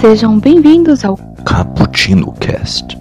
[0.00, 2.98] Sejam bem-vindos ao Cappuccino Cast.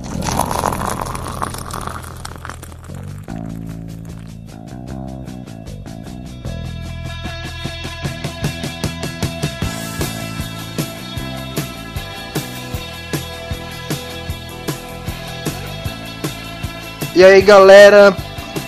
[17.15, 18.15] E aí galera,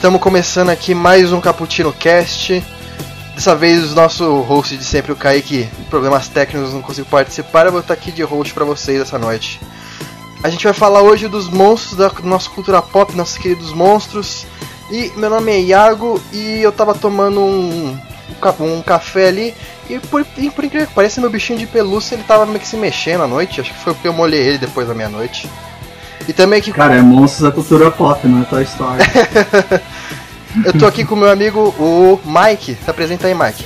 [0.02, 2.66] estamos começando aqui mais um Cappuccino Cast.
[3.36, 7.72] Dessa vez o nosso host de sempre, o Kaique, problemas técnicos, não consigo participar, eu
[7.72, 9.62] vou estar aqui de host para vocês essa noite.
[10.42, 14.48] A gente vai falar hoje dos monstros da nossa cultura pop, nossos queridos monstros.
[14.90, 17.96] E meu nome é Iago e eu tava tomando um,
[18.60, 19.54] um café ali
[19.88, 22.68] e por, e por incrível que pareça, meu bichinho de pelúcia ele tava meio que
[22.68, 23.62] se mexendo à noite.
[23.62, 25.48] Acho que foi porque eu molhei ele depois da meia-noite.
[26.28, 26.72] E também aqui.
[26.72, 29.04] Cara, é monstros da cultura pop, não é Toy Story.
[30.66, 32.76] eu tô aqui com meu amigo, o Mike.
[32.76, 33.64] Se apresenta aí, Mike.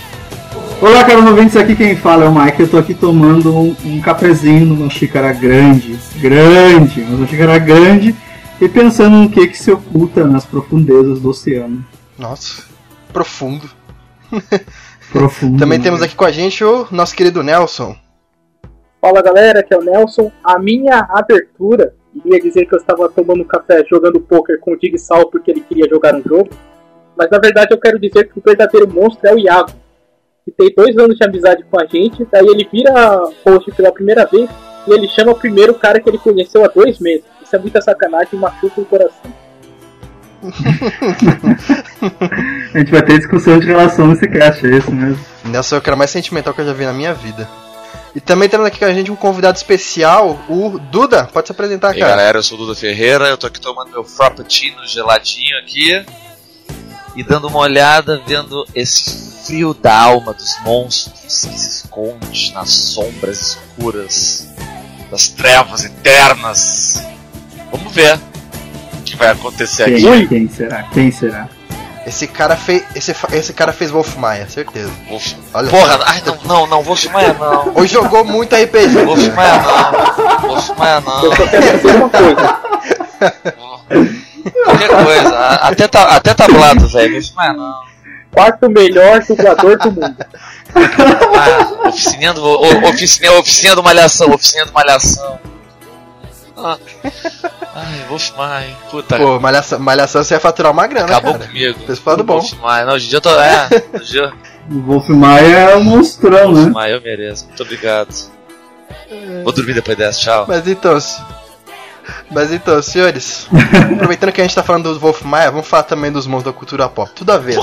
[0.82, 2.62] Olá, caros ouvintes, aqui quem fala é o Mike.
[2.62, 8.16] Eu tô aqui tomando um, um cafezinho numa xícara grande, grande, uma xícara grande,
[8.60, 11.84] e pensando no que que se oculta nas profundezas do oceano.
[12.18, 12.64] Nossa,
[13.12, 13.70] profundo.
[15.12, 15.58] Profundo.
[15.58, 15.84] Também né?
[15.84, 17.96] temos aqui com a gente o nosso querido Nelson.
[19.00, 20.30] Fala galera, aqui é o Nelson.
[20.44, 24.98] A minha abertura iria dizer que eu estava tomando café jogando poker com o Dig
[24.98, 26.50] Sal porque ele queria jogar um jogo.
[27.18, 29.72] Mas na verdade eu quero dizer que o verdadeiro monstro é o Iago.
[30.44, 34.26] Que tem dois anos de amizade com a gente, daí ele vira host pela primeira
[34.26, 34.50] vez
[34.88, 37.26] e ele chama o primeiro cara que ele conheceu há dois meses.
[37.44, 39.34] Isso é muita sacanagem e machuca o coração.
[42.74, 45.20] A gente vai ter discussão de relação nesse cast, é isso mesmo.
[45.46, 47.48] Nelson é o cara mais sentimental que eu já vi na minha vida.
[48.16, 51.26] E também temos aqui com a gente um convidado especial, o Duda.
[51.26, 52.12] Pode se apresentar, E cara.
[52.12, 56.06] galera, eu sou o Duda Ferreira, eu tô aqui tomando meu frappuccino geladinho aqui
[57.16, 62.70] e dando uma olhada, vendo esse frio da alma dos monstros que se esconde nas
[62.70, 64.48] sombras escuras
[65.12, 67.04] das trevas eternas.
[67.70, 68.18] Vamos ver
[68.94, 70.02] o que vai acontecer aqui.
[70.02, 70.84] Quem, quem será?
[70.84, 71.50] Quem será?
[72.06, 72.84] Esse cara fez.
[72.96, 74.92] Esse, esse cara fez Wolf Maia, certeza.
[75.10, 75.34] Wolf...
[75.54, 77.72] Olha Porra, ai não, não, não, Wolf Maia não.
[77.76, 79.04] Hoje jogou muito RPG.
[79.06, 80.50] Wolf Maia não.
[80.50, 81.24] Wolf Maia não.
[81.26, 82.60] Eu só quero dizer uma coisa.
[84.66, 87.14] Qualquer coisa, até, ta, até tablado, velho.
[87.14, 87.96] Wolf Maia não.
[88.32, 90.16] Quarto melhor dublador do mundo.
[90.76, 95.40] Ah, oficina do, o- oficina, oficina do Malhação, oficina do Malhação.
[96.58, 96.78] Ah.
[97.76, 101.48] Ai, Wolf Maia, puta, Pô, malhação, malhação você ia faturar uma grana, acabou cara.
[101.48, 101.80] comigo.
[101.80, 102.40] Pro lado bom.
[102.40, 103.30] Wolf Maia, não, hoje em dia eu tô.
[103.30, 104.34] É, hoje em dia.
[104.72, 106.72] O Wolf Maia é um monstrão, Wolf né?
[106.72, 107.46] Maia, eu mereço.
[107.48, 108.14] Muito obrigado.
[109.44, 110.46] Vou dormir depois dessa, tchau.
[110.48, 110.98] Mas então.
[112.32, 113.48] Mas então, senhores,
[113.94, 116.58] aproveitando que a gente tá falando do Wolf Maia, vamos falar também dos monstros da
[116.58, 117.12] cultura pop.
[117.14, 117.58] Tudo a ver.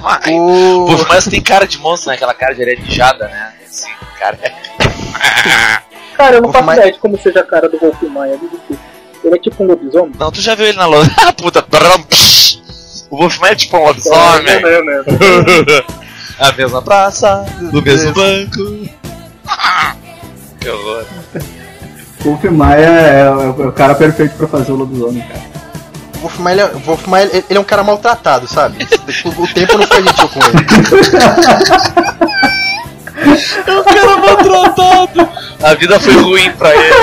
[0.00, 0.32] Maia.
[0.32, 0.86] O.
[0.86, 2.16] Wolf Maia você tem cara de monstro, né?
[2.16, 3.52] Aquela cara de arenijada, né?
[3.64, 4.38] Assim, cara.
[6.16, 8.36] Cara, eu não faço Maia- ideia de como seja a cara do Wolf Maia.
[8.38, 8.78] desculpe.
[9.24, 10.12] Ele é tipo um lobisomem?
[10.18, 11.10] Não, tu já viu ele na loja.
[11.26, 11.64] Ah, puta.
[13.10, 14.62] O Wolf Maia é tipo um lobisomem.
[14.62, 15.84] Não, não, não.
[16.38, 18.88] A mesma praça, do mesmo banco.
[20.60, 21.04] Que horror.
[22.24, 25.42] O Wolf Maia é, é o cara perfeito pra fazer o lobisomem, cara.
[26.16, 28.86] O Wolf Maia, ele é- o Wolf Maia, ele ele é um cara maltratado, sabe?
[29.24, 30.66] O, o tempo não foi gentil com ele.
[33.16, 35.28] O cara maltratado.
[35.62, 36.94] A vida foi ruim pra ele.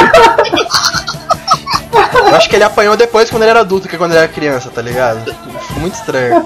[2.13, 4.69] Eu acho que ele apanhou depois quando ele era adulto que quando ele era criança,
[4.69, 5.35] tá ligado?
[5.77, 6.45] Muito estranho.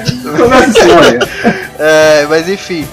[0.00, 1.18] Assim, olha.
[1.78, 2.86] É, mas enfim,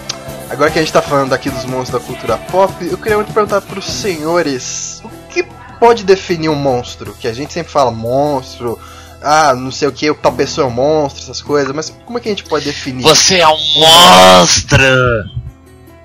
[0.50, 3.34] agora que a gente tá falando aqui dos monstros da cultura pop, eu queria muito
[3.34, 5.44] perguntar pros senhores o que
[5.80, 7.16] pode definir um monstro?
[7.20, 8.80] Que a gente sempre fala monstro,
[9.22, 12.22] ah, não sei o que, tal pessoa é um monstro, essas coisas, mas como é
[12.22, 13.04] que a gente pode definir?
[13.04, 14.84] Você é um monstro.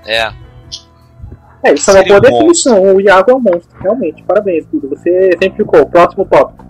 [0.06, 0.32] É.
[1.64, 2.82] É, isso é uma boa definição.
[2.96, 4.22] O Iago é um monstro, realmente.
[4.24, 4.88] Parabéns, Duda.
[4.96, 5.86] Você exemplificou.
[5.86, 6.64] Próximo tópico.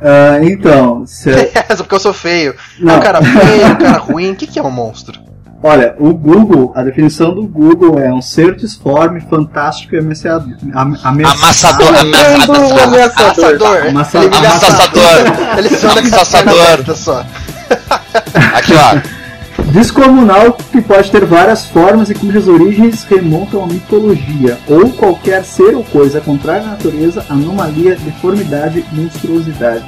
[0.00, 1.32] Ah, então, se-
[1.76, 2.54] Só porque eu sou feio.
[2.78, 2.94] Não.
[2.94, 5.20] Ah, um cara feio, um cara ruim, o que, que é um monstro?
[5.62, 10.54] Olha, o Google, a definição do Google é um ser disforme, fantástico e ameaçador.
[10.74, 11.86] Am- ameaça- Amassador.
[11.86, 12.82] O Amassador.
[12.82, 13.86] ameaçador.
[13.88, 14.36] Amassador.
[14.36, 15.58] Amassador.
[15.58, 16.96] Ele essa Amassador.
[16.96, 17.24] só.
[18.54, 19.18] Aqui, ó.
[19.72, 25.74] Descomunal que pode ter várias formas e cujas origens remontam à mitologia, ou qualquer ser
[25.74, 29.84] ou coisa contrária à natureza, anomalia, deformidade, monstruosidade.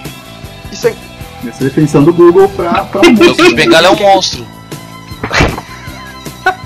[0.70, 0.94] Isso é.
[1.48, 3.34] Essa é a definição do Google pra, pra um O monstro.
[3.36, 4.46] Kid Bengala é um monstro.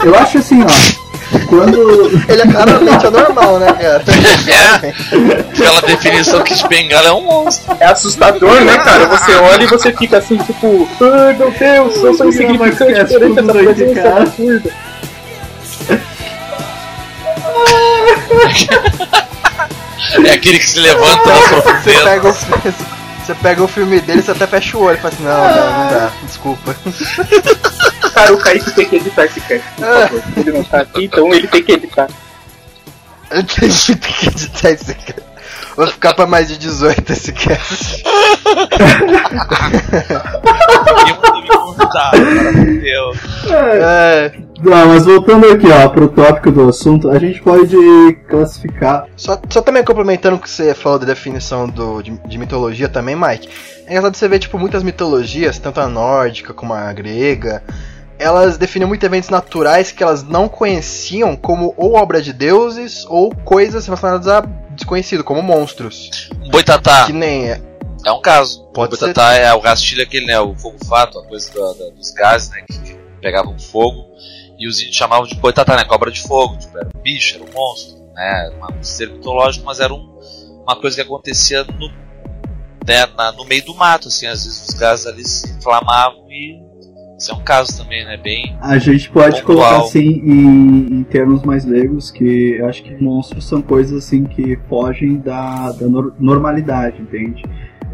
[0.05, 1.05] Eu acho assim, ó.
[1.49, 2.11] Quando.
[2.29, 4.05] Ele é claramente anormal, né, cara?
[4.47, 7.77] É, pela definição que de bengala é um monstro.
[7.81, 9.07] É assustador, né, cara?
[9.07, 13.39] Você olha e você fica assim, tipo, ai meu Deus, eu sou insignificante que perante
[13.41, 14.71] essa presença absurda.
[20.27, 22.05] É aquele que se levanta na Você profundeza.
[22.05, 25.25] pega, o, você pega o filme dele, você até fecha o olho e fala assim,
[25.25, 26.77] não, não, não dá, desculpa.
[28.13, 30.23] Cara, o Kaique tem que editar esse cast, por favor.
[30.37, 32.09] Ele não tá aqui, então ele tem que editar.
[33.31, 35.15] Eu tenho que editar isso aqui.
[35.77, 38.05] Vou ficar pra mais de 18 esse cast.
[42.53, 43.13] Fudeu.
[43.51, 47.77] É, Não, mas voltando aqui, ó, pro tópico do assunto, a gente pode
[48.29, 49.07] classificar.
[49.17, 53.17] só, só também complementando o que você falou da definição do, de, de mitologia também,
[53.17, 53.49] Mike.
[53.87, 57.63] É engraçado você ver, tipo, muitas mitologias, tanto a nórdica como a grega,
[58.19, 63.35] elas definiam muito eventos naturais que elas não conheciam como ou obra de deuses ou
[63.45, 64.41] coisas relacionadas a
[64.71, 66.29] desconhecido, como monstros.
[66.43, 67.51] Um boitatá Que nem.
[67.51, 68.65] é um caso.
[68.75, 70.39] Pode o boitatá é o rastilho aquele, né?
[70.41, 72.63] O fogo fato, a coisa da- da- dos gases, né?
[72.69, 74.05] Que, pegavam fogo.
[74.59, 75.85] E os índios chamavam de boitatá, né?
[75.85, 76.57] Cobra de fogo.
[76.59, 77.97] Tipo, era um bicho, era um monstro.
[78.15, 78.51] Né?
[78.79, 80.19] Um ser mitológico, mas era um-
[80.63, 81.89] uma coisa que acontecia no,
[82.87, 84.27] né, na- no meio do mato, assim.
[84.27, 86.63] Às vezes os gases ali se inflamavam e.
[87.19, 88.17] Isso é um caso também, né?
[88.17, 88.57] Bem.
[88.61, 89.59] A gente pode Pontual.
[89.59, 94.25] colocar assim em, em termos mais leigos que eu acho que monstros são coisas assim
[94.25, 97.45] que fogem da, da nor- normalidade, entende?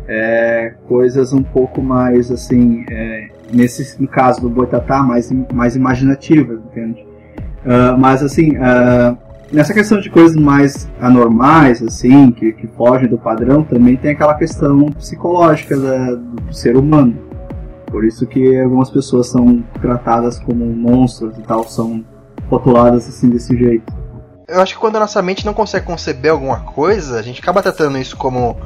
[0.08, 6.58] É, coisas um pouco mais assim, é, nesse no caso do Boitatá, mais, mais imaginativas,
[6.64, 7.06] entende?
[7.64, 9.14] Ah, mas assim, ah,
[9.52, 14.34] nessa questão de coisas mais anormais, assim, que, que fogem do padrão, também tem aquela
[14.34, 17.28] questão psicológica da- do ser humano.
[17.90, 22.04] Por isso que algumas pessoas são tratadas como monstros e tal, são
[22.48, 23.92] rotuladas assim desse jeito.
[24.48, 27.62] Eu acho que quando a nossa mente não consegue conceber alguma coisa, a gente acaba
[27.62, 28.56] tratando isso como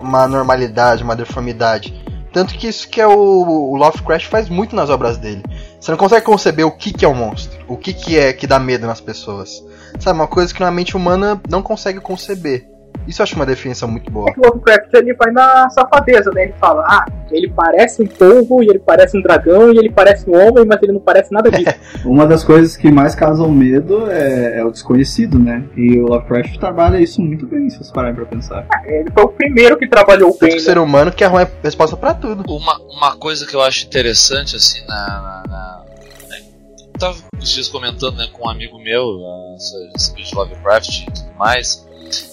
[0.00, 2.02] uma normalidade, uma deformidade.
[2.32, 5.42] Tanto que isso que é o, o Lovecraft faz muito nas obras dele.
[5.78, 8.46] Você não consegue conceber o que, que é um monstro, o que, que é que
[8.46, 9.62] dá medo nas pessoas.
[10.00, 12.66] Sabe, uma coisa que uma mente humana não consegue conceber.
[13.06, 14.30] Isso eu acho uma definição muito boa.
[14.30, 16.44] É que o Lovecraft ele vai na safadeza, né?
[16.44, 20.28] Ele fala, ah, ele parece um polvo, e ele parece um dragão, e ele parece
[20.28, 21.74] um homem, mas ele não parece nada disso.
[22.06, 25.64] Uma das coisas que mais causam medo é, é o desconhecido, né?
[25.76, 28.66] E o Lovecraft trabalha isso muito bem, se vocês pararem pra pensar.
[28.86, 30.64] ele foi o primeiro que trabalhou Tanto bem, que o né?
[30.64, 32.42] ser humano quer arrumar resposta pra tudo.
[32.48, 34.94] Uma, uma coisa que eu acho interessante, assim, na.
[34.96, 35.84] na, na
[36.30, 36.38] né,
[36.94, 40.34] eu tava esses dias comentando né, com um amigo meu, uh, essa- esse vídeo de
[40.36, 41.86] Lovecraft e tudo mais.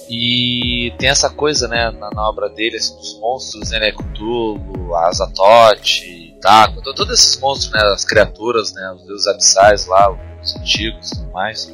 [0.10, 4.95] E tem essa coisa, né, na, na obra dele, assim, dos monstros, né, né Cthulhu,
[4.95, 6.01] Azatoth,
[6.42, 10.12] Taco, to- todos esses monstros, né, as criaturas, né, os deuses abissais lá,
[10.42, 11.72] os antigos e tudo mais.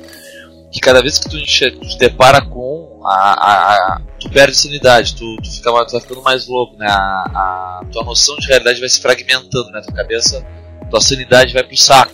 [0.72, 5.38] Que cada vez que tu te depara com a, a- a- tu perde sanidade, tu,
[5.38, 8.90] tu, fica, tu vai ficando mais louco, né, a, a tua noção de realidade vai
[8.90, 10.46] se fragmentando, né, tua cabeça,
[10.90, 12.12] tua sanidade vai pro saco.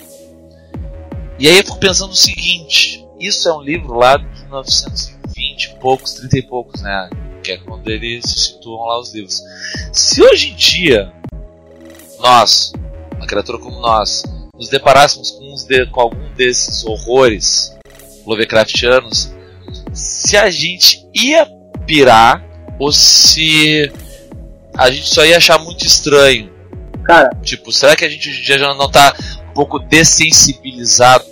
[1.40, 5.12] E aí eu fico pensando o seguinte, isso é um livro lá de 1920
[5.57, 7.09] e poucos, 30 e poucos, né?
[7.44, 9.41] Que é quando eles se situam lá os livros.
[9.91, 11.11] Se hoje em dia
[12.19, 12.71] nós,
[13.17, 14.23] uma criatura como nós,
[14.55, 17.75] nos deparássemos com, uns de- com algum desses horrores
[18.25, 19.33] Lovecraftianos,
[19.94, 21.45] se a gente ia
[21.85, 22.44] pirar
[22.79, 23.91] ou se
[24.77, 26.51] a gente só ia achar muito estranho.
[27.03, 29.13] Cara, Tipo, será que a gente hoje em dia já não tá
[29.49, 31.25] um pouco dessensibilizado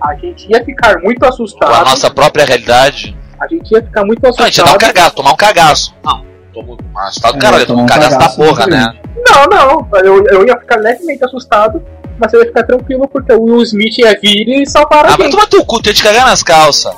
[0.00, 1.84] a gente ia ficar muito com a assustado.
[1.84, 3.16] nossa própria realidade?
[3.40, 4.94] A gente ia ficar muito Não, a gente ia dar um assustado.
[4.94, 5.94] cagaço, tomar um cagaço.
[6.04, 8.92] Não, tomo assustado do É, caralho, tomar um tomar um cagaço da cagaço porra, né?
[9.28, 9.88] Não, não.
[10.04, 11.82] Eu, eu ia ficar levemente assustado,
[12.18, 15.16] mas eu ia ficar tranquilo porque o Will Smith ia vir e salvar a Ah,
[15.18, 15.30] mas gente.
[15.32, 16.92] toma teu cu, tu ia te cagar nas calças.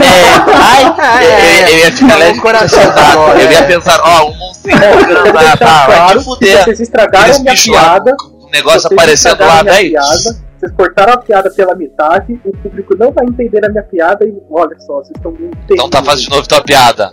[0.00, 0.04] É,
[0.52, 0.84] ai,
[1.62, 3.06] eu, eu ia ficar Tá leve coração agora.
[3.12, 3.42] agora.
[3.42, 6.64] Eu ia pensar, ó, o monstrinho É, quero tá, tá, vai claro te fuder.
[6.64, 8.16] vocês estragaram minha piada.
[8.20, 9.92] o negócio aparecendo lá, velho.
[10.66, 14.34] Vocês cortaram a piada pela metade, o público não vai entender a minha piada e
[14.50, 17.12] olha só, vocês estão muito Então tá, faz de novo tua piada.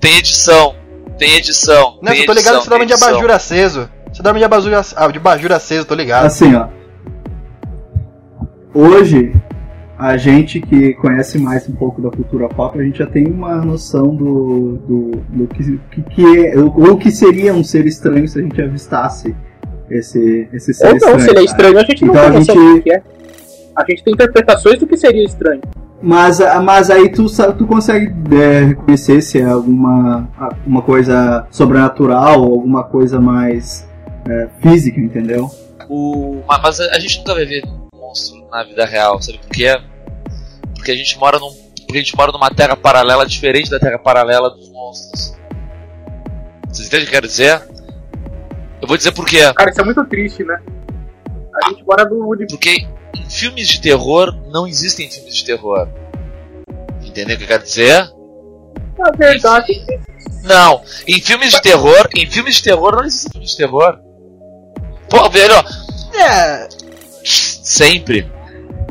[0.00, 0.74] Tem edição,
[1.18, 1.98] tem edição.
[2.02, 3.08] Não, tem eu tô ligado edição, que você dorme de edição.
[3.10, 3.90] abajur aceso.
[4.10, 6.26] Você dorme de abajur, ah, de abajur aceso, tô ligado.
[6.26, 6.68] Assim, ó.
[8.72, 9.34] Hoje,
[9.98, 13.56] a gente que conhece mais um pouco da cultura pop, a gente já tem uma
[13.56, 18.26] noção do, do, do que, que, que é, ou o que seria um ser estranho
[18.26, 19.36] se a gente avistasse
[19.90, 21.20] esse, esse ser Ou não, estranho.
[21.20, 23.02] se ele é estranho, a gente não Então a gente- do que é.
[23.76, 25.60] A gente tem interpretações do que seria estranho.
[26.00, 27.26] Mas, mas aí tu,
[27.56, 30.28] tu consegue é, reconhecer se é alguma
[30.66, 33.88] uma coisa sobrenatural ou alguma coisa mais
[34.28, 35.50] é, física, entendeu?
[35.88, 36.42] O...
[36.46, 37.62] Mas, a, gente nunca vai ver
[37.96, 39.76] monstro na vida real, sabe por quê?
[40.84, 41.50] porque a gente mora num.
[41.50, 45.34] Porque a gente mora numa terra paralela diferente da terra paralela dos monstros.
[46.68, 47.62] Vocês entendem o que eu quero dizer?
[48.84, 49.38] Eu vou dizer por quê.
[49.54, 50.60] Cara, isso é muito triste, né?
[51.54, 52.54] A gente mora no universo.
[52.54, 52.86] Porque
[53.16, 55.88] em filmes de terror não existem filmes de terror.
[57.02, 58.10] Entendeu o que eu quero dizer?
[58.98, 59.72] Na verdade,
[60.42, 63.98] Não, em filmes de terror, em filmes de terror não existe filme de terror.
[65.08, 66.68] Pô, velho, ó, É,
[67.24, 68.30] sempre.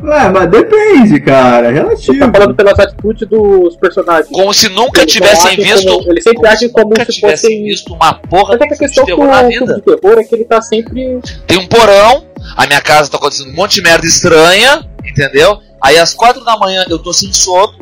[0.06, 1.68] Ué, mas depende, cara.
[1.68, 1.78] É você
[2.12, 2.18] relativo.
[2.18, 4.28] tá falando pelas atitudes dos personagens.
[4.30, 5.86] Como se nunca Eles tivessem visto.
[5.90, 8.68] como- eles sempre como agem como se tivessem fossem- visto uma porra Mas é de
[8.68, 9.80] que a filme de questão terror com na vida.
[9.80, 11.20] terror é que ele tá sempre.
[11.46, 15.58] Tem um porão, a minha casa tá acontecendo um monte de merda estranha, entendeu?
[15.82, 17.72] Aí às quatro da manhã eu tô sem sono,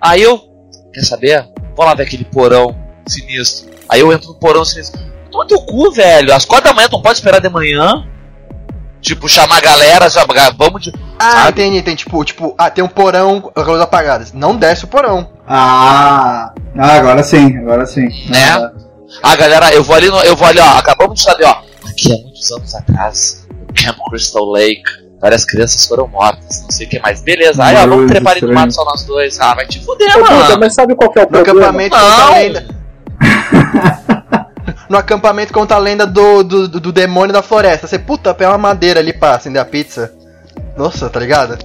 [0.00, 0.40] aí eu.
[0.92, 1.44] Quer saber?
[1.76, 2.76] Vou lá ver aquele porão
[3.06, 3.68] sinistro.
[3.88, 5.00] Aí eu entro no porão sinistro.
[5.30, 6.32] Toma teu cu, velho.
[6.32, 8.06] Às quatro da manhã tu não pode esperar de manhã.
[9.04, 10.24] Tipo, chamar a galera, já,
[10.56, 10.92] vamos de.
[11.18, 11.50] ah, Sabe?
[11.62, 14.32] entendi, tem tipo, tipo, ah, tem um porão com as luzes apagadas.
[14.32, 15.28] Não desce o porão.
[15.46, 18.08] Ah, ah, agora sim, agora sim.
[18.30, 18.48] Né?
[18.50, 18.70] Ah,
[19.22, 20.78] Ah, galera, eu vou ali, no, eu vou ali, ó.
[20.78, 21.56] Acabamos de saber, ó.
[21.86, 24.82] Aqui há muitos anos atrás, no Camp Crystal Lake,
[25.20, 27.20] várias crianças foram mortas, não sei o que mais.
[27.20, 29.38] Beleza, aí ó, vamos trepar ali no mato só nós dois.
[29.38, 30.56] Ah, vai te fuder, mano.
[30.58, 31.60] mas sabe qual que é o No problema?
[31.60, 32.32] acampamento conta a Não.
[32.32, 32.66] lenda.
[34.88, 37.86] no acampamento conta a lenda do, do, do, do demônio da floresta.
[37.86, 40.12] Você, puta, pega uma madeira ali pra acender a pizza.
[40.76, 41.58] Nossa, tá ligado?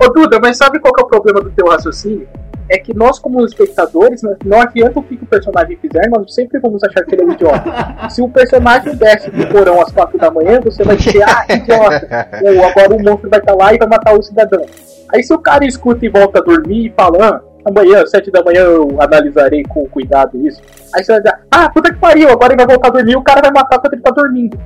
[0.00, 2.28] Ô Duda, mas sabe qual que é o problema do teu raciocínio?
[2.70, 6.60] É que nós, como espectadores, né, não adianta o que o personagem fizer, nós sempre
[6.60, 8.10] vamos achar que ele é um idiota.
[8.10, 12.28] Se o personagem desce do porão às quatro da manhã, você vai dizer, ah, idiota.
[12.42, 14.66] Ou agora o monstro vai estar lá e vai matar o cidadão.
[15.12, 18.30] Aí se o cara escuta e volta a dormir e fala, ah, amanhã, às sete
[18.30, 20.60] da manhã, eu analisarei com cuidado isso.
[20.94, 23.16] Aí você vai dizer, ah, puta que pariu, agora ele vai voltar a dormir e
[23.16, 24.58] o cara vai matar quando ele tá dormindo.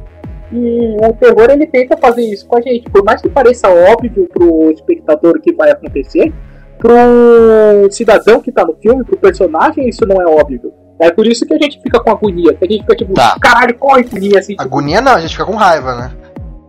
[0.53, 2.89] E o terror ele tenta fazer isso com a gente.
[2.91, 6.33] Por mais que pareça óbvio pro espectador o que vai acontecer,
[6.79, 10.73] pro cidadão que tá no filme, pro personagem, isso não é óbvio.
[11.01, 12.53] É por isso que a gente fica com agonia.
[12.55, 13.35] Que a gente fica tipo, Tá.
[13.41, 16.13] caralho, corre, agonia, assim, tipo, Agonia não, a gente fica com raiva, né?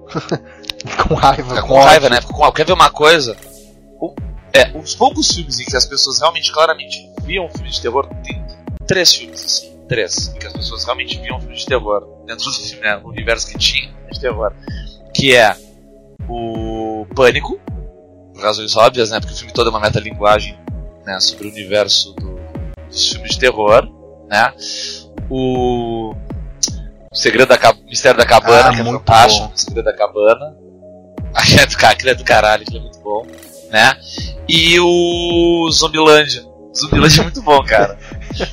[1.08, 2.22] com raiva, Fica com raiva, né?
[2.22, 3.36] Fica com- Quer ver uma coisa?
[4.56, 8.44] É, os poucos filmes em que as pessoas realmente, claramente, viam filme de terror, tem
[8.86, 12.52] três filmes, assim, três, em que as pessoas realmente viam filme de terror, dentro do
[12.54, 14.54] filme, né, no universo que tinha de terror,
[15.14, 15.56] que é
[16.30, 17.60] o Pânico,
[18.34, 20.58] por razões óbvias, né, porque o filme todo é uma metalinguagem,
[21.06, 22.40] né, sobre o universo do-
[22.88, 23.90] dos filmes de terror,
[24.30, 24.54] né,
[25.30, 26.14] o
[27.12, 29.54] Segredo da Ca- Mistério da Cabana, Ah, que é muito fantástico, bom.
[29.54, 30.56] o Segredo da Cabana,
[31.34, 33.26] aquele é do, aquele é do caralho, aquele é muito bom,
[33.70, 33.98] né?
[34.48, 36.44] E o Zumbilândia.
[36.46, 37.98] O Zumbilândia é muito bom, cara.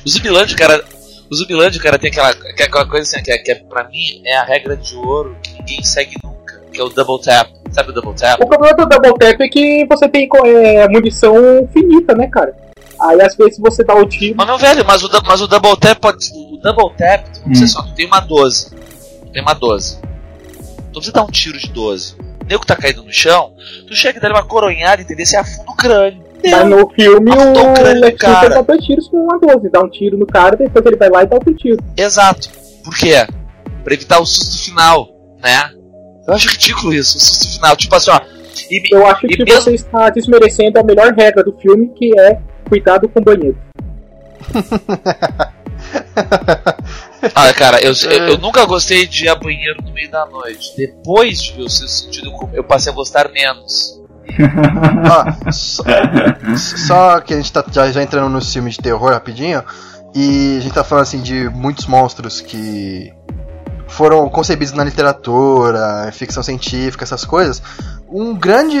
[0.05, 0.83] O Zumbilândia, cara.
[1.29, 3.85] O Zumbilândia, cara, tem aquela, que é aquela coisa assim, que, é, que é, pra
[3.85, 7.49] mim é a regra de ouro que ninguém segue nunca, que é o double tap.
[7.71, 8.41] Sabe o double tap?
[8.41, 11.35] O problema do Double Tap é que você tem é, munição
[11.71, 12.53] finita, né, cara?
[13.01, 14.35] Aí às vezes você dá o tiro.
[14.37, 16.25] Mas meu velho, mas o, mas o double tap pode.
[16.33, 17.55] O double tap, Hum.
[17.55, 18.69] você só, tu tem uma 12.
[18.71, 19.99] Tu tem uma 12.
[20.89, 22.15] Então você dá um tiro de 12.
[22.51, 23.53] O nego tá caído no chão,
[23.87, 25.25] tu chega e dá uma coronhada, entendeu?
[25.25, 26.21] Você afunda o crânio.
[26.43, 28.49] Mas no filme Afundou o o crânio do cara.
[28.49, 29.69] dá dois tiros com uma 12.
[29.69, 31.77] Dá um tiro no cara, depois ele vai lá e dá outro tiro.
[31.95, 32.49] Exato.
[32.83, 33.25] Por quê?
[33.85, 35.07] Pra evitar o susto final,
[35.41, 35.71] né?
[36.27, 37.73] Eu acho ridículo isso, o susto final.
[37.77, 38.19] Tipo assim, ó.
[38.69, 42.11] E, Eu acho E que mesmo- você está desmerecendo a melhor regra do filme, que
[42.19, 43.57] é cuidado com o banheiro.
[47.35, 50.73] ah, cara, eu, eu, eu nunca gostei de ir a banheiro no meio da noite.
[50.75, 53.99] Depois de ver o seu sentido, comum, eu passei a gostar menos.
[55.09, 55.83] Ó, só,
[56.57, 59.63] só que a gente tá já, já entrando nos filmes de terror rapidinho.
[60.13, 63.13] E a gente tá falando assim de muitos monstros que
[63.87, 67.61] foram concebidos na literatura, ficção científica, essas coisas.
[68.09, 68.77] Um grande.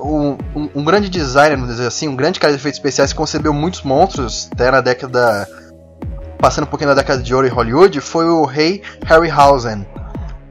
[0.00, 3.18] Um, um, um grande designer, vamos dizer assim, um grande cara de efeitos especiais que
[3.18, 5.46] concebeu muitos monstros até na década.
[6.44, 9.86] Passando um pouquinho da década de ouro em Hollywood, foi o rei Harryhausen.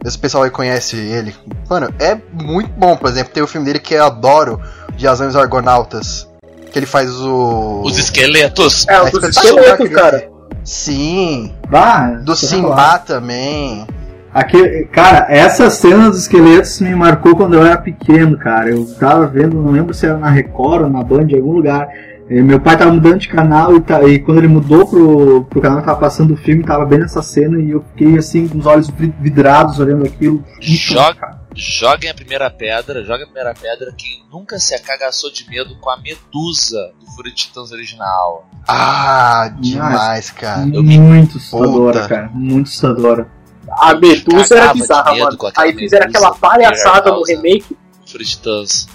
[0.04, 1.36] Esse pessoal aí conhece ele.
[1.70, 4.60] Mano, é muito bom, por exemplo, tem o filme dele que eu adoro,
[4.98, 6.28] de As Argonautas.
[6.72, 7.84] Que ele faz o.
[7.86, 8.88] Os esqueletos.
[8.88, 10.28] É, É os esqueletos, cara.
[10.64, 13.86] Sim, Bah, do Simba também.
[14.34, 18.72] Aquele, cara, essa cena dos esqueletos me marcou quando eu era pequeno, cara.
[18.72, 21.88] Eu tava vendo, não lembro se era na Record ou na Band, em algum lugar.
[22.36, 25.62] E meu pai tava mudando de canal e, tá- e quando ele mudou pro, pro
[25.62, 28.58] canal que tava passando o filme, tava bem nessa cena e eu fiquei assim, com
[28.58, 30.44] os olhos vi- vidrados olhando aquilo.
[30.60, 31.44] Joga-.
[31.56, 33.94] Joguem a primeira pedra, joga a primeira pedra.
[33.96, 38.50] Quem nunca se acagaçou de medo com a medusa do Fúria de Titãs original.
[38.68, 40.68] Ah, demais, cara.
[40.74, 42.08] eu me- Muito assustadora, Puta.
[42.16, 42.32] cara.
[42.34, 43.28] Muito assustadora.
[43.70, 45.38] A Medusa era bizarra, mano.
[45.56, 47.78] Aí fizeram aquela palhaçada no remake.
[48.08, 48.88] Fúria de Titãs.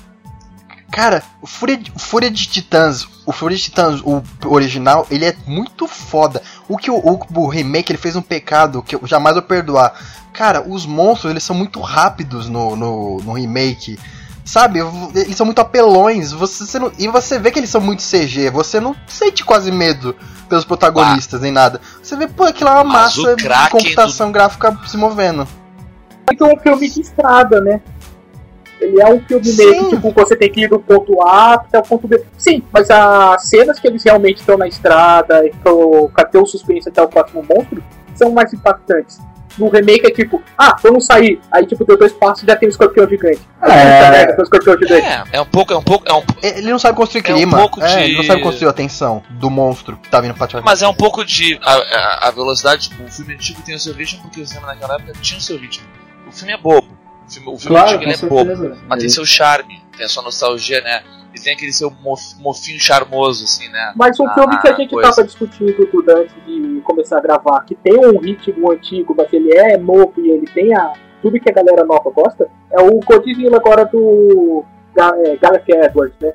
[0.90, 5.26] Cara, o Fúria, de- o Fúria de Titãs, o Fúria de Titãs, o original, ele
[5.26, 6.42] é muito foda.
[6.66, 9.92] O que o, o, o remake ele fez um pecado que eu jamais vou perdoar.
[10.32, 13.98] Cara, os monstros eles são muito rápidos no, no, no remake.
[14.44, 14.80] Sabe,
[15.14, 16.32] eles são muito apelões.
[16.32, 18.48] Você, você não- e você vê que eles são muito CG.
[18.50, 20.16] Você não sente quase medo
[20.48, 21.82] pelos protagonistas nem nada.
[22.02, 23.42] Você vê, pô, aquilo é uma Mas massa de
[23.72, 25.46] computação gráfica se movendo.
[26.24, 27.80] Porque é um filme de estrada, né?
[28.80, 31.78] Ele é um filme meio que, tipo, você tem que ir do ponto A até
[31.78, 32.22] o ponto B.
[32.36, 35.50] Sim, mas as cenas que eles realmente estão na estrada e
[36.14, 37.82] pra ter o suspense até o próximo monstro
[38.14, 39.18] são mais impactantes.
[39.58, 41.40] No remake é tipo, ah, vamos sair.
[41.50, 43.40] Aí, tipo, deu dois passos e já tem um escorpião gigante.
[43.60, 44.10] Aí, É.
[44.10, 45.04] merda, tem um escorpião gigante.
[45.06, 47.36] É, é um pouco, é um pouco, é um, Ele não sabe construir É um
[47.38, 47.58] clima.
[47.58, 50.46] pouco é, de- ele não sabe construir a tensão do monstro que tá vindo pra
[50.46, 52.88] te mas é um pouco de a, a, a velocidade.
[52.88, 55.42] Tipo, o filme antigo tem o seu ritmo porque o cinema naquela época tinha o
[55.42, 55.84] seu ritmo.
[56.28, 56.96] O filme é bobo.
[57.28, 58.56] O filme, o filme Claro, antigo é bobo.
[58.56, 58.78] certeza.
[58.88, 61.02] Mas tem seu charme, tem a sua nostalgia, né?
[61.34, 63.92] E tem aquele seu mof- mofinho charmoso, assim, né?
[63.94, 65.10] Mas um Ah, filme que a gente coisa.
[65.10, 69.52] tava discutindo tudo antes de começar a gravar, que tem um ritmo antigo, mas ele
[69.56, 73.56] é novo e ele tem a, tudo que a galera nova gosta, é o Godzilla
[73.58, 76.32] agora do Ga- é, Galaxy Edwards, né?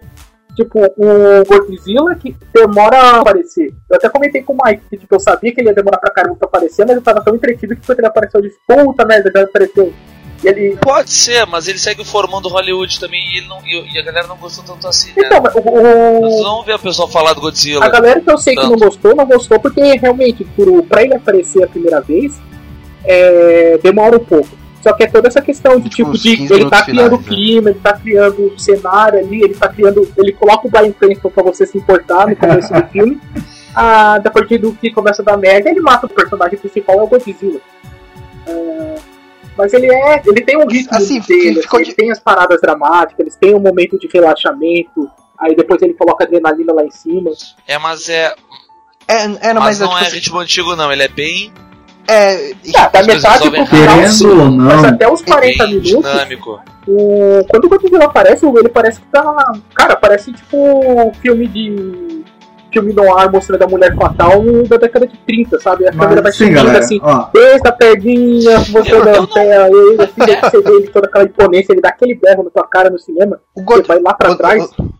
[0.55, 3.73] Tipo, o Godzilla que demora a aparecer.
[3.89, 6.11] Eu até comentei com o Mike que tipo, eu sabia que ele ia demorar pra
[6.11, 9.03] caramba pra aparecer, mas eu tava tão entretido que quando ele apareceu, eu disse, puta
[9.03, 9.91] merda, já apareceu.
[10.43, 10.77] E ele.
[10.77, 14.27] Pode ser, mas ele segue formando Hollywood também e, ele não, e, e a galera
[14.27, 15.23] não gostou tanto assim, né?
[15.25, 17.85] Então, o, Nós o, vamos ver o pessoal falar do Godzilla.
[17.85, 18.85] A galera que eu sei que não Tanto.
[18.85, 22.39] gostou, não gostou, porque realmente, por, pra ele aparecer a primeira vez,
[23.05, 24.63] é, demora um pouco.
[24.81, 27.21] Só que é toda essa questão de Tipo, tipo, de 15 ele tá criando finais,
[27.21, 27.35] né?
[27.35, 30.11] clima, ele tá criando cenário ali, ele tá criando.
[30.17, 33.21] Ele coloca o Brian Cranston pra você se importar no começo do filme.
[33.73, 37.03] Ah, a partir do que começa a dar merda, ele mata o personagem principal, é
[37.03, 37.61] o Godzilla.
[38.45, 38.95] Ah,
[39.57, 40.21] mas ele é.
[40.25, 43.35] Ele tem um ritmo Assim, dele, ficou assim, de- ele tem as paradas dramáticas, eles
[43.35, 47.31] têm um momento de relaxamento, aí depois ele coloca adrenalina lá em cima.
[47.67, 48.33] É, mas é.
[49.07, 50.91] É, é, não, mas mas, é, não tipo é assim, ritmo antigo, não.
[50.91, 51.51] Ele é bem,
[52.07, 54.27] é, Ah, da metade pro final, sim.
[54.27, 56.61] ou não, Mas até os 40 bem minutos, dinâmico.
[56.87, 57.45] o...
[57.49, 59.53] quando o Godzilla aparece, ele parece que tá.
[59.73, 62.22] Cara, parece tipo filme de.
[62.73, 65.87] Filme no ar mostrando a mulher fatal da década de 30, sabe?
[65.87, 69.69] A câmera vai Mas sim, subindo galera, assim, ó, desde a perninha, mostrando a pé,
[69.69, 72.89] e assim, você vê ele toda aquela imponência, ele dá aquele berro na tua cara
[72.89, 74.63] no cinema, o você God- vai lá pra o- trás.
[74.79, 74.93] o-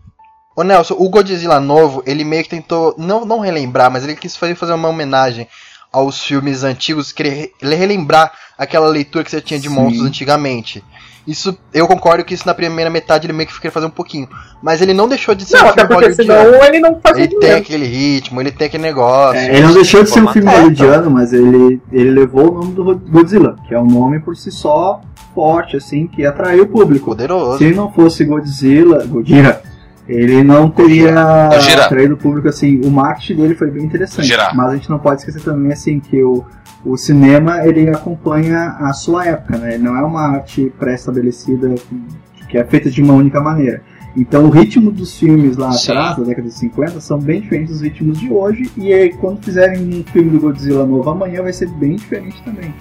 [0.56, 4.36] Ô Nelson, o Godzilla novo, ele meio que tentou, não, não relembrar, mas ele quis
[4.36, 5.48] fazer, fazer uma homenagem
[5.92, 9.74] aos filmes antigos, querer ele relembrar aquela leitura que você tinha de Sim.
[9.74, 10.84] monstros antigamente.
[11.26, 14.28] Isso, eu concordo que isso na primeira metade ele meio que queria fazer um pouquinho.
[14.62, 17.38] Mas ele não deixou de ser Não, um filme porque senão ele não fazia Ele
[17.38, 19.38] tem aquele ritmo, ele tem aquele negócio.
[19.40, 22.72] é, ele não deixou de ser um filme hollywoodiano, mas ele, ele levou o nome
[22.72, 25.00] do Godzilla, que é um nome por si só
[25.34, 27.06] forte, assim, que atraiu o público.
[27.06, 27.58] Poderoso.
[27.58, 29.62] Se não fosse Godzilla, Godzilla,
[30.06, 31.48] ele não teria
[31.84, 32.80] atraído o público assim.
[32.84, 34.28] O marketing dele foi bem interessante.
[34.28, 34.50] Gojira.
[34.54, 36.44] Mas a gente não pode esquecer também assim que o,
[36.84, 39.74] o cinema ele acompanha a sua época, né?
[39.74, 43.82] Ele não é uma arte pré-estabelecida que- que é feita de uma única maneira.
[44.16, 45.90] Então o ritmo dos filmes lá Sim.
[45.92, 48.70] atrás, da década de 50, são bem diferentes dos ritmos de hoje.
[48.76, 52.72] E aí, quando fizerem um filme do Godzilla novo amanhã, vai ser bem diferente também.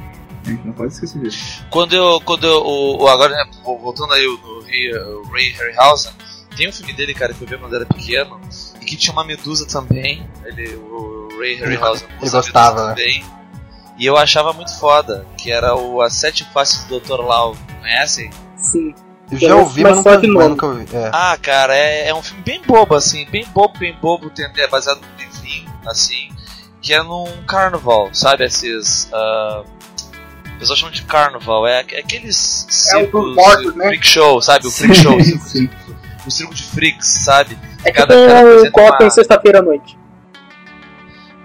[0.46, 1.66] A gente não pode esquecer disso.
[1.72, 2.20] Quando eu.
[2.26, 2.62] Quando eu.
[2.64, 6.12] O, agora, né, voltando aí o, o Ray, Harryhausen,
[6.56, 8.40] tem um filme dele, cara, que eu vi quando era pequeno,
[8.82, 10.28] e que tinha uma medusa também.
[10.46, 12.96] Ele, o Ray Harryhausen ele gostava, medusa né?
[12.96, 13.24] também.
[14.04, 17.22] E eu achava muito foda, que era o As Sete Faces do Dr.
[17.22, 17.56] Lau.
[17.80, 18.30] Conhecem?
[18.58, 18.94] Sim.
[19.32, 20.88] Eu já ouvi, mas Mas nunca, de mas nunca ouvi.
[20.94, 21.10] É.
[21.14, 25.00] Ah, cara, é, é um filme bem bobo, assim, bem bobo, bem bobo, é baseado
[25.00, 26.28] num livrinho, assim,
[26.82, 28.44] que é num carnaval, sabe?
[28.44, 29.08] Esses.
[29.14, 29.64] ah,
[30.54, 33.86] o pessoal chamam de carnaval, é, é aqueles É o dos circos, mortos, né?
[33.88, 34.68] freak show, sabe?
[34.68, 35.70] O freak show, o circo, sim.
[36.28, 37.58] o circo de freaks, sabe?
[37.86, 39.98] É tipo Cada cara um Gotham uma- sexta-feira à noite.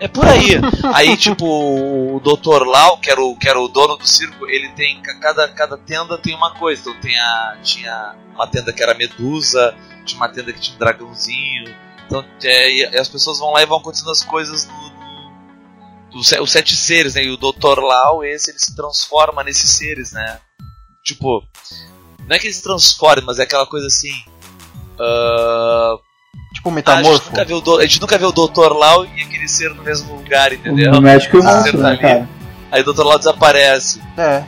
[0.00, 0.50] É por aí.
[0.94, 2.64] Aí, tipo, o Dr.
[2.64, 5.00] Lau, que era o, que era o dono do circo, ele tem.
[5.02, 6.80] ca- Cada, cada tenda tem uma coisa.
[6.82, 10.78] Então tem a, tinha uma tenda que era medusa, tinha uma tenda que tinha um
[10.78, 11.74] dragãozinho.
[12.06, 16.18] Então é, as pessoas vão lá e vão acontecendo as coisas no.
[16.20, 17.24] os, se- os sete seres, né?
[17.24, 17.80] E o Dr.
[17.80, 20.38] Lau, esse, ele se transforma nesses seres, né?
[21.04, 21.42] Tipo.
[22.26, 24.12] Não é que ele se transforme, mas é aquela coisa assim.
[25.00, 25.96] ah,
[26.52, 27.30] Tipo um a, gente metamorfo.
[27.30, 28.72] nunca vê o, do- a gente nunca vê o Dr.
[28.72, 30.92] Lau e aquele ser no mesmo lugar, entendeu?
[30.92, 31.98] O médico e o Ah, monstro, né, ali.
[31.98, 32.28] cara?
[32.70, 33.02] Aí o Dr.
[33.04, 34.00] Lau desaparece.
[34.16, 34.44] É.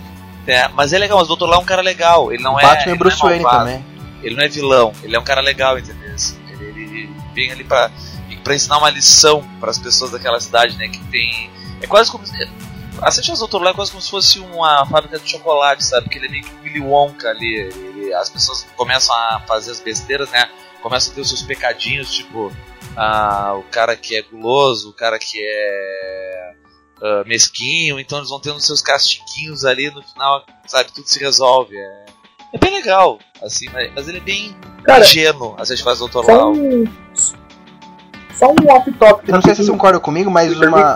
[0.47, 1.45] É, mas é legal, mas o Dr.
[1.45, 2.33] Lau é um cara legal.
[2.33, 2.62] Ele não é.
[2.62, 3.87] Batman ele e Bruce não é Wayne malvado, também.
[4.23, 6.14] Ele não é vilão, ele é um cara legal, entendeu?
[6.14, 7.90] Assim, Ele, ele- ele vem ali pra,
[8.45, 10.88] pra ensinar uma lição pras pessoas daquela cidade, né?
[10.88, 11.51] Que tem.
[11.81, 12.27] É quase como.
[12.27, 12.49] se-
[13.01, 16.05] A Sete Faz Doutor Lá é quase como se fosse uma fábrica de chocolate, sabe?
[16.05, 17.55] Porque ele é meio que um Willy Wonka ali.
[17.57, 20.49] Ele, as pessoas começam a fazer as besteiras, né?
[20.83, 22.51] Começam a ter os seus pecadinhos, tipo,
[22.97, 26.55] ah, o cara que é guloso, o cara que é
[27.03, 30.93] ah, mesquinho, então eles vão tendo seus castiguinhos ali no final, sabe?
[30.93, 31.77] Tudo se resolve.
[31.77, 32.07] É,
[32.55, 36.25] é bem legal, assim, mas, mas ele é bem Cara, ingênuo, a Sete Faz Doutor
[36.25, 36.85] Só um,
[38.35, 39.29] só um off-topic.
[39.29, 40.95] Eu não sei se você concorda comigo, mas uma.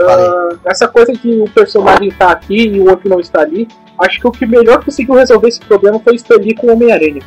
[0.00, 4.18] Ah, essa coisa de o personagem tá aqui e o outro não está ali, acho
[4.18, 7.22] que o que melhor conseguiu resolver esse problema foi o Lee com o Homem-Aranha.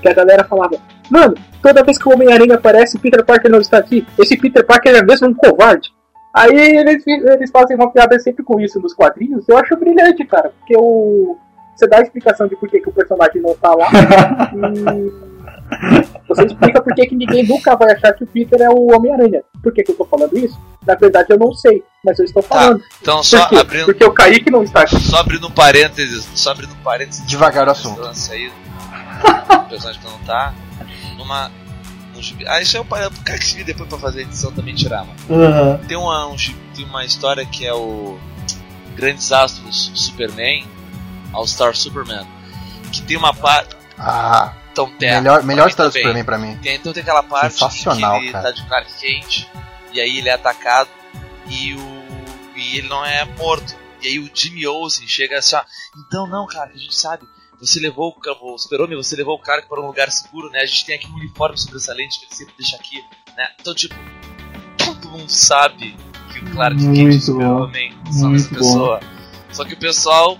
[0.00, 0.76] Que a galera falava,
[1.10, 4.06] mano, toda vez que o Homem-Aranha aparece, o Peter Parker não está aqui.
[4.18, 5.90] Esse Peter Parker é mesmo um covarde.
[6.34, 9.48] Aí eles, eles fazem uma piada sempre com isso nos quadrinhos.
[9.48, 11.38] Eu acho brilhante, cara, porque o.
[11.74, 13.88] Você dá a explicação de por que, que o personagem não tá lá.
[14.54, 18.94] e você explica por que, que ninguém nunca vai achar que o Peter é o
[18.94, 19.42] Homem-Aranha.
[19.62, 20.58] Por que, que eu tô falando isso?
[20.86, 22.82] Na verdade eu não sei, mas eu estou falando.
[23.00, 24.98] Então, só por abrindo, Porque o Kaique não está aqui.
[25.00, 27.26] só abrindo um parênteses, só abrindo um parênteses.
[27.26, 28.02] Devagar o assunto.
[28.30, 28.50] Aí,
[29.66, 30.54] o personagem que não tá,
[31.16, 31.50] numa.
[32.14, 34.74] num gibi- Ah, isso é o cara que se depois pra fazer a edição também
[34.74, 35.16] tirar, mano.
[35.44, 35.78] Aham.
[35.86, 36.36] Tem uma, um
[36.74, 38.18] tem uma história que é o
[38.94, 40.66] Grandes Astros Superman,
[41.32, 42.26] All Star Superman,
[42.92, 43.76] que tem uma parte.
[43.98, 45.94] Ah, Então, tem, melhor, melhor história do.
[45.94, 46.56] Superman pra mim.
[46.62, 48.44] Tem, então tem aquela parte Sensacional, que ele cara.
[48.44, 49.46] tá de Clark Kent
[49.92, 50.88] e aí ele é atacado
[51.48, 51.96] e o
[52.54, 53.74] e ele não é morto.
[54.02, 55.62] E aí o Jimmy Olsen chega assim, ó,
[55.98, 57.26] então não, cara, a gente sabe.
[57.60, 60.60] Você levou o, o Super-Homem, você levou o cara para um lugar seguro, né?
[60.60, 63.02] A gente tem aqui um uniforme sobressalente que ele sempre deixa aqui,
[63.36, 63.48] né?
[63.60, 63.94] Então, tipo,
[64.76, 65.96] todo mundo sabe
[66.32, 69.00] que o Clark Kent e o Muito Super-Homem são Muito essa pessoa.
[69.52, 70.38] Só que o pessoal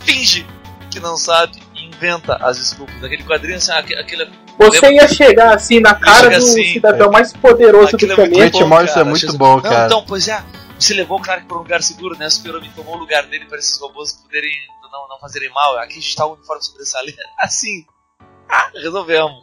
[0.00, 0.46] finge
[0.90, 3.00] que não sabe e inventa as desculpas.
[3.00, 7.32] Naquele quadrinho, assim, aque- aquele Você ia chegar assim na cara do assim, cidadão mais
[7.32, 8.50] poderoso Aquilo do é muito planeta.
[8.58, 9.06] Grant bom, Morrison cara.
[9.06, 9.86] é muito bom, Não, cara.
[9.86, 10.42] então, pois é.
[10.78, 12.26] Você levou o cara para um lugar seguro, né?
[12.26, 14.50] O Super-Homem tomou o lugar dele para esses robôs poderem
[14.92, 15.78] não, não fazerem mal.
[15.78, 17.16] Aqui está o uniforme sobressalente.
[17.40, 17.84] Assim.
[18.48, 19.42] Ah, resolvemos.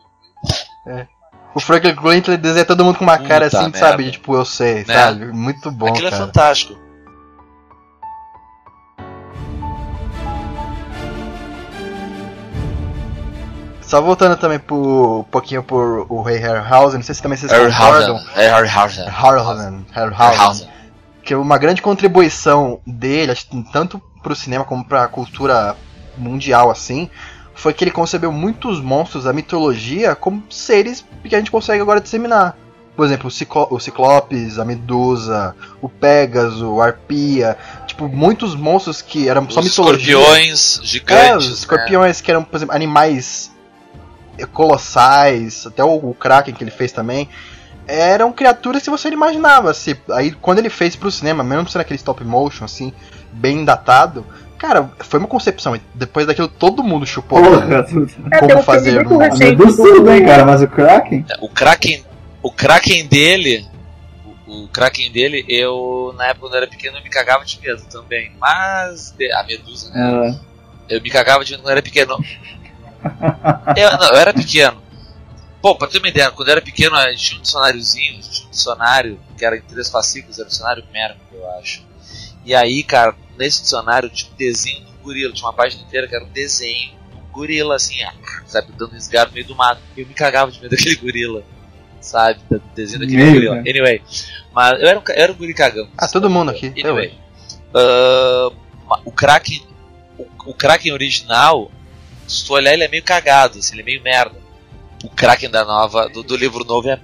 [1.55, 3.79] O Franklin Grant desenha todo mundo com uma cara Puta assim, merda.
[3.79, 4.11] sabe?
[4.11, 4.93] Tipo, eu sei, Né?
[4.93, 5.25] sabe?
[5.33, 6.25] Muito bom, Aquilo é cara.
[6.25, 6.77] fantástico.
[13.81, 17.51] Só voltando também pro, um pouquinho por o Rei Harryhausen, não sei se também vocês
[17.51, 18.19] concordam.
[18.35, 19.05] É Harryhausen.
[19.09, 20.69] Harryhausen, Harryhausen.
[21.29, 23.31] Que uma grande contribuição dele,
[23.71, 25.75] tanto pro cinema como pra cultura
[26.17, 27.07] mundial, assim,
[27.53, 32.01] foi que ele concebeu muitos monstros da mitologia como seres que a gente consegue agora
[32.01, 32.57] disseminar.
[32.95, 37.55] Por exemplo, o, Ciclo o Ciclopes, a Medusa, o Pegasus, o Arpia.
[37.85, 40.15] Tipo, muitos monstros que eram só Os mitologia.
[40.17, 41.47] escorpiões É, gigantes.
[41.47, 43.51] os escorpiões que eram, por exemplo, animais
[44.51, 47.29] colossais, até o, o Kraken que ele fez também,
[47.89, 49.71] eram criaturas que você não imaginava.
[49.71, 52.93] Assim, aí quando ele fez pro cinema, mesmo sendo aquele stop motion, assim,
[53.31, 54.25] bem datado,
[54.57, 55.75] cara, foi uma concepção.
[55.75, 57.41] E Depois daquilo todo mundo chupou.
[57.41, 57.85] Porra.
[58.31, 61.25] É, Como um fazer filme muito recente Medusa do- tudo bem, cara, mas o Kraken?
[61.27, 61.35] né?
[61.41, 62.03] O Kraken.
[62.41, 63.67] O Kraken dele.
[64.47, 67.59] O, o Kraken dele, eu, na época quando eu era pequeno, eu me cagava de
[67.61, 68.31] medo também.
[68.39, 69.13] Mas.
[69.17, 70.37] de- A Medusa, né?
[70.89, 72.17] É, Eu me cagava de medo quando eu era pequeno.
[73.75, 74.77] Eu, não, eu era pequeno.
[75.61, 78.47] Pô, pra ter uma ideia, quando eu era pequeno, a gente tinha um dicionáriozinho, tinha
[78.47, 81.83] um dicionário, que era em três fascículos, era o dicionário Merco, eu acho.
[82.45, 86.07] E aí, cara, nesse dicionário tinha um desenho de um gorila, tinha uma página inteira
[86.07, 88.13] que era um desenho de um gorila, assim, ah,
[88.45, 89.81] sabe, dando esgaro no meio do mato.
[89.97, 91.43] Eu me cagava de medo daquele gorila,
[91.99, 93.55] sabe, do desenho daquele Meio, gorila.
[93.55, 93.69] né?
[93.69, 94.01] Anyway,
[94.53, 95.89] mas eu era um, eu era um guri cagão.
[95.97, 96.67] Ah, todo mundo aqui.
[96.67, 97.13] Anyway,
[97.73, 98.49] ah,
[99.03, 99.61] o Kraken,
[100.17, 101.69] o, o Kraken original,
[102.25, 104.39] se tu olhar, ele é meio cagado, assim, ele é meio merda.
[105.03, 106.99] O Kraken da nova, do, do livro novo é.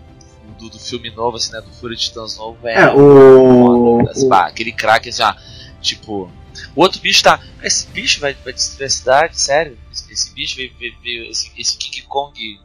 [0.59, 1.61] Do, do filme novo, assim, né?
[1.61, 2.73] Do Fúria de Titãs novo é.
[2.81, 3.97] É, o.
[3.99, 5.33] foda, assim, o- pá, aquele Kraken, assim, ó,
[5.81, 6.29] tipo.
[6.75, 7.39] O outro bicho tá.
[7.61, 9.77] "Ah, Esse bicho vai, vai destruir a cidade, sério?
[9.91, 10.73] Esse, esse bicho veio.
[10.79, 12.59] veio, veio- esse, esse King Kong.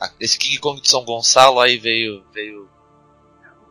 [0.00, 2.22] ah, Esse King Kong de São Gonçalo aí veio.
[2.34, 2.68] veio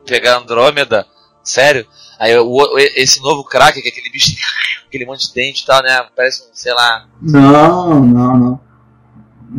[0.05, 1.07] pegar Andrômeda,
[1.43, 1.87] sério?
[2.19, 4.35] Aí o, o- esse novo Kraken, que é aquele bicho,
[4.87, 6.07] aquele monte de dente e tal, né?
[6.15, 7.07] Parece um, sei lá.
[7.21, 8.59] Não, não, não.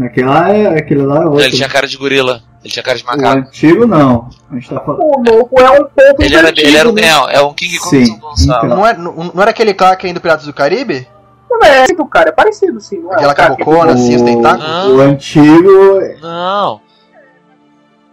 [0.04, 1.40] Aquela é, aquele lá é outro.
[1.42, 3.38] Ele tinha cara de gorila, ele tinha cara de O macaco.
[3.38, 4.28] antigo não.
[4.50, 5.00] A gente tá falando.
[5.02, 7.02] O novo é um pouco Ele era, ele era um, né?
[7.02, 8.66] é, é um King Kong de São Sim, Gonçalo.
[8.66, 8.76] então.
[8.76, 11.08] Não, é, não, não era aquele Kraken do Piratas do Caribe?
[11.48, 12.28] Não é parecido, cara.
[12.28, 12.98] É parecido, sim.
[12.98, 14.92] Não é Aquela um cara cabocona, assim, os tentáculos?
[14.92, 16.00] O antigo.
[16.20, 16.80] Não.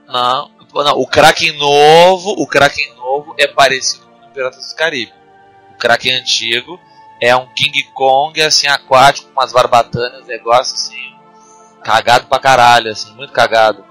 [0.08, 0.50] Não.
[0.74, 5.12] Não, o Kraken novo, o Kraken novo é parecido com o Piratas do Caribe.
[5.76, 6.80] O Kraken antigo
[7.22, 11.13] é um King Kong assim aquático com umas barbatanas, negócio assim
[11.84, 13.84] cagado pra caralho, assim, muito cagado.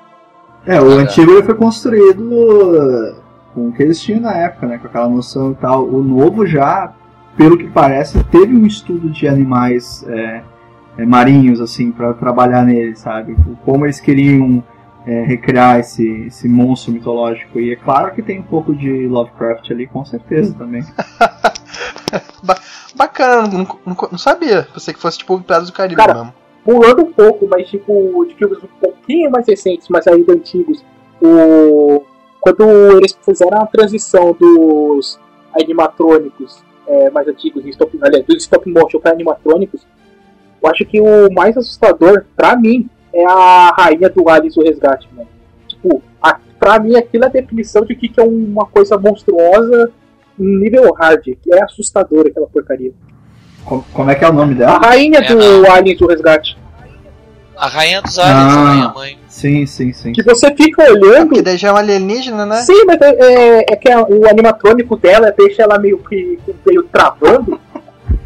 [0.66, 0.98] É, o Cagado.
[1.00, 3.16] antigo ele foi construído
[3.55, 4.78] com o que eles tinham na época, né?
[4.78, 5.85] Com aquela noção e tal.
[5.85, 6.92] O novo já,
[7.37, 10.42] pelo que parece, teve um estudo de animais é,
[10.98, 13.37] é, marinhos, assim, para trabalhar nele, sabe?
[13.64, 14.62] Como eles queriam
[15.05, 17.59] é, recriar esse, esse monstro mitológico.
[17.59, 20.85] E é claro que tem um pouco de Lovecraft ali, com certeza também.
[22.42, 22.59] Ba-
[22.94, 24.68] Bacana, não, não, não sabia.
[24.72, 26.35] Pensei que fosse tipo Piratas do Caribe Cara, mesmo.
[26.64, 30.85] Pulando um pouco, mas tipo, de filmes um pouquinho mais recentes, mas ainda antigos,
[31.20, 32.03] o...
[32.40, 35.18] quando eles fizeram a transição dos
[35.55, 39.87] animatrônicos é, mais antigos, stop, aliás, dos stop motion para animatrônicos,
[40.62, 45.09] eu acho que o mais assustador, pra mim, é a rainha do Alice o Resgate,
[45.14, 45.29] mano.
[45.66, 49.92] Tipo, a, pra mim aquilo é a definição de que, que é uma coisa monstruosa
[50.38, 52.92] nível hard, que é assustador aquela porcaria.
[53.64, 54.79] Co- Como é que é o nome A dela?
[54.79, 55.70] rainha É, do não.
[55.72, 56.59] Aliens o Resgate.
[57.57, 58.61] A rainha dos aliens, Ah.
[58.61, 59.18] a rainha mãe.
[59.29, 60.12] Sim, sim, sim.
[60.12, 62.57] Que você fica olhando Porque daí já é um alienígena, né?
[62.62, 63.11] Sim, mas é,
[63.61, 67.61] é- é que a- o animatrônico dela deixa ela meio que meio travando.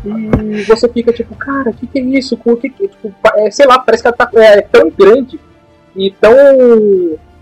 [0.04, 2.38] E você fica tipo, cara, o que, que é isso?
[2.44, 5.38] O que, que tipo, é, sei lá, parece que ela tá é, tão grande
[5.96, 6.32] e tão.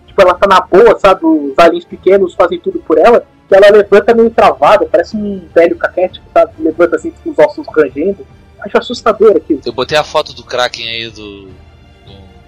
[0.07, 1.25] Tipo, ela tá na boa, sabe?
[1.27, 5.77] Os aliens pequenos fazem tudo por ela, que ela levanta meio travada, parece um velho
[5.77, 6.53] caquético, sabe?
[6.59, 8.27] Levanta assim com os ossos rangendo.
[8.61, 9.61] Acho assustador aquilo.
[9.65, 11.51] Eu botei a foto do Kraken aí do, do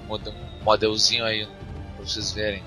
[0.08, 0.32] mode-
[0.64, 1.46] modelzinho aí
[1.96, 2.62] pra vocês verem.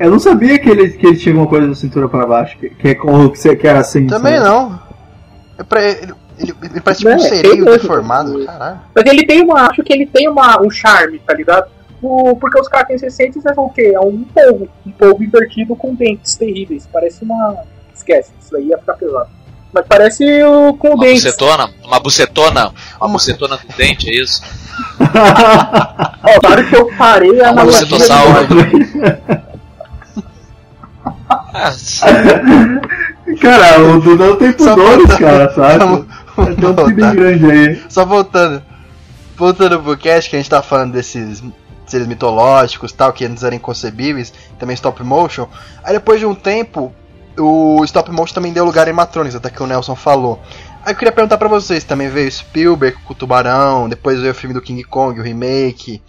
[0.00, 2.70] Eu não sabia que ele, que ele tinha alguma coisa da cintura pra baixo, que,
[2.70, 4.06] que, é como que, você- que era assim.
[4.06, 4.48] Também sabe?
[4.48, 4.82] não.
[5.58, 8.80] É pra ele, ele, ele parece tipo um é sereio deformado, caralho.
[8.94, 9.68] Mas ele tem uma.
[9.68, 11.70] Acho que ele tem uma, um charme, tá ligado?
[12.02, 13.92] O, porque os Krakens recentes é o quê?
[13.94, 14.68] É um polvo.
[14.84, 16.88] Um polvo invertido com dentes terríveis.
[16.92, 17.56] Parece uma.
[17.94, 19.28] Esquece, isso daí ia ficar pesado.
[19.72, 21.24] Mas parece o com Uma dentes.
[21.24, 24.42] bucetona, uma bucetona, uma bucetona com dente, é isso?
[26.40, 27.86] Claro que eu parei a analogia.
[31.56, 31.72] Ah,
[33.40, 35.18] Cara, o Dudão tem pudores, voltando.
[35.18, 36.06] cara, sabe?
[36.56, 37.82] Tem um bem grande aí.
[37.88, 38.62] Só voltando.
[39.36, 41.42] Voltando pro cast que a gente tá falando desses
[41.86, 45.46] seres mitológicos tal, que antes eram inconcebíveis, também stop motion.
[45.82, 46.92] Aí depois de um tempo,
[47.38, 50.40] o stop motion também deu lugar a animatronics, até que o Nelson falou.
[50.84, 54.34] Aí eu queria perguntar pra vocês, também veio Spielberg com o Tubarão, depois veio o
[54.34, 56.02] filme do King Kong, o remake.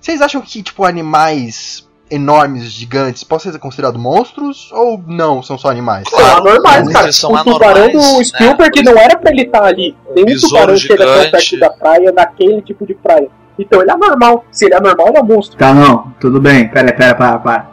[0.00, 5.70] Vocês acham que, tipo, animais enormes, gigantes, podem ser considerados monstros ou não, são só
[5.70, 6.08] animais?
[6.08, 7.12] São anormais, Eles cara.
[7.12, 9.96] são o tubarão anormais, do Spielberg não era pra ele estar ali.
[10.14, 11.30] Nenhum tubarão chega tão gigante.
[11.30, 13.28] perto da praia naquele tipo de praia.
[13.58, 14.44] Então ele é anormal.
[14.50, 15.58] Se ele é anormal, ele é um monstro.
[15.58, 16.68] Tá, não, tudo bem.
[16.68, 17.70] Pera, pera, para, para.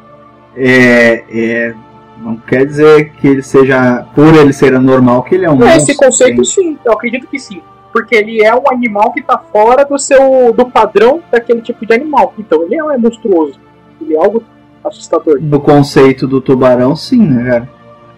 [0.55, 1.75] É, é,
[2.23, 5.77] não quer dizer que ele seja, por ele ser anormal, que ele é um monstro.
[5.77, 7.61] Esse conceito, sim, eu acredito que sim.
[7.91, 11.93] Porque ele é um animal que tá fora do seu do padrão daquele tipo de
[11.93, 12.33] animal.
[12.39, 13.59] Então ele é monstruoso.
[14.01, 14.43] Ele é algo
[14.83, 15.37] assustador.
[15.41, 17.69] No conceito do tubarão, sim, né, cara?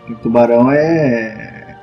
[0.10, 1.76] O tubarão é.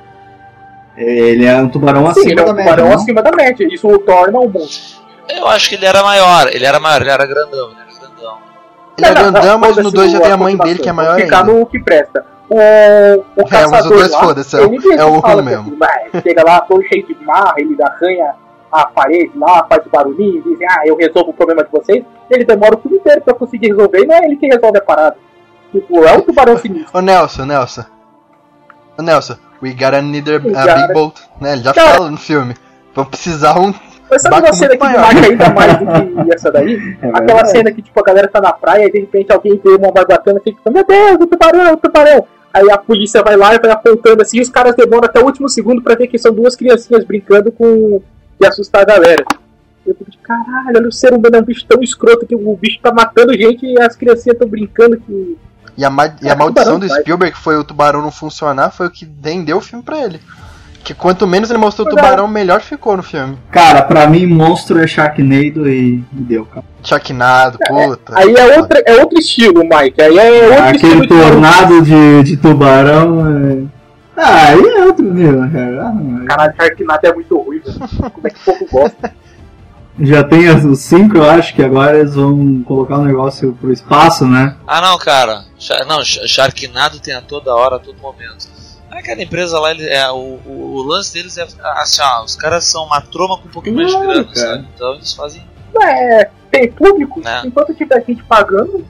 [0.97, 2.71] é- Ele é um tubarão Sim, acima ele é um da média.
[2.71, 2.95] tubarão não?
[2.95, 3.67] acima da média.
[3.71, 5.01] Isso o torna um monstro.
[5.29, 7.79] eu acho que ele era maior, ele era maior, ele era grandão, ele
[9.09, 10.91] Não, não, grandão, mas no foda-se 2 já o- tem a mãe dele que é
[10.91, 11.53] maior Ficar ainda.
[11.53, 12.25] no que presta.
[12.49, 15.21] O, o É, mas o caçador dois, lá, foda-se, é o- mesmo é o um
[15.21, 15.77] que, mesmo.
[15.81, 18.35] assim, chega lá todo cheio de marra, ele arranha
[18.71, 22.03] a parede lá, faz barulhinho, diz, ah, eu resolvo o problema de vocês.
[22.29, 24.81] Ele demora o filme inteiro pra conseguir resolver e não é ele que resolve a
[24.81, 25.15] parada.
[25.71, 26.97] Tipo, é um tubarão sinistro.
[26.97, 27.85] Ô Nelson, Nelson.
[28.97, 30.39] Ô Nelson, we gotta need a, a
[30.75, 31.21] big boat.
[31.41, 31.53] Né?
[31.53, 31.89] Ele já Cara.
[31.93, 32.55] fala no filme.
[32.93, 33.73] Vamos precisar um.
[34.13, 35.01] Mas sabe Barco uma cena que maior.
[35.01, 35.85] marca ainda mais do
[36.25, 36.75] que essa daí?
[37.01, 37.49] É Aquela verdade.
[37.51, 40.39] cena que tipo, a galera tá na praia e de repente alguém vê uma barbatana
[40.39, 42.25] e fica, meu Deus, o tubarão, o tubarão.
[42.53, 45.25] Aí a polícia vai lá e vai apontando assim, e os caras demoram até o
[45.25, 48.01] último segundo pra ver que são duas criancinhas brincando com.
[48.39, 49.25] e assustar a galera.
[49.85, 52.55] Eu fico de caralho, olha o ser humano é um bicho tão escroto que o
[52.55, 55.37] bicho tá matando gente e as criancinhas estão brincando que.
[55.75, 56.87] E a, ma- e a É, maldição do.
[56.87, 60.21] Spielberg, que foi o tubarão não funcionar, foi o que vendeu o filme pra ele.
[60.83, 63.37] Que quanto menos ele mostrou o tubarão, melhor ficou no filme.
[63.49, 66.65] Cara, pra mim, monstro é Sharknado e e deu, cara.
[66.83, 68.13] Sharknado, puta.
[68.17, 70.01] Aí é, outra, é outro estilo, Mike.
[70.01, 73.63] Aí é outro Aquele estilo de- tornado de, de tubarão é.
[74.15, 75.87] Ah, aí é outro nível, né, cara.
[75.87, 77.79] Ah, não, Caralho, Sharknado é muito ruim, velho.
[78.11, 79.13] Como é que o povo gosta?
[79.99, 84.25] Já tem os cinco, eu acho que agora eles vão colocar o negócio pro espaço,
[84.27, 84.55] né?
[84.65, 85.45] Ah não, cara,
[85.87, 88.47] não, Sha- Sharknado tem a toda hora, a todo momento.
[88.99, 92.63] Aquela empresa lá, ele, é, o, o, o lance deles é assim, ó, os caras
[92.65, 94.35] são uma troma com um pouquinho mais de grana, cara.
[94.35, 94.67] sabe?
[94.75, 95.43] Então eles fazem.
[95.81, 97.41] É, tem público, Né.
[97.45, 98.85] enquanto tiver gente pagando,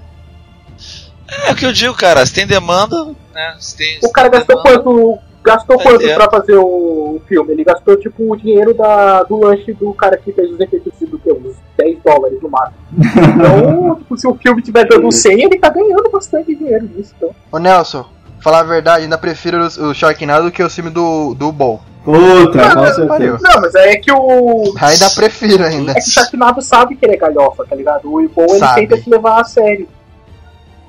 [1.48, 3.56] É o que eu digo, cara, se tem demanda, né?
[3.60, 5.20] Se tem, o cara se tem gastou demanda- quanto?
[5.46, 6.16] Gastou Vai quanto ter.
[6.16, 7.52] pra fazer o filme?
[7.52, 11.20] Ele gastou tipo o dinheiro da, do lanche do cara que fez os efeitos do
[11.20, 11.30] que?
[11.34, 12.78] Uns 10 dólares no máximo.
[13.36, 17.14] Então, tipo, se o filme tiver dando 100, ele tá ganhando bastante dinheiro nisso.
[17.18, 17.36] Então.
[17.52, 18.06] Ô Nelson,
[18.44, 21.82] falar a verdade, ainda prefiro o, o Sharknado do que o filme do, do Ball.
[22.04, 23.40] Puta, Puta, certeza.
[23.42, 24.74] Não, mas é que o.
[24.80, 25.92] Ainda prefiro ainda.
[25.92, 28.12] É que o Sharknado sabe que ele é galhofa, tá ligado?
[28.12, 28.82] O Ibon ele Sabe.
[28.88, 29.88] tenta se levar a sério.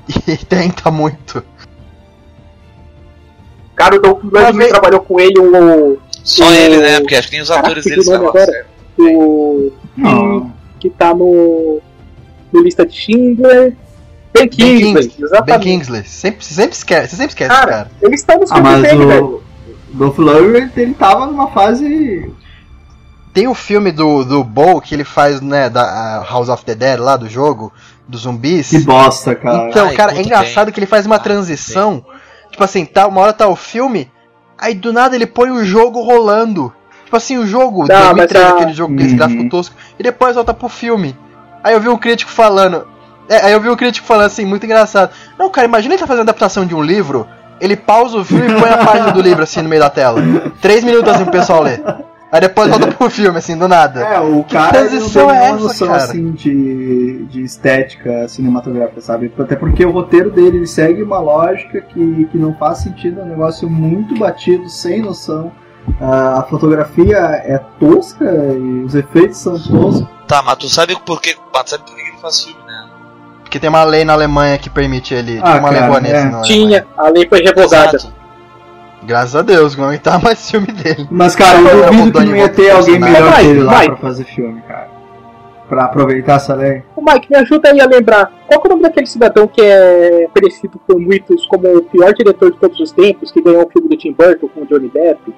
[0.27, 1.43] E tenta muito.
[3.75, 5.99] Cara, o Dolph Lundgren vem- trabalhou com ele o.
[6.23, 7.01] Só O- ele, né?
[7.01, 8.45] Porque acho que nem os Caraca, atores agora?
[8.47, 8.67] certo.
[8.99, 10.53] o Não.
[10.81, 11.81] que tá no,
[12.53, 13.77] no lista de Schindler.
[14.35, 15.09] Ben Ben Kingsley, Kingsley.
[15.17, 15.63] Ben exatamente.
[15.63, 16.05] Kingsley.
[16.05, 17.91] Sempre, sempre esquece, você sempre esquece, Cara, cara.
[18.03, 19.43] Eles estão nos Ah, filmes mas dele, o velho.
[19.93, 22.31] Dolph Lundgren, ele tava numa fase...
[23.33, 27.01] Tem o filme do, do Bo que ele faz, né, da House of the Dead
[27.01, 27.73] lá do jogo,
[28.07, 28.71] dos zumbis.
[28.71, 29.69] Que bosta, cara.
[29.69, 30.75] Então, Ai, cara, é engraçado tem.
[30.75, 32.05] que ele faz uma Ai, transição.
[32.51, 34.09] Tipo assim, tá, uma hora tá o filme,
[34.57, 36.73] aí do nada ele põe o jogo rolando.
[37.05, 39.17] Tipo assim, o jogo, Não, 2003, mas a- aquele jogo com esse Uhum.
[39.17, 41.17] gráfico tosco, e depois volta pro filme.
[41.63, 42.87] Aí eu vi um crítico falando.
[43.29, 45.11] É, aí eu vi um crítico falando assim, muito engraçado.
[45.39, 47.27] Não, cara, imagina ele tá fazendo adaptação de um livro,
[47.61, 50.21] ele pausa o filme e põe a página do livro assim no meio da tela.
[50.61, 51.79] Três minutos assim o pessoal lê.
[52.35, 54.01] Aí depois volta pro filme, assim, do nada.
[54.01, 56.03] É, o Que cara ele não tem transição é nenhuma essa, noção cara?
[56.03, 59.33] assim de, de estética cinematográfica, sabe?
[59.39, 63.23] Até porque o roteiro dele ele segue uma lógica que, que não faz sentido, é
[63.23, 65.53] um negócio muito batido, sem noção.
[66.01, 70.05] Ah, a fotografia é tosca e os efeitos são toscos.
[70.27, 72.74] Tá, mas tu sabe por que, mas tu sabe por que ele faz filme, né?
[73.55, 75.39] Porque tem uma lei na Alemanha que permite ele.
[75.41, 76.43] Ah, tipo uma lei cara, boa é.
[76.43, 77.97] Tinha, a lei foi revogada.
[77.97, 78.13] Exato.
[79.05, 81.07] Graças a Deus, não aguentar mais filme dele.
[81.09, 83.87] Mas, cara, eu Eu duvido que não ia ter alguém melhor que ele lá Vai,
[83.87, 84.89] pra fazer filme, cara.
[85.69, 86.83] Pra aproveitar essa lei.
[86.97, 88.33] Ô Mike, me ajuda aí a lembrar.
[88.49, 92.13] Qual que é o nome daquele cidadão que é conhecido por muitos como o pior
[92.13, 94.89] diretor de todos os tempos, que ganhou o filme do Tim Burton com o Johnny
[94.89, 95.33] Depp?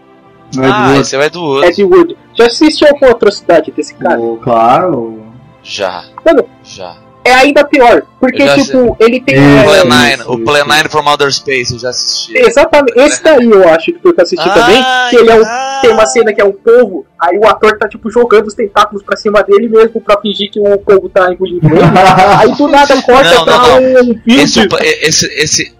[0.55, 1.66] Não é Ah, de esse é o Ed Wood.
[1.66, 2.18] Ed Wood.
[2.33, 4.18] Já assistiu alguma atrocidade desse cara?
[4.18, 5.22] o, Claro.
[5.62, 6.05] Já.
[6.24, 7.05] Mano, Já.
[7.27, 8.03] É ainda pior.
[8.21, 9.37] Porque, tipo, ele tem.
[9.37, 10.69] É, é, Plan isso, 9, isso, o Plan isso.
[10.69, 12.37] 9 from Outer Space, eu já assisti.
[12.37, 12.99] Exatamente.
[12.99, 14.83] Esse daí eu acho que foi que eu assisti também.
[15.11, 15.81] Que ele é um, ai.
[15.83, 19.03] tem uma cena que é um povo, aí o ator tá tipo jogando os tentáculos
[19.03, 21.81] pra cima dele mesmo pra fingir que o povo tá engolindo ele.
[22.39, 24.43] Aí do nada corta Não, pra não, um vídeo.
[24.43, 24.61] Esse,
[25.03, 25.77] esse, esse,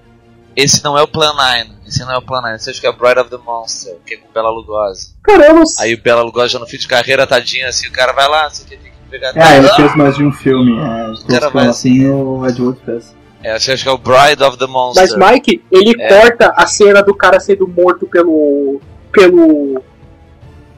[0.55, 1.77] esse não é o Plan 9.
[1.87, 2.57] Esse não é o Plan 9.
[2.57, 5.15] Esse acho que é Bride of the Monster, que é com Bela Lugosi.
[5.23, 8.29] Caramba, Aí o Bela Lugosi já no fim de carreira, tadinho, assim, o cara vai
[8.29, 9.33] lá, você tem que pegar...
[9.37, 10.77] É, ele fez mais de um filme.
[10.79, 13.15] É, toscão mas- assim o Ed Wood fez.
[13.43, 15.07] É, acho que é o Bride of the Monster.
[15.19, 16.09] Mas Mike, ele É.
[16.09, 18.81] corta a cena do cara sendo morto pelo.
[19.13, 19.81] pelo.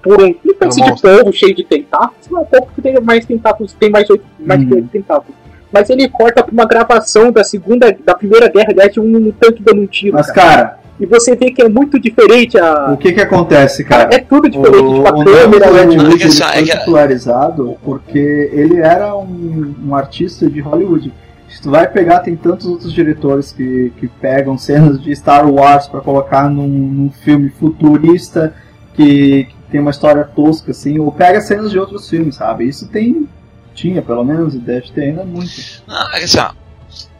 [0.03, 2.29] por um uma espécie de polvo cheio de tentáculos.
[2.31, 4.71] Não é um pouco que tem mais tentáculos, tem mais, oito, mais Hum.
[4.75, 5.35] oito tentáculos.
[5.73, 7.95] Mas ele corta pra uma gravação da segunda.
[8.05, 10.15] da primeira guerra, aliás, de um tanque dando um tiro.
[10.15, 10.57] Mas, cara.
[10.57, 12.93] cara, E você vê que é muito diferente a.
[12.93, 14.11] o que que acontece, cara?
[14.13, 15.67] É tudo diferente, O, tipo, a o Ed câmera.
[15.67, 21.13] É Wood ele foi que- popularizado porque ele era um, um artista de Hollywood.
[21.49, 25.87] Se tu vai pegar, tem tantos outros diretores que, que pegam cenas de Star Wars
[25.87, 28.53] pra colocar num, num filme futurista
[28.95, 32.69] que, que tem uma história tosca, assim, ou pega cenas de outros filmes, sabe?
[32.69, 33.29] Isso tem.
[33.75, 35.51] Tinha, pelo menos, e deve ter ainda muito.
[35.87, 36.51] Não, é que assim, ó,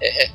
[0.03, 0.29] é,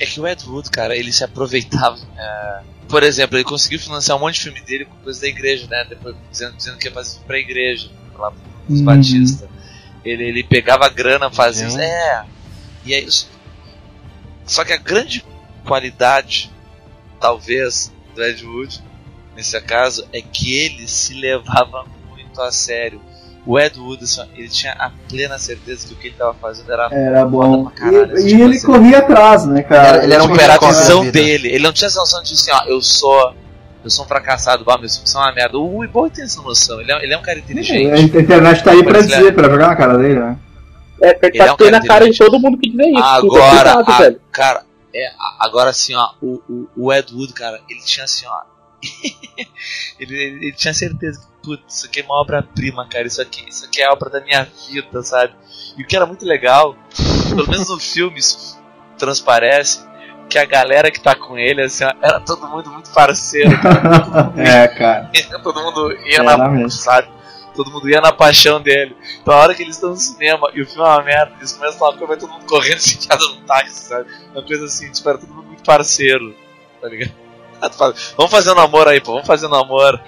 [0.00, 1.98] é- que o Ed Wood, cara, ele se aproveitava.
[2.16, 5.66] é, por exemplo, ele conseguiu financiar um monte de filme dele com coisa da igreja,
[5.68, 5.84] né?
[5.88, 8.32] Depois dizendo, dizendo que ia fazer filme pra igreja, lá
[8.66, 8.84] pros Uhum.
[8.84, 9.48] batistas.
[10.04, 11.76] Ele, ele pegava grana, fazia isso.
[11.76, 11.82] Sim.
[11.82, 12.24] É.
[12.84, 13.28] E é isso.
[14.46, 15.24] Só que a grande
[15.64, 16.50] qualidade,
[17.20, 18.82] talvez, do Ed Wood,
[19.36, 23.00] nesse caso, é que ele se levava muito a sério.
[23.46, 26.34] O Ed Wood, assim, ó, ele tinha a plena certeza que o que ele estava
[26.34, 27.66] fazendo era Era bom.
[27.70, 28.66] Caralho, E, e tipo ele assim.
[28.66, 30.04] corria atrás, né, cara?
[30.04, 31.48] Ele era um era a visão dele.
[31.48, 33.34] Ele não tinha essa noção de assim, ó, eu sou.
[33.82, 35.56] Eu sou um fracassado, bah, meus filmes são uma merda.
[35.56, 38.14] O Iboy tem essa noção, ele é, ele é um cara A inteligente.
[38.18, 40.36] internet tá aí pra é- dizer, pra jogar na cara dele, né?
[41.02, 43.02] É, pra Ele é um cara na cara de todo mundo que dizer isso.
[43.02, 44.20] Agora, Cuidado, a- velho.
[44.30, 44.62] cara,
[44.94, 48.59] é, a- agora assim, ó, o, o, o Ed Wood, cara, ele tinha assim, ó.
[49.98, 53.06] ele, ele, ele tinha certeza que, putz, isso aqui é uma obra-prima, cara.
[53.06, 55.34] Isso aqui, isso aqui é a obra da minha vida, sabe?
[55.76, 56.76] E o que era muito legal,
[57.30, 58.58] pelo menos no filme, isso
[58.98, 59.90] transparece
[60.28, 63.50] que a galera que tá com ele, assim, era todo mundo muito parceiro.
[64.38, 65.10] é, cara.
[65.42, 66.70] todo mundo ia Era na mesmo.
[66.70, 67.08] sabe?
[67.54, 68.96] Todo mundo ia na paixão dele.
[69.20, 71.52] Então a hora que eles estão no cinema e o filme é uma merda, eles
[71.52, 74.08] começam a falar, vai todo mundo correndo sentado no táxi, sabe?
[74.32, 76.34] Uma coisa assim, tipo, era todo mundo muito parceiro,
[76.80, 77.29] tá ligado?
[78.16, 80.00] Vamos fazer um namoro aí, pô, vamos fazer um namoro.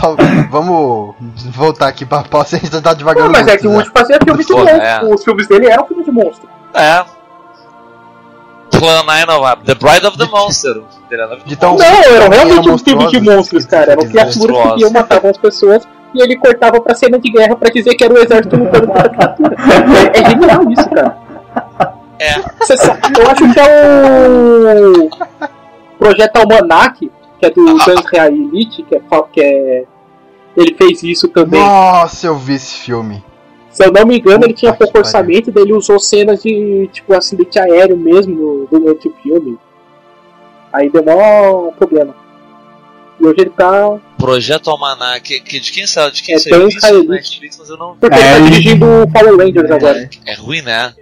[0.00, 0.16] Só,
[0.50, 1.14] vamos
[1.52, 3.76] voltar aqui pra pauta, a gente tá devagando Não, mas é que o né?
[3.78, 4.76] Woody fazia filme de monstro.
[4.80, 5.04] é.
[5.04, 6.48] Os filmes dele eram filmes de monstro.
[6.74, 7.04] É.
[8.70, 10.82] Plan 9 The Bride of the Monster.
[11.10, 13.92] Ele era De tão- Não, eram realmente uns filmes de monstros, cara.
[13.92, 15.82] Eram criaturas que iam matavam as pessoas
[16.14, 19.06] e ele cortava pra cena de guerra pra dizer que era o exército lutando contra
[19.06, 19.56] a criatura.
[20.14, 21.16] É, é genial isso, cara.
[22.18, 25.08] É, Você sabe- eu acho que é o
[26.08, 29.00] Projeto Almanac, que é do Guns Real Elite, que é,
[29.32, 29.84] que é.
[30.56, 31.60] Ele fez isso também.
[31.60, 33.22] Nossa, eu vi esse filme.
[33.70, 36.42] Se eu não me engano, ele Puta tinha que pouco orçamento, daí ele usou cenas
[36.42, 39.58] de tipo acidente aéreo mesmo durante o filme.
[40.72, 42.14] Aí deu mó problema.
[43.20, 43.98] E hoje ele tá.
[44.18, 46.10] Projeto Almanac, que, que de quem saiu?
[46.10, 47.04] De quem É saiu isso?
[47.04, 47.96] No Netflix, mas eu não.
[47.96, 50.10] Porque ele É, tá ele- dirigindo o Power Rangers agora.
[50.24, 50.94] É ruim, né?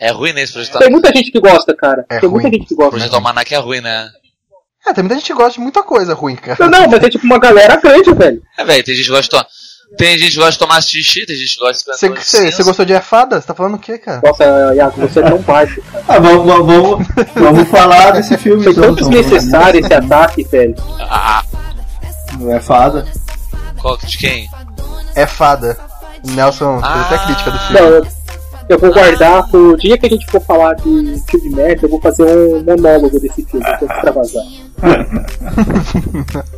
[0.00, 2.06] É ruim, né, esse Projeto Tem muita gente que gosta, cara.
[2.08, 2.56] É Tem muita ruim.
[2.58, 2.90] gente que gosta.
[2.92, 4.08] Projeto Almanac é ruim, né?
[4.86, 6.56] É, tem muita gente que gosta de muita coisa ruim, cara.
[6.58, 8.42] Não, não, mas é tipo uma galera grande, velho.
[8.58, 9.46] É, velho, tem gente que gosta de tomar.
[9.98, 11.98] Tem gente que gosta de tomar xixi, tem gente que gosta de
[12.50, 13.40] Você, gostou de É Fada?
[13.40, 14.22] Você tá falando o quê, cara?
[14.24, 14.44] Nossa,
[14.74, 16.04] Iago, você é tão baixo, cara.
[16.08, 18.62] Ah, vamos, vamos, vamos, falar desse filme.
[18.64, 20.74] Foi tão desnecessário esse ataque, velho.
[21.00, 21.44] Ah,
[22.38, 23.04] Não é fada.
[23.82, 24.48] qual, de quem?
[25.14, 25.76] É Fada.
[26.24, 27.26] O Nelson fez até Ah.
[27.26, 27.96] crítica do Não, filme.
[27.96, 28.06] eu,
[28.72, 31.90] eu vou guardar pro dia que a gente for falar de filme de merda, eu
[31.90, 34.44] vou fazer um monólogo desse filme, pra extravasar.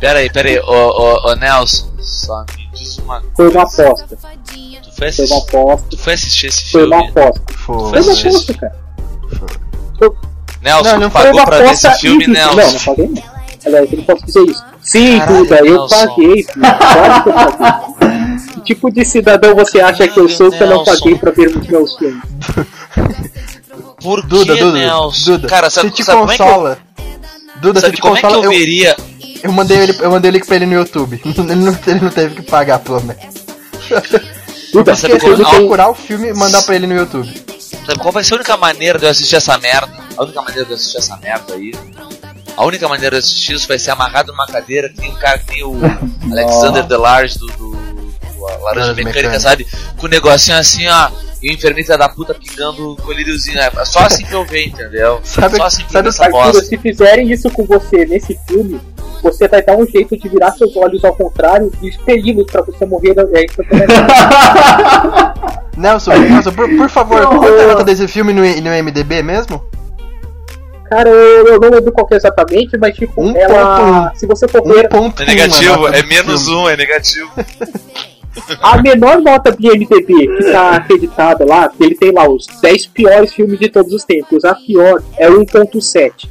[0.00, 3.58] Pera aí, pera aí, ô, ô, ô Nelson, só me diz uma Foi coisa.
[3.58, 4.06] uma aposta.
[4.08, 4.30] Tu foi
[4.96, 5.86] Foi assistir, uma aposta.
[5.90, 6.96] tu foi assistir esse Foi filme?
[6.96, 7.42] uma aposta.
[7.54, 7.76] Foi.
[7.78, 8.76] Foi uma assistir esse aposta, cara.
[10.62, 12.38] Nelson, Não, não Foi pagou pra ver esse filme, ínfima.
[12.38, 12.78] Não, não Nelson?
[12.94, 13.22] paguei não.
[13.66, 14.64] Aliás, eu não posso dizer isso.
[14.80, 16.06] Sim, Caralho, Duda, eu Nelson.
[16.06, 16.60] paguei, filho.
[16.60, 17.94] Claro que eu paguei.
[18.60, 21.48] Que tipo de cidadão você acha que eu sou que eu não paguei pra ver
[21.56, 22.22] os meus filmes?
[24.02, 25.32] Por Duda, que, Duda, Nelson?
[25.32, 26.78] Duda, Cara, sabe, se te sabe como é que eu, consola.
[27.60, 28.96] Duda, se sabe te como é que consola, eu eu, veria...
[29.42, 31.20] eu mandei ele, eu mandei o link pra ele no YouTube.
[31.24, 33.22] Ele não, ele não teve que pagar, pelo menos.
[34.72, 37.28] Duda, Sabe de como- procurar o filme e mandar pra ele no YouTube.
[37.86, 39.92] Sabe qual vai ser a única maneira de eu assistir essa merda?
[40.16, 41.72] A única maneira de eu assistir essa merda aí.
[42.56, 45.14] A única maneira de eu assistir isso vai ser amarrado numa cadeira que tem um
[45.16, 45.74] cara que tem o
[46.30, 47.79] Alexander Delarge do, do,
[48.62, 49.40] Laranja Mecânica, Mecânica.
[49.40, 49.66] sabe?
[49.96, 51.10] Com o negocinho assim, ó.
[51.42, 53.58] E o enfermeiro da puta pingando o colíriozinho.
[53.58, 55.20] É só assim que eu vejo, entendeu?
[55.24, 56.64] Sabe- só assim que sabe eu vejo essa Arthur, bosta.
[56.66, 58.78] se fizerem isso com você nesse filme,
[59.22, 62.84] você vai dar um jeito de virar seus olhos ao contrário e expeli-los pra você
[62.84, 63.94] morrer é, instantaneamente.
[65.78, 69.64] Nelson, Nelson por, por favor, quanto é a nota desse filme no, no MDB mesmo?
[70.90, 74.08] Cara, eu, eu não lembro qual que é exatamente, mas tipo, Um ela.
[74.10, 77.30] ponto Se você for ver, 1.1 É negativo, é menos um, é negativo.
[78.60, 83.32] a menor nota do IMDB que tá acreditada lá, ele tem lá os 10 piores
[83.32, 84.44] filmes de todos os tempos.
[84.44, 86.28] A pior é 1.7.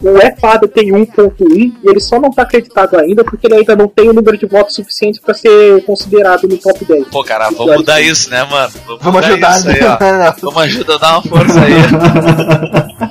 [0.00, 3.76] O É Fada tem 1.1 e ele só não tá acreditado ainda porque ele ainda
[3.76, 7.06] não tem o número de votos suficiente pra ser considerado no top 10.
[7.06, 8.72] Pô, cara, vamos mudar isso, né, mano?
[9.00, 10.28] Vamos mudar ajudar, isso aí, né?
[10.28, 10.34] ó.
[10.40, 11.72] Vamos ajudar, dar uma força aí.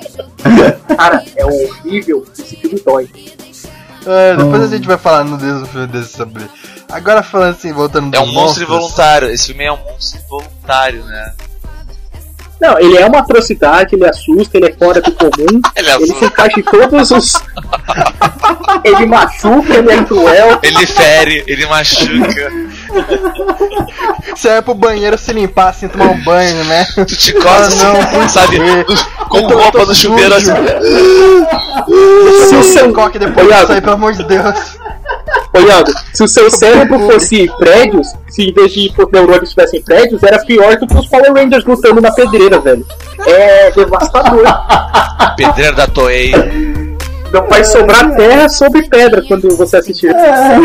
[0.98, 3.08] Cara, é horrível, esse filme dói.
[4.06, 6.44] É, depois a gente vai falar no Deus desse sobre.
[6.92, 9.30] Agora falando assim, voltando É um monstro monstros, involuntário.
[9.30, 11.34] Esse filme é um monstro involuntário, né?
[12.62, 15.32] Não, ele é uma atrocidade, ele assusta, ele é fora do comum,
[15.76, 17.34] Ele é ele se encaixa em todos os.
[18.86, 20.60] ele machuca, ele é cruel.
[20.62, 22.52] Ele fere, ele machuca.
[24.36, 26.86] Você vai pro banheiro se limpar, assim, tomar um banho, né?
[26.96, 28.60] Tu te coça, Ah, não, sabe?
[29.28, 30.52] Com roupa no chuveiro assim.
[32.48, 34.81] Se o seu coque depois aí, pelo amor de Deus.
[35.54, 35.60] Ô
[36.14, 40.78] se o seu cérebro fosse prédios, se em vez de neurônios tivessem prédios, era pior
[40.78, 42.86] do que os Power Rangers lutando na pedreira, velho.
[43.26, 44.46] É devastador.
[45.36, 46.32] Pedreiro da Toei.
[47.34, 50.14] Não vai sobrar terra sobre pedra quando você assistir.
[50.14, 50.60] A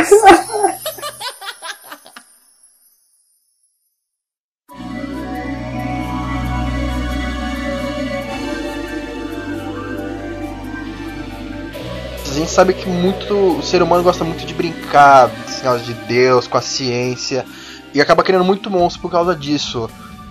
[12.57, 16.57] sabe que muito o ser humano gosta muito de brincar, desse negócio de Deus, com
[16.57, 17.45] a ciência,
[17.93, 19.91] e acaba criando muito monstro por causa disso.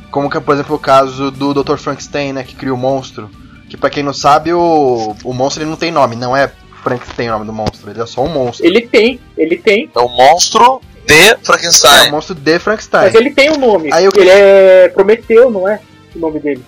[0.09, 1.77] Como que é, por exemplo, o caso do Dr.
[1.77, 3.29] Frankenstein, né, que cria o monstro.
[3.69, 6.51] Que pra quem não sabe, o, o monstro ele não tem nome, não é
[6.81, 8.65] Frankenstein o nome do monstro, ele é só um monstro.
[8.65, 12.07] Ele tem, ele tem, É o monstro de É Frankenstein.
[12.07, 13.03] um monstro de Frankenstein.
[13.03, 13.89] mas ele tem um nome.
[13.93, 15.79] Aí eu- Ele é Prometeu, não é?
[16.15, 16.63] O nome dele.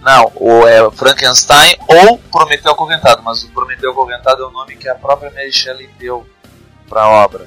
[0.00, 4.88] Não, o é Frankenstein ou Prometeu Acorrentado, mas o Prometeu Acorrentado é o nome que
[4.88, 6.26] a própria Mary Shelley deu
[6.88, 7.46] pra obra.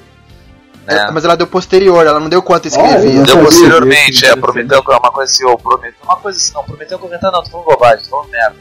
[0.86, 1.10] É, Né?
[1.12, 2.98] mas ela deu posterior, ela não deu quanto escrevia.
[2.98, 4.34] Ah, eu Deu posteriormente, é.
[4.36, 7.50] Prometeu é uma coisa assim, ou Prometeu, uma coisa assim, não, Prometeu Acorrentado não, tô
[7.50, 8.56] falando bobagem, tô falando merda.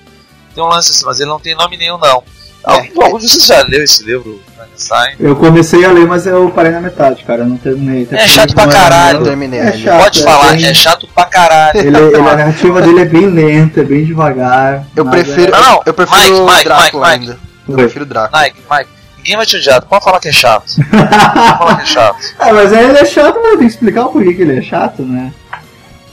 [0.53, 2.23] Tem um lance assim, mas ele não tem nome nenhum não.
[2.63, 5.15] Algum, algum de vocês já leu esse livro, Frankenstein?
[5.19, 7.41] Eu comecei a ler, mas eu parei na metade, cara.
[7.41, 8.07] Eu não terminei.
[8.11, 9.19] É chato pra caralho.
[9.19, 11.79] Eu terminei, É chato, Pode é falar, bem- é chato pra caralho.
[11.79, 14.85] Ele, ele- a narrativa dele é bem lenta, é bem devagar.
[14.95, 17.39] Eu prefiro, Não, não, eu prefiro Mike, Mike, Drácula Mike, ainda.
[17.67, 18.41] Eu prefiro Drácula.
[18.43, 20.73] Mike, Mike, ninguém vai te odiar, pode falar que é chato.
[20.91, 22.17] Pode falar que é chato.
[22.39, 24.61] É, mas aí ele é chato, mas tem que explicar o porquê que ele é
[24.61, 25.33] chato, né?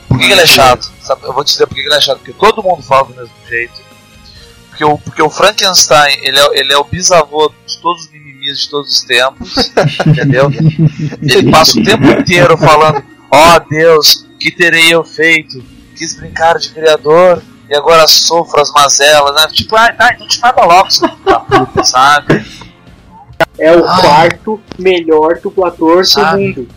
[0.09, 0.91] Por que, que ele é chato?
[1.03, 2.19] Sabe, eu vou te dizer por que ele é chato.
[2.19, 3.88] Porque todo mundo fala do mesmo jeito.
[4.79, 8.61] Porque o, porque o Frankenstein, ele é, ele é o bisavô de todos os mimimis
[8.61, 9.73] de todos os tempos.
[10.07, 10.49] entendeu?
[11.21, 15.61] Ele passa o tempo inteiro falando: Ó oh, Deus, que terei eu feito?
[15.97, 19.49] Quis brincar de criador e agora sofro as mazelas, né?
[19.53, 22.47] Tipo, ah, tá, então te mata logo, seu da puta, sabe?
[23.59, 24.01] É o Ai.
[24.01, 26.53] quarto melhor dublador Sabe?
[26.53, 26.69] do mundo.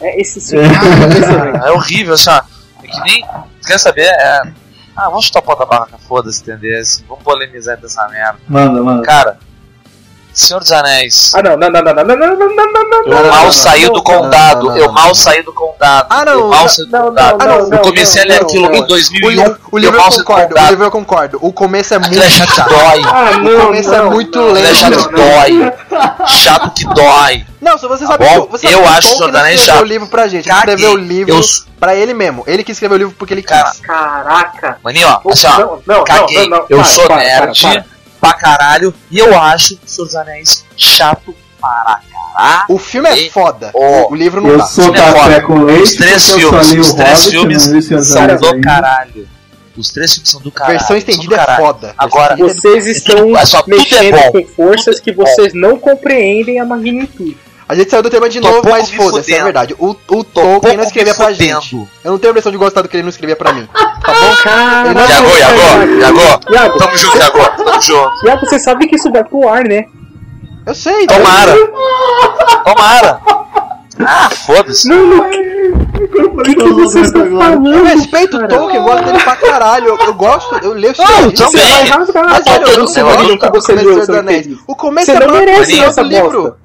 [0.00, 0.56] É esse sim.
[0.58, 2.42] Ah, é horrível, assim, ó.
[2.82, 3.24] É que nem.
[3.64, 4.06] Quer saber?
[4.06, 4.63] É.
[4.96, 6.78] Ah, vamos chutar a pau da barraca, foda-se, entender?
[6.78, 8.38] Assim, vamos polemizar dessa merda.
[8.48, 9.02] Manda, manda.
[9.02, 9.38] Cara,
[10.34, 11.32] Senhor dos Anéis.
[11.34, 13.44] Ah, não, não, não, não, não, não, não, não, não, não, não, Eu não, mal
[13.44, 14.92] não, saí não, do não, condado, não, não, eu não.
[14.92, 16.06] mal saí do condado.
[16.10, 17.38] Ah, não, eu mal não, saí do não, condado.
[17.38, 18.74] não, não, não, eu comecei a ler não, aquilo não.
[18.74, 19.30] em O, 2001.
[19.30, 21.38] li- o livro eu concordo, o livro eu concordo.
[21.40, 23.02] O começo é muito é chato dói.
[23.04, 24.76] Ah, O não, começo não, é muito não, Aquilo é lento.
[24.76, 25.28] chato não, que não.
[25.30, 26.26] dói.
[26.26, 27.46] Chato que dói.
[27.60, 29.80] Não, se você Tá sabe Eu que o acho não é escreveu chato.
[29.80, 31.40] o livro pra gente, ele escreveu o livro
[31.80, 32.44] pra ele mesmo.
[32.46, 33.80] Ele que escreveu o livro porque ele quis.
[33.80, 34.78] Cara, Caraca.
[34.84, 35.58] Maninho, ó, assim, ó.
[35.58, 36.48] Não, não, Caguei.
[36.48, 37.84] não, não, eu sou nerd.
[38.24, 42.64] Pra caralho e eu acho o Senhor dos Anéis chato para caralho.
[42.68, 43.70] O filme é E- foda.
[43.74, 44.64] Ó, o livro não Eu dá.
[44.66, 45.42] sou Filme é café foda.
[45.42, 47.62] com leite, Os três filmes, os três filmes
[48.08, 49.28] são do caralho.
[49.76, 50.72] Os três filmes são do caralho.
[50.78, 51.94] Versão são do estendida é foda.
[51.98, 54.32] Agora, Versão Vocês estão Olha só, tudo é mexendo bom.
[54.32, 57.36] com forças Tudo que é vocês não compreendem a magnitude.
[57.68, 59.74] A gente saiu do tema de Tô novo, mas foda-se, é verdade.
[59.78, 61.60] O, o Tolkien não escrevia pra fudendo.
[61.62, 61.88] gente.
[62.04, 63.68] Eu não tenho a impressão de gostar do que ele não escrevia pra mim.
[64.04, 64.92] Tá bom?
[64.92, 66.52] Não- Iago, Iago, Iago.
[66.52, 67.38] Iago, Tamo junto, Iago.
[67.56, 68.26] Tamo junto.
[68.26, 69.86] Iago, você sabe que isso vai pro ar, né?
[70.66, 71.06] Eu sei.
[71.06, 71.54] Tomara.
[72.64, 73.20] Tomara.
[74.06, 74.86] Ah, foda-se.
[74.88, 75.18] Não, não.
[75.24, 77.84] O O que, que vocês estão Eu falando?
[77.84, 79.86] respeito o Tolkien, eu gosto dele pra caralho.
[79.88, 81.34] Eu, eu gosto, eu leio dos também.
[81.34, 84.58] Você vai rasgar Mas a sério, eu não eu gosto livro que você começo leu.
[84.66, 86.56] O começo Você é não maior merece que o essa livro.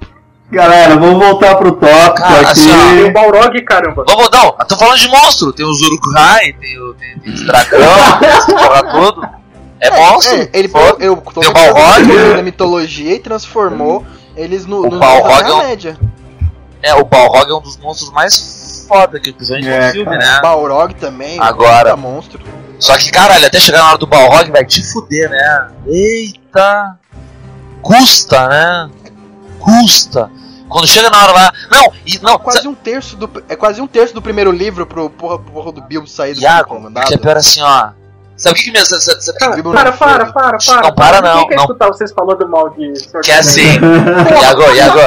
[0.52, 3.12] Galera, vamos voltar pro tópico Cara, assim, ó, Tem o aqui.
[3.12, 4.04] Balrog, caramba.
[4.08, 5.54] Vamos, não, eu tô falando de monstro.
[5.54, 7.80] Tem os Uruk-hai, tem o tem, tem os dragão,
[8.20, 9.30] tem essa porra tudo.
[9.80, 10.36] É monstro.
[10.42, 11.04] É, ele Foda.
[11.04, 12.36] eu, eu Tem o Balrog.
[12.36, 14.04] da mitologia e transformou
[14.36, 15.98] eles no, O no Balrog é um- média.
[16.82, 20.34] É, o Balrog é um dos monstros mais foda que principalmente É, no filme, cara.
[20.36, 20.40] né?
[20.42, 21.40] Balrog também.
[21.40, 21.92] Agora.
[21.92, 22.40] puta monstro.
[22.80, 25.68] Só que, caralho, até chegar na hora do Balrog vai te fuder, né?
[25.86, 26.98] Eita!
[27.82, 28.90] Custa, né?
[29.60, 30.30] Custa.
[30.68, 31.54] Quando chega na hora lá.
[31.72, 32.38] Não, e não.
[32.38, 35.82] Quase um terço do é quase um terço do primeiro livro pro porra, porra do
[35.82, 37.08] Bilbo sair do Iago, comandado.
[37.08, 37.90] que é pior assim, ó.
[38.38, 38.86] Sabe o que que me.
[38.86, 40.34] Sabe, sabe, sabe, Cara, para, não para, foi.
[40.34, 40.82] para, para.
[40.82, 41.64] Não, para não, Ninguém quer não.
[41.64, 43.68] escutar vocês falando mal de Senhor que é assim.
[43.68, 44.42] Anéis.
[44.42, 45.00] Iago, Iago.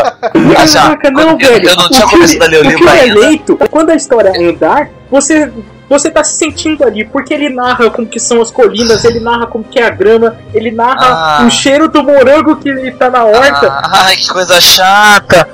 [0.61, 1.11] Assim, ó.
[1.12, 1.68] Não, eu, velho.
[1.70, 3.18] eu não tinha começado a ler o O livro que é ainda.
[3.20, 5.50] eleito, quando a história andar, você,
[5.93, 9.47] você tá se sentindo ali, porque ele narra como que são as colinas, ele narra
[9.47, 11.45] como que é a grama, ele narra Ah.
[11.47, 13.68] o cheiro do morango que tá na horta.
[13.68, 15.49] Ah, ai, que coisa chata.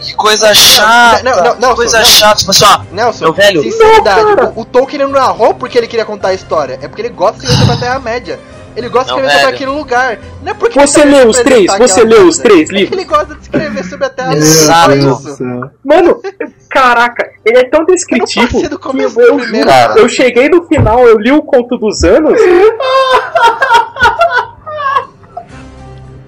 [0.00, 1.22] Que coisa chata.
[1.24, 2.04] não, não, não, que coisa não.
[2.04, 2.36] chata.
[2.36, 2.80] Tipo assim, ó.
[2.92, 3.62] Nelson, Meu velho.
[3.62, 7.02] sinceridade, Não, o, o Tolkien não narrou porque ele queria contar a história, é porque
[7.02, 8.38] ele gosta de escrever pra Terra-média.
[8.76, 10.18] Ele gosta de Não, escrever sobre aquele lugar.
[10.42, 11.66] Não é porque Você leu os três?
[11.78, 12.92] Você leu os três É que livros?
[12.98, 14.42] ele gosta de escrever sobre a Terra-média.
[14.42, 15.70] Exato.
[15.82, 16.20] Mano,
[16.68, 18.86] caraca, ele é tão Eu descritivo passei do que
[19.22, 19.98] eu, do primeiro, cara.
[20.00, 22.40] eu cheguei no final, eu li o conto dos anos,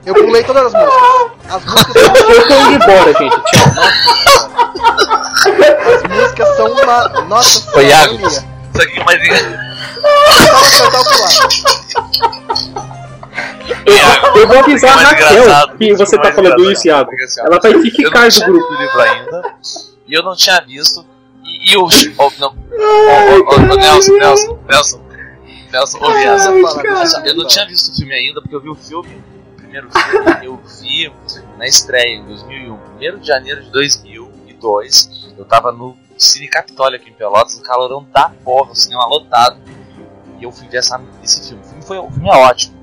[0.06, 1.30] Eu pulei todas as músicas.
[1.50, 1.96] As músicas,
[2.30, 3.36] eu tô indo embora, gente.
[3.42, 3.62] Tchau.
[5.94, 7.08] as músicas são uma.
[7.24, 8.26] Nossa Ô, Iago.
[8.26, 8.46] Isso
[8.76, 9.04] aqui, o
[11.04, 11.30] pular.
[13.84, 15.28] Eu, eu vou avisar a mais Raquel
[15.76, 17.10] que fica você tá mais falando isso, Iago.
[17.38, 18.72] Ela vai Eu ficar não do tinha grupo.
[18.72, 19.42] lido o livro ainda.
[20.08, 21.04] E eu não tinha visto.
[21.44, 21.84] E, e o.
[22.18, 22.48] Oh, não.
[22.48, 25.08] Oh, oh, oh, Nelson, Nelson, Nelson.
[25.70, 26.82] Nelson, Ai, cara.
[26.82, 29.22] Nelson, eu não tinha visto o filme ainda, porque eu vi o filme.
[29.52, 31.12] O primeiro filme eu vi
[31.58, 32.78] na estreia em 2001.
[33.16, 35.34] 1 de janeiro de 2002.
[35.36, 39.60] Eu tava no Cine Capitólio aqui em Pelotas, no calorão da porra, o cinema lotado.
[40.40, 41.62] E eu fui ver essa, esse filme.
[41.62, 42.78] O filme, foi, o filme é ótimo.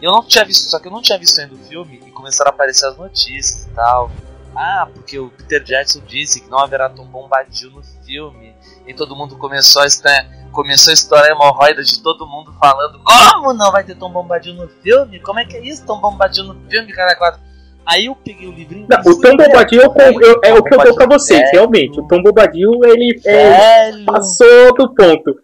[0.00, 2.10] E eu não tinha visto, só que eu não tinha visto ainda o filme e
[2.10, 4.10] começaram a aparecer as notícias e tal.
[4.56, 8.54] Ah, porque o Peter Jackson disse que não haverá Tom Bombadil no filme.
[8.86, 13.52] E todo mundo começou a, estar, começou a estourar hemorroida de todo mundo falando Como
[13.52, 15.20] não vai ter Tom Bombadil no filme?
[15.20, 17.14] Como é que é isso, Tom Bombadil no filme, cara?
[17.16, 17.40] quatro?
[17.84, 19.36] Aí eu peguei o livrinho Não, o Tom.
[19.36, 21.52] Bombadil eu, eu- é o que eu dou pra vocês, Velho.
[21.52, 22.00] realmente.
[22.00, 25.36] O Tom Bombadil, ele é, passou do ponto.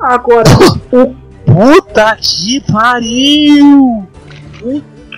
[0.00, 0.48] Agora,
[0.92, 1.14] o
[1.46, 4.06] puta que pariu!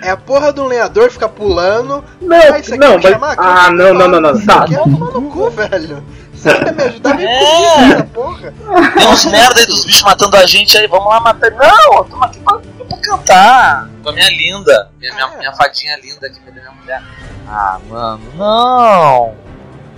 [0.02, 2.04] É a porra do lenhador ficar pulando.
[2.20, 3.36] Não, Ah, isso aqui não, vai mas.
[3.38, 4.46] Ah, não, não, não, não.
[4.46, 4.64] Tá.
[4.66, 6.02] Quer tomar no cu, velho.
[6.32, 7.14] Você quer me ajudar?
[7.16, 7.38] Me É.
[7.38, 8.54] comigo essa porra.
[8.96, 11.50] Tem uns merda aí dos bichos matando a gente aí, vamos lá matar.
[11.50, 13.88] Não, eu tô aqui pra, pra cantar.
[14.02, 17.02] Com a minha linda, minha, minha, minha fadinha linda aqui, cadê minha mulher?
[17.48, 19.34] Ah, mano, não.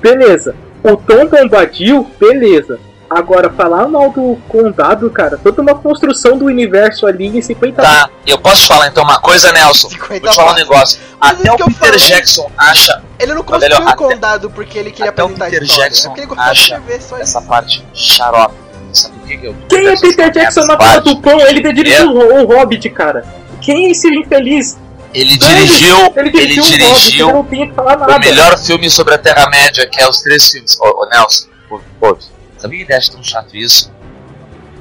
[0.01, 0.55] Beleza.
[0.83, 2.81] O Tom Bombadil, beleza.
[3.11, 8.09] Agora, falar mal do condado, cara, toda uma construção do universo ali em 50 Tá,
[8.25, 9.89] eu posso falar então uma coisa, Nelson?
[9.91, 11.01] 50 Vou te falar um negócio.
[11.21, 11.99] Mas Até o Peter falei.
[11.99, 15.51] Jackson acha Ele não construiu até- o condado porque ele queria até o apresentar a
[15.51, 15.91] Peter história.
[15.91, 16.83] Jackson é acha
[17.19, 18.55] essa parte xarope.
[18.93, 21.41] Sabe o que que eu Quem é Peter Jackson na fila do pão?
[21.41, 23.25] Ele dirigiu o, o Hobbit, cara.
[23.61, 24.79] Quem é esse infeliz?
[25.13, 28.17] Ele dirigiu, Ele ele dirigiu, o Hobbit, dirigiu ele que falar nada.
[28.17, 30.79] o melhor filme sobre a Terra-média, que é os três filmes.
[30.81, 32.21] Ô, ô Nelson, ouve, ouve.
[32.69, 33.93] Que ele acha tão chato isso?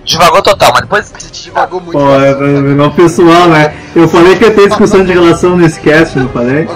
[0.05, 1.13] Devagou total, mas depois.
[1.17, 1.97] Você divagou muito.
[1.97, 3.75] Pô, é, é, é o pessoal, né?
[3.95, 6.67] Eu falei que ia ter discussão de relação nesse cast, não falei?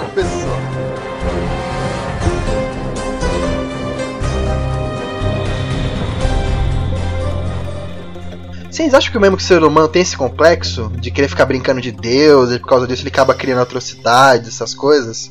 [8.70, 11.46] Vocês acham que o mesmo que o ser humano tem esse complexo de querer ficar
[11.46, 15.30] brincando de Deus e por causa disso ele acaba criando atrocidades, essas coisas?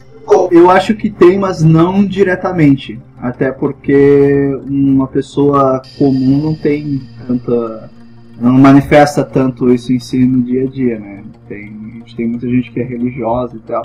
[0.49, 2.99] Eu acho que tem, mas não diretamente.
[3.23, 7.89] Até porque uma pessoa comum não tem tanta.
[8.37, 11.23] não manifesta tanto isso em si no dia a dia, né?
[11.47, 13.81] Tem, tem muita gente que é religiosa e tal.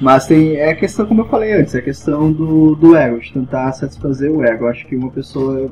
[0.00, 3.20] Mas tem, é a questão, como eu falei antes, é a questão do, do ego,
[3.20, 4.66] de tentar satisfazer o ego.
[4.66, 5.70] Acho que uma pessoa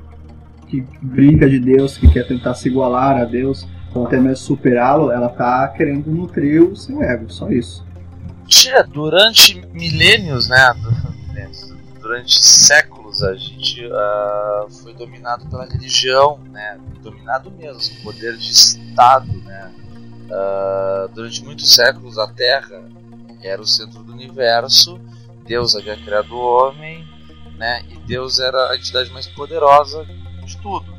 [0.69, 5.11] que brinca de Deus, que quer tentar se igualar a Deus, ou até mesmo superá-lo,
[5.11, 7.85] ela tá querendo nutrir o seu ego, só isso.
[8.47, 10.73] Tia, durante milênios, né?
[12.01, 16.79] Durante séculos a gente ah, foi dominado pela religião, né?
[17.03, 19.73] Dominado mesmo, poder de Estado, né?
[20.31, 22.83] Ah, durante muitos séculos a Terra
[23.43, 25.01] era o centro do universo,
[25.45, 27.07] Deus havia criado o homem,
[27.57, 27.85] né?
[27.89, 30.05] E Deus era a entidade mais poderosa
[30.45, 30.97] de tudo.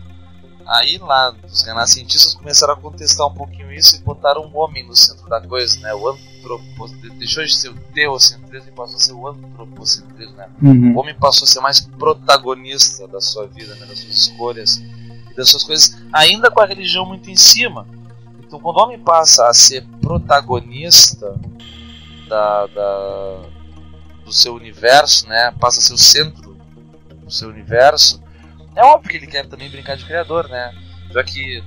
[0.65, 4.95] Aí lá os renascentistas começaram a contestar um pouquinho isso e botaram o homem no
[4.95, 5.93] centro da coisa, né?
[5.93, 6.01] O
[6.39, 10.47] antropocentrismo deixou de ser o teocentrismo e passou a ser o antropocentrismo, né?
[10.61, 10.95] Uhum.
[10.95, 13.85] O homem passou a ser mais protagonista da sua vida, né?
[13.85, 14.77] das suas escolhas
[15.31, 17.85] e das suas coisas, ainda com a religião muito em cima.
[18.39, 21.35] Então, quando o homem passa a ser protagonista
[22.27, 23.41] da, da-
[24.25, 25.51] do seu universo, né?
[25.59, 26.57] Passa a ser o centro
[27.23, 28.21] do seu universo.
[28.75, 30.71] É óbvio que ele quer também brincar de criador, né?
[31.11, 31.63] Já que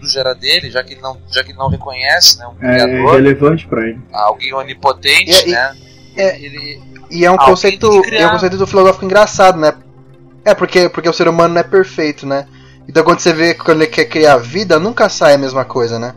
[0.00, 2.46] tudo, gera dele, já que ele não, já que ele não reconhece, né?
[2.46, 4.00] Um É criador, relevante pra ele.
[4.12, 5.76] alguém onipotente, E- e- né?
[6.16, 9.74] é- ele, E é um conceito, é um conceito do filosófico engraçado, né?
[10.44, 12.46] É porque, porque o ser humano não é perfeito, né?
[12.88, 15.98] Então quando você vê que quando ele quer criar vida, nunca sai a mesma coisa,
[15.98, 16.14] né?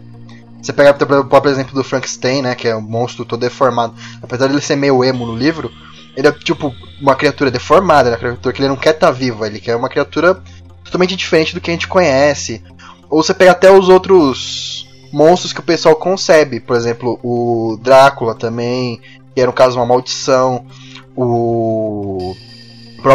[0.61, 2.55] Você pega por exemplo, o próprio exemplo do Frankenstein, né?
[2.55, 3.93] Que é um monstro todo deformado.
[4.21, 5.69] Apesar de ele ser meio emo no livro,
[6.15, 8.15] ele é tipo uma criatura deformada, né?
[8.15, 10.41] Uma criatura que ele não quer estar vivo, ele quer uma criatura
[10.85, 12.63] totalmente diferente do que a gente conhece.
[13.09, 18.33] Ou você pega até os outros monstros que o pessoal concebe, por exemplo, o Drácula
[18.33, 18.99] também,
[19.35, 20.65] que era um caso de uma maldição,
[21.15, 22.33] o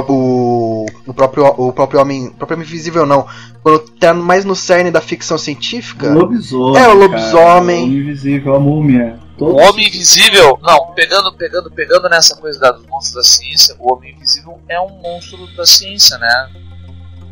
[0.09, 3.26] o, o próprio o próprio homem, o próprio homem invisível não,
[3.62, 6.11] quando tá mais no cerne da ficção científica.
[6.11, 6.76] O lobisomem.
[6.76, 7.80] É, o cara, lobisomem.
[7.80, 9.18] o homem invisível, a múmia.
[9.34, 13.76] O Todos- Homem Invisível, não, pegando, pegando, pegando nessa coisa da- dos monstros da ciência,
[13.78, 16.51] o Homem Invisível é um monstro da ciência, né?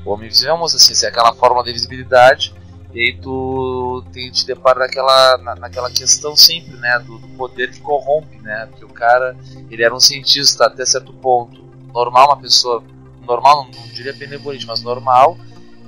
[0.07, 2.55] O Homem Invisível é um monstro da ciência, é aquela forma de visibilidade,
[2.95, 6.99] e aí tu tem, te depara naquela, na- naquela questão sempre, né?
[7.01, 8.67] Do, do poder que corrompe, né?
[8.71, 9.37] Porque o cara,
[9.71, 12.83] ele era um cientista até certo ponto, normal, uma pessoa,
[13.27, 15.37] normal, não, não diria benevolente, mas normal,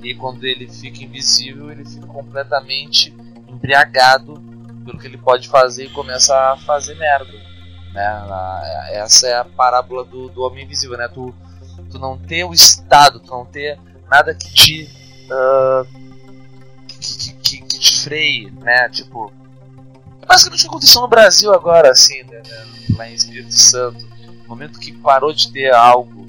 [0.03, 3.15] e quando ele fica invisível, ele fica completamente
[3.47, 4.41] embriagado
[4.85, 7.31] pelo que ele pode fazer e começa a fazer merda.
[7.93, 8.91] Né?
[8.91, 11.07] Essa é a parábola do, do homem invisível, né?
[11.07, 11.33] Tu,
[11.89, 14.89] tu não ter o estado, tu não ter nada que te.
[15.31, 15.85] ah,
[16.87, 18.89] que, que, que- te freie, né?
[18.89, 19.31] Tipo.
[20.21, 22.41] É basicamente o que aconteceu no Brasil agora, assim, né?
[22.45, 22.65] né?
[22.97, 24.05] Lá em Espírito Santo.
[24.43, 26.27] No momento que parou de ter algo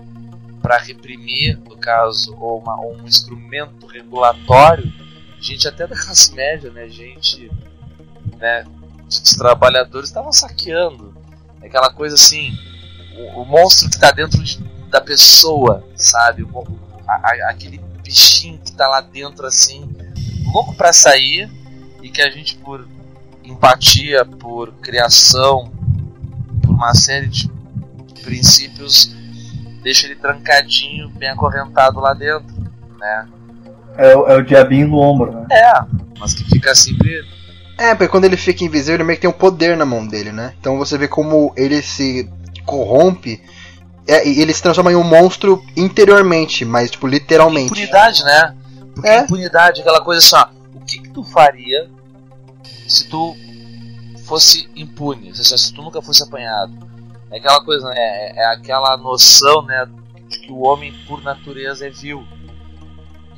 [0.62, 4.92] para reprimir, no caso, ou, uma- ou um instrumento regulatório,
[5.40, 6.88] gente até da classe média, né?
[6.88, 7.50] Gente
[8.38, 8.64] né,
[9.08, 11.14] os trabalhadores estavam saqueando.
[11.62, 12.52] É Aquela coisa assim,
[13.16, 14.58] o, o monstro que está dentro de-
[14.88, 16.42] da pessoa, sabe?
[16.42, 16.48] O
[17.14, 19.88] a- a- aquele bichinho que está lá dentro assim,
[20.52, 21.50] louco para sair
[22.02, 22.86] e que a gente por
[23.44, 25.70] empatia, por criação,
[26.62, 27.50] por uma série de
[28.22, 29.14] princípios
[29.82, 32.54] deixa ele trancadinho, bem acorrentado lá dentro,
[32.98, 33.28] né?
[33.96, 35.46] É, o- é o diabinho no ombro, né?
[35.50, 35.72] É,
[36.18, 37.24] mas que fica sempre
[37.78, 40.30] É, porque quando ele fica invisível, ele meio que tem um poder na mão dele,
[40.32, 40.52] né?
[40.60, 42.28] Então você vê como ele se
[42.66, 43.42] corrompe.
[44.06, 47.66] É, e ele se transforma em um monstro interiormente, mas tipo, literalmente.
[47.66, 48.56] Impunidade, né?
[48.94, 49.20] Porque É.
[49.20, 51.88] impunidade, aquela coisa assim, ó, o que, que tu faria
[52.88, 53.36] se tu
[54.26, 56.72] fosse impune, se, se tu nunca fosse apanhado?
[57.30, 57.94] É aquela coisa, né?
[57.96, 59.86] É, é aquela noção, né,
[60.28, 62.24] de que o homem por natureza é vil.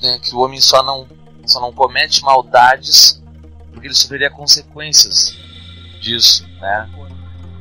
[0.03, 1.07] né, que o homem só não,
[1.45, 3.23] só não comete maldades
[3.73, 5.37] porque ele sofreria consequências
[6.01, 6.89] disso, né?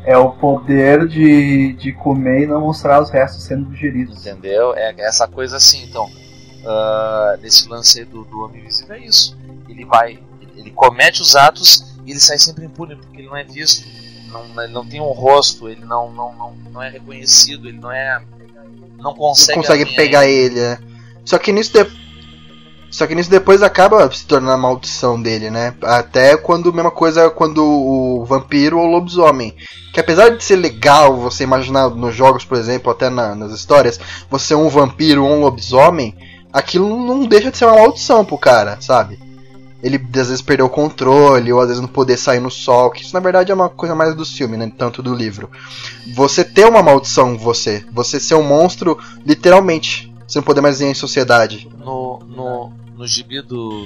[0.04, 4.26] É o poder de, de comer e não mostrar os restos sendo digeridos.
[4.26, 4.74] Entendeu?
[4.76, 6.10] É essa coisa assim, então.
[6.62, 9.38] Uh, nesse lance do, do homem invisível é isso.
[9.68, 10.20] Ele vai.
[10.56, 13.88] Ele comete os atos e ele sai sempre impune, porque ele não é visto.
[14.32, 17.92] Não, ele não tem um rosto, ele não, não, não, não é reconhecido, ele não
[17.92, 18.22] é.
[18.98, 20.60] Não consegue, não consegue pegar ele.
[20.60, 20.78] É.
[21.26, 21.92] Só que nisso de...
[22.92, 25.74] Só que nisso depois acaba se tornando a maldição dele, né?
[25.82, 29.56] Até quando mesma coisa quando o vampiro ou o lobisomem.
[29.94, 33.98] Que apesar de ser legal você imaginar nos jogos, por exemplo, até na, nas histórias,
[34.30, 36.14] você é um vampiro ou um lobisomem,
[36.52, 39.18] aquilo não deixa de ser uma maldição pro cara, sabe?
[39.82, 43.02] Ele às vezes perdeu o controle, ou às vezes não poder sair no sol, que
[43.02, 44.72] isso na verdade é uma coisa mais do filme, né?
[44.78, 45.50] Tanto do livro.
[46.14, 50.11] Você ter uma maldição você, você ser um monstro, literalmente.
[50.32, 51.68] Você não poder mais ir em sociedade.
[51.78, 53.86] No, no, no gibi do,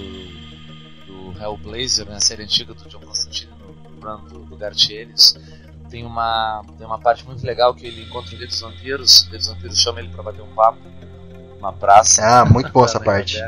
[1.08, 5.36] do Hellblazer, né, a série antiga do John Constantine, no run do, do Gartienes,
[5.90, 9.30] tem uma, tem uma parte muito legal que ele encontra o Rei dos Vampiros, o
[9.32, 10.78] Rei dos Vampiros chama ele para bater um papo
[11.56, 12.22] numa praça.
[12.24, 13.42] Ah, muito boa essa parte.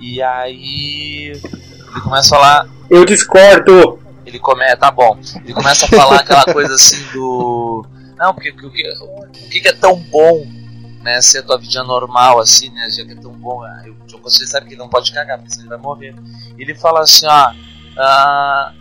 [0.00, 2.68] E aí ele começa a falar.
[2.90, 4.00] Eu discordo!
[4.26, 4.78] Ele começa.
[4.78, 5.16] Tá bom.
[5.44, 7.86] Ele começa a falar aquela coisa assim do.
[8.16, 10.63] Não, porque o que, o que é tão bom
[11.04, 12.88] né, ser a tua vida normal, assim, né?
[12.90, 13.62] Já que é tão bom.
[13.62, 16.14] Ah, eu, você sabe que ele não pode cagar, porque senão ele vai morrer.
[16.58, 17.52] Ele fala assim, ó.
[17.98, 18.72] Ah,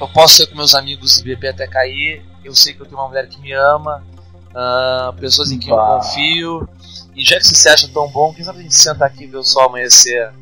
[0.00, 2.24] eu posso ser com meus amigos beber até cair.
[2.44, 4.04] Eu sei que eu tenho uma mulher que me ama.
[4.54, 6.68] Ah, pessoas em quem eu confio.
[7.16, 9.26] E já que você se acha tão bom, quem sabe a gente senta aqui e
[9.26, 10.32] vê o sol amanhecer?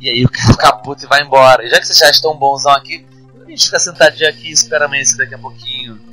[0.00, 1.64] E aí o cara fica puto e vai embora.
[1.64, 3.06] E já que você se acha tão bonzão aqui,
[3.46, 6.11] a gente fica sentadinho aqui e espera amanhecer daqui a pouquinho.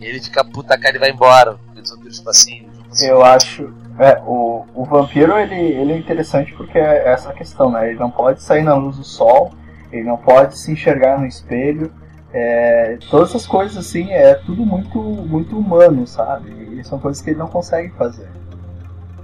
[0.00, 2.68] Ele fica puta cara e vai embora os vampiros, tipo assim.
[3.02, 3.72] Eu acho.
[3.98, 7.90] É, o, o vampiro ele, ele é interessante porque é essa questão, né?
[7.90, 9.52] Ele não pode sair na luz do sol,
[9.90, 11.92] ele não pode se enxergar no espelho.
[12.32, 16.50] É, todas essas coisas assim é tudo muito muito humano, sabe?
[16.78, 18.28] E são coisas que ele não consegue fazer.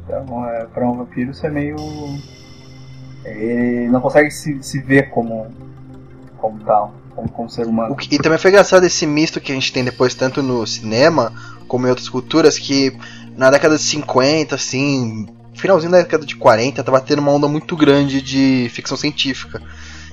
[0.04, 1.76] Então, é, para um vampiro isso é meio
[3.24, 5.46] ele não consegue se, se ver como
[6.36, 7.94] como tal, como, como ser humano.
[7.96, 11.32] Que, e também foi engraçado esse misto que a gente tem depois tanto no cinema
[11.66, 12.96] como em outras culturas, que
[13.36, 17.76] na década de 50, assim, finalzinho da década de 40, tava tendo uma onda muito
[17.76, 19.62] grande de ficção científica.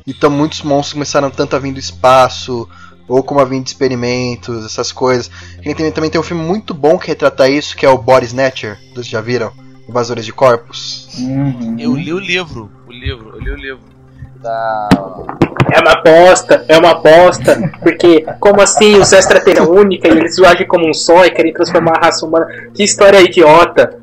[0.07, 2.67] Então muitos monstros começaram tanto a vir do espaço,
[3.07, 5.29] ou como a vir de experimentos, essas coisas.
[5.63, 8.27] E tem, também tem um filme muito bom que retrata isso, que é o Body
[8.27, 9.51] Snatcher, vocês já viram?
[9.87, 11.09] Invasores de Corpos.
[11.19, 11.75] Uhum.
[11.77, 14.00] Eu li o livro, o livro, eu li o livro
[14.49, 17.71] é uma bosta, é uma bosta.
[17.81, 21.97] Porque, como assim, os extraterrestres única e eles agem como um só e querem transformar
[21.97, 22.47] a raça humana?
[22.73, 23.99] Que história idiota.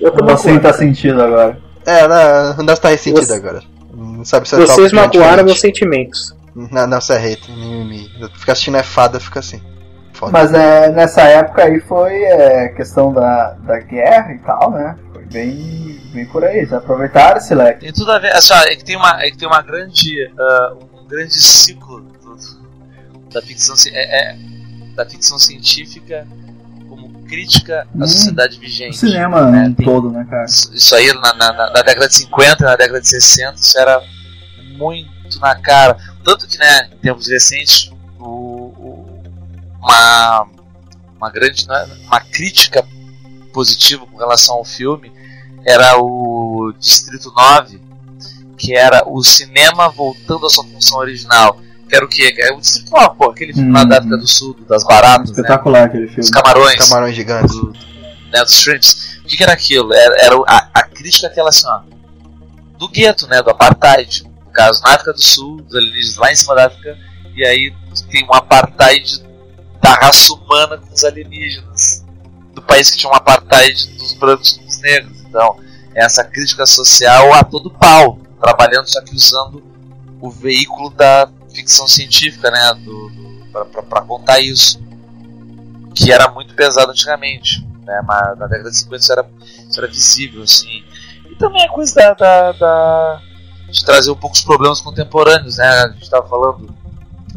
[0.00, 1.58] Eu tô Você tá sentido agora.
[1.86, 3.34] É, não, não está ressentido Você...
[3.34, 3.62] agora.
[3.92, 6.34] Não sabe se é Vocês magoaram meus sentimentos.
[6.54, 7.50] Não, não, você é hater.
[8.38, 9.60] Ficar assistindo é fada, fica assim.
[10.14, 10.32] Foda.
[10.32, 14.96] Mas é, nessa época aí foi é, questão da, da guerra e tal, né?
[15.12, 16.64] Foi bem, bem por aí.
[16.64, 17.80] Já aproveitaram esse leque.
[17.80, 18.32] Tem tudo a ver.
[18.32, 20.26] Assim, é que tem uma, é que tem uma grande.
[20.28, 22.36] Uh, um grande ciclo do,
[23.32, 24.36] da ficção é, é,
[24.94, 26.26] da ficção científica
[26.88, 28.96] como crítica à hum, sociedade vigente.
[28.96, 29.74] O cinema né?
[29.76, 30.44] Tem, todo, né, cara?
[30.46, 34.00] Isso aí na, na, na, década de 50, na década de 60, isso era
[34.76, 35.96] muito na cara.
[36.24, 37.92] Tanto que, né, em tempos recentes,
[39.84, 40.46] uma,
[41.16, 42.84] uma grande né, uma crítica
[43.52, 45.12] positiva com relação ao filme
[45.64, 47.80] era o Distrito 9,
[48.58, 51.58] que era o cinema voltando à sua função original.
[51.88, 52.34] Que era o quê?
[52.38, 53.72] É o Distrito 9, pô, aquele filme hum.
[53.72, 55.30] lá da África do Sul, das baratas.
[55.30, 55.36] Né?
[55.36, 55.86] Espetacular né?
[55.86, 56.20] aquele filme.
[56.20, 56.80] Os camarões.
[56.80, 57.54] Os camarões gigantes.
[57.54, 57.72] Do,
[58.32, 59.18] né, dos shrimps.
[59.24, 59.92] O que, que era aquilo?
[59.92, 61.80] Era, era a, a, crítica aquela assim, ó,
[62.78, 63.42] do gueto, né?
[63.42, 64.24] Do apartheid.
[64.44, 66.98] No caso, na África do Sul, dos alienígenas lá em cima da África,
[67.34, 67.74] e aí
[68.10, 69.22] tem um apartheid
[69.80, 72.04] da raça humana com os alienígenas.
[72.52, 75.20] Do país que tinha um apartheid dos brancos com os negros.
[75.22, 75.56] Então,
[75.94, 79.62] essa crítica social a todo pau trabalhando, só que usando
[80.20, 83.34] o veículo da ficção científica, né, do, do
[83.88, 84.82] para contar isso,
[85.94, 89.26] que era muito pesado antigamente, né, mas na década de 50 isso era,
[89.68, 90.82] isso era visível, assim.
[91.30, 93.22] E também a coisa da, da, da
[93.68, 96.74] de trazer um pouco os problemas contemporâneos, né, a gente estava falando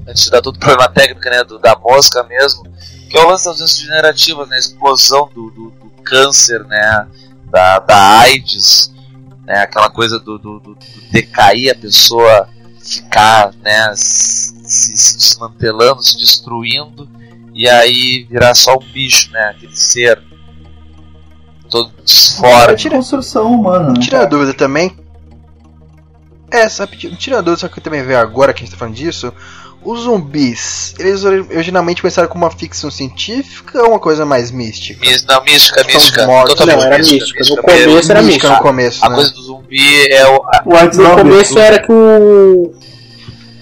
[0.07, 2.63] antes de dar todo o problema técnico, né, do, da mosca mesmo,
[3.09, 7.07] que é o lance das doenças degenerativas, né, a explosão do, do, do câncer, né,
[7.45, 8.93] da, da AIDS,
[9.45, 10.77] né, aquela coisa do, do, do,
[11.11, 12.49] decair, a pessoa
[12.79, 17.09] ficar né, se, se desmantelando, se destruindo,
[17.53, 20.21] e aí virar só um bicho, né, aquele ser
[21.69, 22.75] todo disforme.
[22.75, 23.99] de construção humana, né?
[23.99, 24.97] Tira a dúvida também.
[26.51, 28.77] É, rapidinho, tira a dúvida, só que eu também vejo agora que a gente tá
[28.77, 29.33] falando disso.
[29.89, 34.99] Os zumbis, eles originalmente começaram como uma ficção científica ou uma coisa mais mística?
[34.99, 36.25] Mis- Não, mística, São mística.
[36.27, 36.55] mortos.
[36.55, 37.55] Totalmente Não, era mística, mística.
[37.55, 38.49] No começo era mística mística.
[38.49, 39.15] no começo, A né?
[39.15, 40.35] coisa do zumbi é o.
[40.43, 42.73] a- White No começo era que o.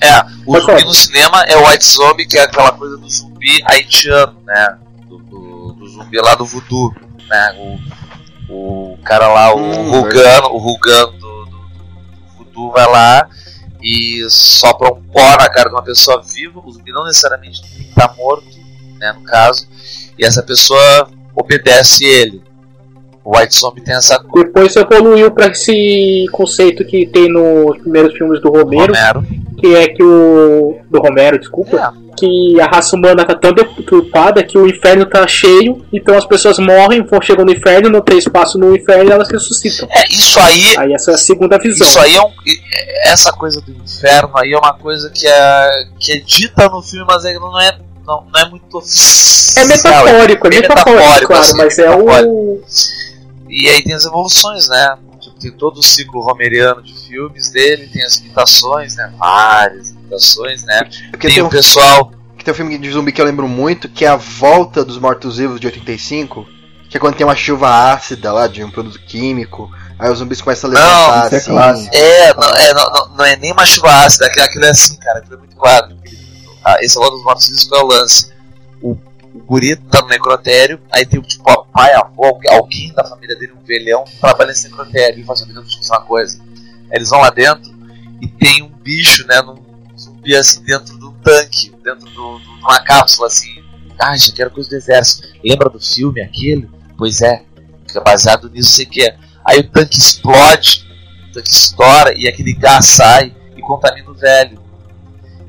[0.01, 0.86] É, o Pode zumbi falar.
[0.86, 4.78] no cinema é o White Zombie, que é aquela coisa do zumbi haitiano, né?
[5.07, 6.91] Do, do, do zumbi lá do voodoo,
[7.30, 7.78] né?
[8.49, 13.30] O, o cara lá, o Hum, Rugano, o Rugano do, do, do voodoo vai lá
[13.86, 16.59] e sopra um pó na cara de uma pessoa viva.
[16.88, 18.57] Não necessariamente estar morto,
[18.97, 19.13] né?
[19.13, 19.67] No caso,
[20.17, 22.41] e essa pessoa obedece ele.
[23.26, 24.45] O White Zombie tem essa coisa.
[24.45, 29.26] Depois evoluiu pra esse conceito que tem nos primeiros filmes do Romero, Romero.
[29.57, 30.78] que é que o.
[30.91, 31.76] Do Romero, desculpa.
[31.76, 32.05] É.
[32.15, 36.59] Que a raça humana tá tão deturpada que o inferno tá cheio, então as pessoas
[36.59, 39.89] morrem, vão chegam no inferno, não tem espaço no inferno e elas ressuscitam.
[39.91, 41.86] É, isso aí Aí essa é a segunda visão.
[41.86, 42.32] Isso aí é um.
[43.05, 45.69] Essa coisa do inferno aí é uma coisa que é,
[45.99, 49.65] que é dita no filme, mas não é, não, não é muito oficial.
[49.65, 52.32] É metafórico, é bem metafórico, claro, assim, mas é metafórico.
[52.32, 52.63] o.
[53.55, 54.97] E aí tem as evoluções, né?
[55.21, 59.13] Tipo, tem todo o ciclo romeriano de filmes dele, tem as imitações, né?
[59.17, 60.83] Várias imitações, né?
[61.11, 62.11] Porque Tem tem, o um, pessoal.
[62.37, 64.97] que tem um filme de zumbi que eu lembro muito, que é A Volta dos
[64.97, 66.45] Mortos-Vivos de 85,
[66.89, 70.41] que é quando tem uma chuva ácida lá de um produto químico, aí os zumbis
[70.41, 71.51] começam a Não, levantar isso é assim.
[71.51, 71.95] clássico.
[71.95, 74.95] É, não é, não, não- não é nem uma chuva ácida, aquilo, aquilo é assim,
[74.97, 75.95] cara, aquilo é muito claro.
[76.63, 78.34] Ah, esse é o dos mortos vivos qual é o lance.
[79.39, 83.65] Guri tá no necrotério, aí tem tipo, o pai, avô, alguém- da família dele, um
[83.65, 86.41] velhão, que trabalha nesse necrotério e faz a vida de uma coisa.
[86.91, 87.73] Aí eles vão lá dentro
[88.21, 89.63] e tem um bicho, né, num
[89.97, 93.63] zumbi assim dentro do tanque, dentro do, de uma cápsula assim.
[93.99, 95.27] Ah, aqui era coisa do exército.
[95.43, 96.69] Lembra do filme aquele?
[96.97, 97.43] Pois é,
[97.93, 99.17] é baseado nisso, sei que é.
[99.45, 100.86] Aí o tanque explode,
[101.29, 104.59] o tanque estoura e aquele gás sai e contamina o velho.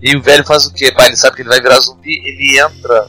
[0.03, 0.93] E o velho faz o quê?
[0.93, 3.09] Pá, ele sabe que ele vai virar zumbi, ele entra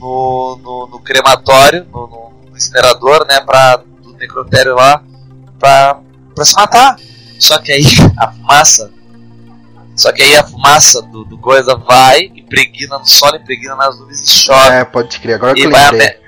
[0.00, 5.02] no, no, no crematório, no, no- no incinerador, né, pra, do necrotério lá,
[5.58, 6.00] pra,
[6.34, 6.96] pra se matar.
[7.38, 7.84] Só que aí
[8.18, 8.90] a fumaça.
[9.94, 14.20] Só que aí a fumaça do, do coisa vai, impregna no solo, impregna nas nuvens
[14.20, 14.68] e chove.
[14.68, 16.25] É, pode crer, agora que eu lembrei.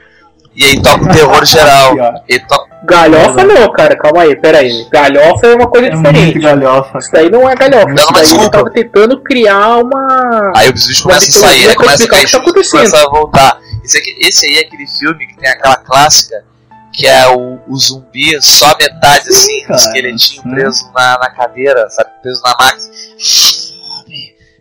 [0.59, 1.95] E aí toca o terror geral.
[2.29, 4.87] Ele toca Galhofa não, cara, calma aí, pera aí.
[4.91, 6.39] Galhofa é uma coisa É muito diferente.
[6.39, 6.99] galhofa.
[6.99, 8.51] Isso daí não é galhofa, Não, isso mas daí desculpa.
[8.51, 10.53] tava tentando criar uma.
[10.57, 13.61] Aí os bichos começam a sair, aí começa a cair tá começa a voltar.
[13.85, 16.45] Esse, aqui, esse aí é aquele filme que tem aquela clássica
[16.93, 20.51] que é o, o zumbi, só metade Sim, assim, do cara, esqueletinho sim.
[20.51, 22.11] preso na, na cadeira, sabe?
[22.23, 22.91] Preso na máquina.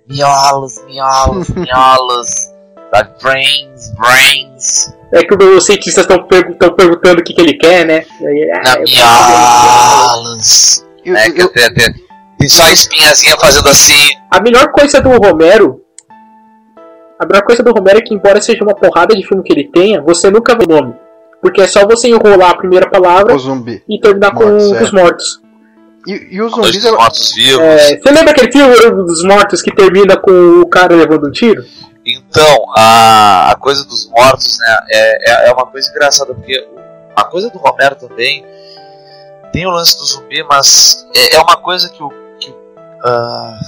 [0.07, 2.27] Miolos, miolos, miolos.
[2.93, 3.09] Sabe?
[3.21, 4.93] Brains, brains.
[5.13, 8.03] É que os cientistas estão perguntando, perguntando o que, que ele quer, né?
[8.21, 8.73] Aí, Na
[9.03, 10.17] ah.
[11.05, 11.93] Eu- É, que eu- tem, tem,
[12.39, 14.09] tem só a espinhazinha fazendo assim.
[14.29, 15.81] A melhor coisa do Romero.
[17.19, 19.69] A melhor coisa do Romero é que, embora seja uma porrada de filme que ele
[19.71, 20.93] tenha, você nunca vê o nome.
[21.41, 23.81] Porque é só você enrolar a primeira palavra o zumbi.
[23.87, 24.83] e terminar Mortos, com é.
[24.83, 25.41] os mortos.
[26.05, 26.83] E, e os zumbis.
[26.83, 27.59] eu- mortos vivos.
[27.61, 28.75] É, você lembra aquele filme
[29.05, 31.63] dos mortos que termina com o cara levando um tiro?
[32.07, 36.65] Então, a, a coisa dos mortos, né, é, é, é uma coisa engraçada, porque
[37.13, 38.45] a coisa do Romero também
[39.51, 42.55] tem o lance do zumbi, mas é, é uma coisa que o, que, o,
[43.03, 43.59] ah,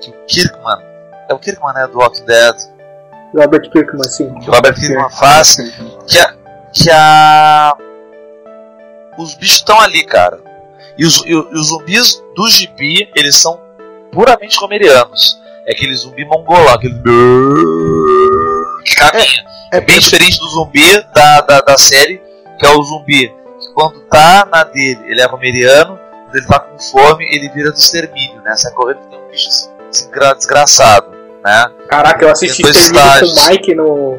[0.00, 0.78] que o Kirkman,
[1.28, 2.56] é o Kirkman, né, do Walking Dead,
[3.34, 4.32] Robert Kirkman, sim.
[4.38, 5.56] que o Robert Kirkman faz,
[6.06, 6.34] que a,
[6.72, 7.76] que a
[9.18, 10.40] os bichos estão ali, cara.
[10.96, 13.60] E os, e os zumbis do gibi, eles são
[14.12, 15.38] puramente romerianos.
[15.66, 16.94] É aquele zumbi mongolão, aquele
[18.84, 19.44] que caminha.
[19.72, 20.82] É, É bem diferente do zumbi
[21.14, 22.20] da, da, da série,
[22.58, 26.60] que é o zumbi que quando tá na dele, ele é romeriano, quando ele tá
[26.60, 28.54] com fome, ele vira do extermínio, né?
[28.54, 29.48] Sai correndo que tem um bicho
[29.90, 31.08] desgra- desgraçado,
[31.44, 31.66] né?
[31.88, 34.18] Caraca, eu assisti Extermínio com o Mike no.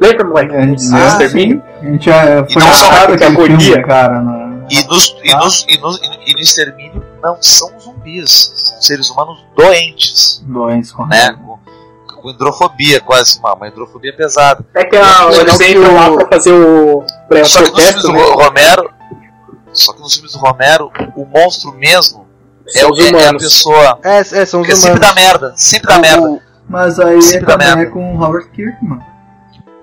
[0.00, 0.54] Lembra, Mike?
[0.56, 1.62] A gente, Ah, ah, Extermínio?
[1.82, 3.58] a gente já foi não só que agonia.
[3.60, 4.20] filme, cara.
[4.22, 5.38] na- E, nos, e, Ah.
[5.38, 11.06] nos, e, nos, e no extermínio não são zumbis, são seres humanos doentes, Doentes, com
[11.06, 11.32] né?
[11.32, 11.58] Com,
[12.20, 14.64] com hidrofobia, quase uma, uma hidrofobia pesada.
[14.74, 17.04] É que a, eles entram lá pra fazer o.
[17.28, 18.22] Pra Só que nos filmes do né?
[18.22, 18.90] Ro- Romero,
[19.72, 22.26] só que nos filmes do Romero, o monstro mesmo
[22.74, 23.98] é, é, é a pessoa.
[24.04, 26.42] É, é, são os Porque sempre dá merda, sempre dá merda.
[26.68, 27.92] Mas aí Sempre dá também é merda.
[27.92, 28.98] com o Robert Kirkman.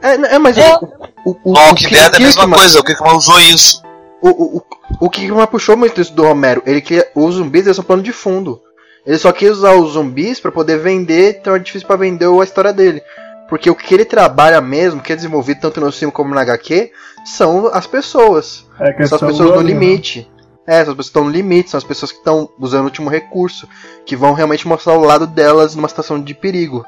[0.04, 0.76] É, é, mas É.
[0.76, 3.82] o, o, o, O o, Walking Dead é a mesma coisa, o Kirkman usou isso.
[4.26, 6.64] O, o, o, o Kirkman puxou muito isso do Romero.
[6.66, 8.60] Ele queria, os zumbis eles são plano de fundo.
[9.06, 12.44] Ele só quis usar os zumbis pra poder vender, então é difícil pra vender a
[12.44, 13.04] história dele.
[13.48, 16.92] Porque o que ele trabalha mesmo, que é desenvolvido tanto no filme como na HQ,
[17.24, 18.66] são as pessoas.
[18.80, 20.28] É São as questão pessoas no ano, limite.
[20.66, 22.86] É, são as pessoas que estão no limite, são as pessoas que estão usando o
[22.86, 23.70] último recurso,
[24.08, 26.84] que vão realmente mostrar o lado delas numa situação de perigo.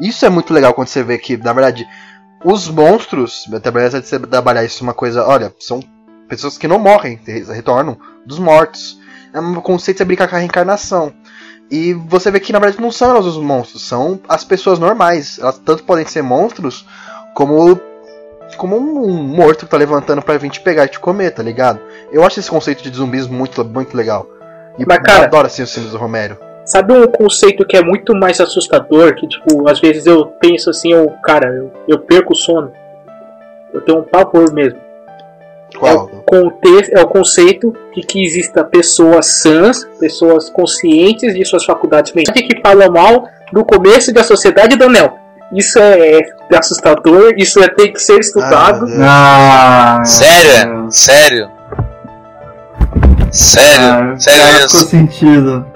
[0.00, 1.86] Isso é muito legal quando você vê que, na verdade,
[2.44, 5.80] os monstros, até de você trabalhar isso uma coisa, olha, são
[6.36, 8.98] pessoas que não morrem, re- retornam dos mortos.
[9.34, 11.12] É um conceito de brincar com a reencarnação.
[11.70, 15.38] E você vê que na verdade não são elas os monstros, são as pessoas normais.
[15.38, 16.86] Elas tanto podem ser monstros
[17.34, 17.80] como
[18.58, 21.42] como um, um morto que tá levantando pra vir te pegar e te comer, tá
[21.42, 21.80] ligado?
[22.12, 24.26] Eu acho esse conceito de zumbis muito, muito legal.
[24.78, 26.36] E Mas, cara- eu adoro assim os filmes do Romero.
[26.66, 29.14] Sabe um conceito que é muito mais assustador?
[29.14, 32.70] Que, tipo, às vezes eu penso assim, eu, cara, eu, eu perco o sono.
[33.72, 34.78] Eu tenho um pavor mesmo.
[35.74, 36.04] É Qual?
[36.06, 42.12] o, conte- é o conceito de que exista pessoas sãs, pessoas conscientes de suas faculdades
[42.12, 45.18] mentais, que falam mal do começo da sociedade do Anel.
[45.54, 46.18] Isso é,
[46.50, 48.86] é assustador, isso é, tem que ser estudado.
[49.00, 49.98] Ah.
[50.00, 50.86] Ah, Sério?
[50.90, 51.50] Sério?
[53.30, 54.12] Sério?
[54.14, 54.76] Ah, Sério isso?
[54.78, 55.66] ficou sentido.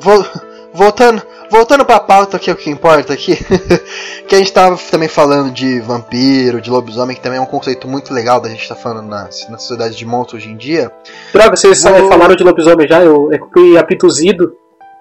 [0.00, 0.26] Vol-
[0.72, 3.36] voltando, voltando pra pauta aqui, o que importa aqui,
[4.26, 7.86] que a gente tava também falando de vampiro, de lobisomem, que também é um conceito
[7.88, 10.90] muito legal da gente estar falando na, na sociedade de monstros hoje em dia.
[11.32, 14.52] Droga, vocês Vou- eh, falaram de lobisomem já, eu, fui abduzido,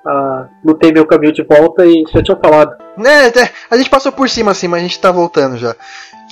[0.07, 2.71] ah, lutei meu caminho de volta e já tinham falado.
[2.97, 3.31] Né,
[3.69, 5.75] a gente passou por cima assim, mas a gente tá voltando já.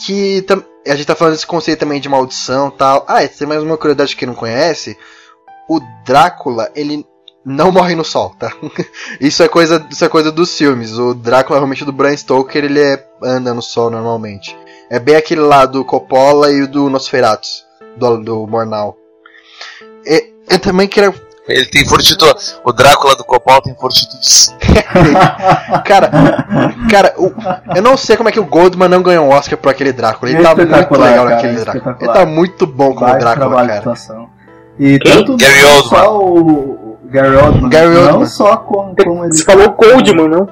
[0.05, 0.43] Que
[0.87, 3.05] a gente tá falando desse conceito também de maldição e tal.
[3.07, 4.97] Ah, tem mais uma curiosidade que quem não conhece.
[5.69, 7.05] O Drácula, ele
[7.45, 8.51] não morre no sol, tá?
[9.19, 10.97] Isso é coisa, isso é coisa dos filmes.
[10.97, 14.55] O Drácula realmente do Bram Stoker, ele é, anda no sol normalmente.
[14.89, 17.65] É bem aquele lá do Coppola e o do Nosferatus,
[17.97, 18.95] do, do Mornal.
[20.05, 21.13] E, eu também queria
[21.47, 22.55] Ele tem fortitude.
[22.63, 24.57] O Drácula do Copal tem fortitude 5.
[25.85, 26.09] Cara,
[26.89, 27.33] cara, o-
[27.75, 30.31] eu não sei como é que o Goldman não ganhou um Oscar por aquele Drácula.
[30.31, 31.97] Ele É tá muito espetacular, legal cara, naquele é Drácula.
[31.99, 33.95] Ele tá muito bom como Drácula, cara.
[34.79, 35.89] E tanto Gary Oldman.
[35.89, 36.82] só o
[37.13, 38.25] Gary Oldman, Gary não Oldman.
[38.25, 40.49] só como, como ele Você falou Coldman, não?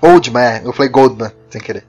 [0.00, 1.84] Oldman, é, eu falei Goldman, sem querer.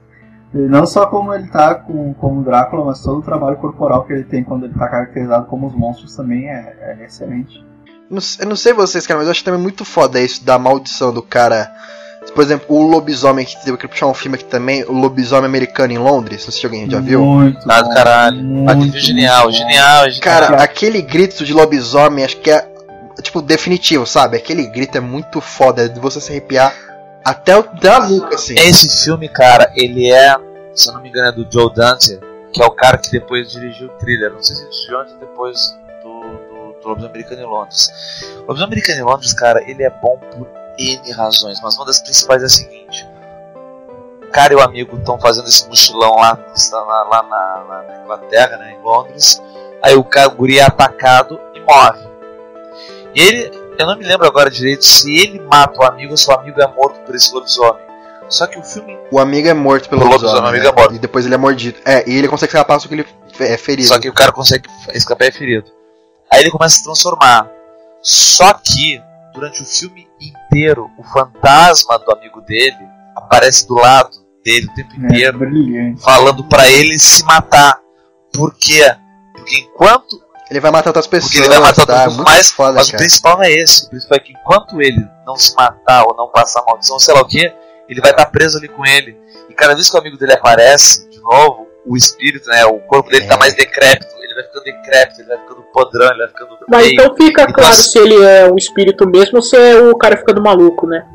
[0.52, 4.24] não só como ele tá com como Drácula, mas todo o trabalho corporal que ele
[4.24, 7.64] tem quando ele tá caracterizado como os monstros também é, é excelente.
[8.10, 11.12] Não Eu não sei vocês, cara, mas eu acho também muito foda isso da maldição
[11.12, 11.70] do cara.
[12.34, 15.92] Por exemplo, o lobisomem que teve que puxar um filme aqui também, o lobisomem americano
[15.92, 17.22] em Londres, não sei se alguém já viu.
[17.22, 18.42] Muito Ah, bom, caralho.
[18.42, 20.20] muito é genial, genial, genial.
[20.22, 22.66] Cara, aquele grito de lobisomem, acho que é,
[23.22, 24.36] tipo, definitivo, sabe?
[24.36, 26.74] Aquele grito é muito foda, é de você se arrepiar
[27.24, 28.54] até, o, até a nuca, assim.
[28.58, 30.34] Esse filme, cara, ele é,
[30.74, 32.18] se eu não me engano, é do Joe Dante,
[32.52, 34.32] que é o cara que depois dirigiu o thriller.
[34.32, 37.88] Não sei se ele dirigiu antes ou depois do, do, do Lobisomem Americano em Londres.
[38.36, 40.46] O Lobisomem Americano em Londres, cara, ele é bom por
[40.78, 43.08] N razões, mas uma das principais é a seguinte.
[44.22, 46.36] O cara e o amigo estão fazendo esse mochilão lá,
[46.72, 49.40] lá, lá na- na Inglaterra, né, em Londres.
[49.80, 52.03] Aí o cara, o guri é atacado e morre.
[53.14, 56.28] E ele, eu não me lembro agora direito se ele mata o amigo ou se
[56.30, 57.82] o amigo é morto por esse lobisomem.
[58.28, 60.70] Só que o filme O amigo é morto pelo lobisomem, lobisomem, o amigo né?
[60.70, 60.94] é morto.
[60.94, 61.78] E depois ele é mordido.
[61.84, 63.88] É, e ele consegue escapar só que ele fe- é ferido.
[63.88, 65.70] Só que o cara consegue escapar e é ferido.
[66.32, 67.48] Aí ele começa a se transformar.
[68.02, 69.00] Só que,
[69.34, 72.76] durante o filme inteiro, o fantasma do amigo dele
[73.14, 74.10] aparece do lado
[74.44, 76.02] dele o tempo É inteiro, brilhante.
[76.02, 77.78] falando pra ele se matar.
[78.32, 78.94] Por quê?
[79.34, 80.20] Porque enquanto.
[80.50, 82.06] Ele vai matar outras pessoas, Porque ele vai matar tá?
[82.10, 83.02] Muito mas, foda, mas o cara.
[83.02, 83.86] principal não é esse.
[83.86, 87.14] O principal é que enquanto ele não se matar ou não passar a maldição, sei
[87.14, 87.50] lá o que,
[87.88, 89.18] ele vai estar preso ali com ele.
[89.48, 93.08] E cada vez que o amigo dele aparece, de novo, o espírito, né, o corpo
[93.10, 93.38] dele tá É.
[93.38, 94.12] mais decrépito.
[94.20, 97.54] Ele vai ficando decrépito, ele vai ficando podrão, ele vai ficando Mas então fica Então,
[97.54, 100.86] claro assim- se ele é um espírito mesmo ou se é o cara ficando maluco,
[100.86, 101.06] né?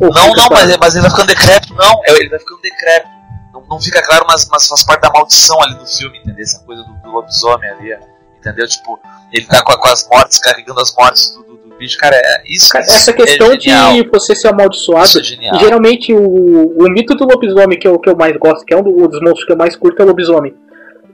[0.00, 0.66] Ou Não, fica não, claro?
[0.68, 2.00] mas, mas ele vai ficando decrépito, não.
[2.06, 3.10] é, Ele vai ficando decrépito.
[3.52, 6.42] Não, não fica claro, mas, mas faz parte da maldição ali do filme, entendeu?
[6.44, 7.92] Essa coisa do, do lobisomem ali,
[8.40, 8.66] entendeu?
[8.66, 8.98] Tipo,
[9.32, 11.96] ele tá com, com as mortes, carregando as mortes do, do, do bicho.
[11.98, 15.18] Cara, é, isso, Cara, isso Essa questão é de você ser amaldiçoado.
[15.18, 15.58] É genial.
[15.58, 18.76] Geralmente o, o mito do lobisomem, que é o que eu mais gosto, que é
[18.76, 20.54] um do- dos monstros que eu mais curto, é o lobisomem.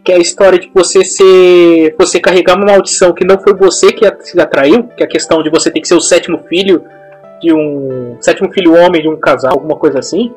[0.04, 1.94] Que é a história de você ser.
[1.98, 5.08] você carregar uma maldição que não foi você que a- se atraiu, que é a
[5.08, 6.84] questão de você ter que ser o sétimo filho
[7.42, 8.16] de um.
[8.20, 10.32] sétimo filho homem de um casal, alguma coisa assim.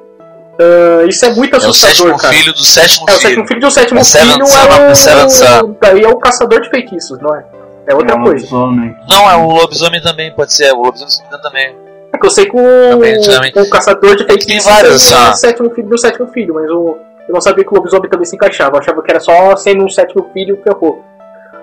[0.60, 2.34] Ah, isso é muito É o assustador, sétimo cara.
[2.34, 3.22] filho do sétimo É, o filho.
[3.22, 5.78] sétimo filho de um sétimo É seven filho son, é é seven o.
[5.80, 7.46] Daí é o caçador de feitiços, não é?
[7.88, 8.32] É outra É coisa.
[8.34, 8.96] lobisomem.
[9.10, 10.72] Não, é o lobisomem também, pode ser.
[10.74, 11.76] O lobisomem também.
[12.12, 13.60] É que eu sei que Também, o, antigamente.
[13.60, 15.30] o caçador de Tem feitiços vários, é ah.
[15.32, 16.98] o sétimo filho do sétimo filho, mas o,
[17.28, 18.76] eu não sabia que o lobisomem também se encaixava.
[18.78, 21.04] Eu achava que era só sendo um sétimo filho que errou.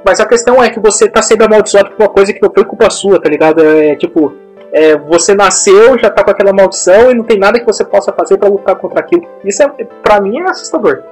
[0.04, 2.64] Mas a questão é que você tá sendo amaldiçoado por uma coisa que não foi
[2.64, 3.60] culpa sua, tá ligado?
[3.60, 4.32] É tipo,
[4.72, 8.12] é, você nasceu, já tá com aquela maldição e não tem nada que você possa
[8.12, 9.22] fazer para lutar contra aquilo.
[9.44, 9.68] Isso é,
[10.02, 11.02] para mim é assustador.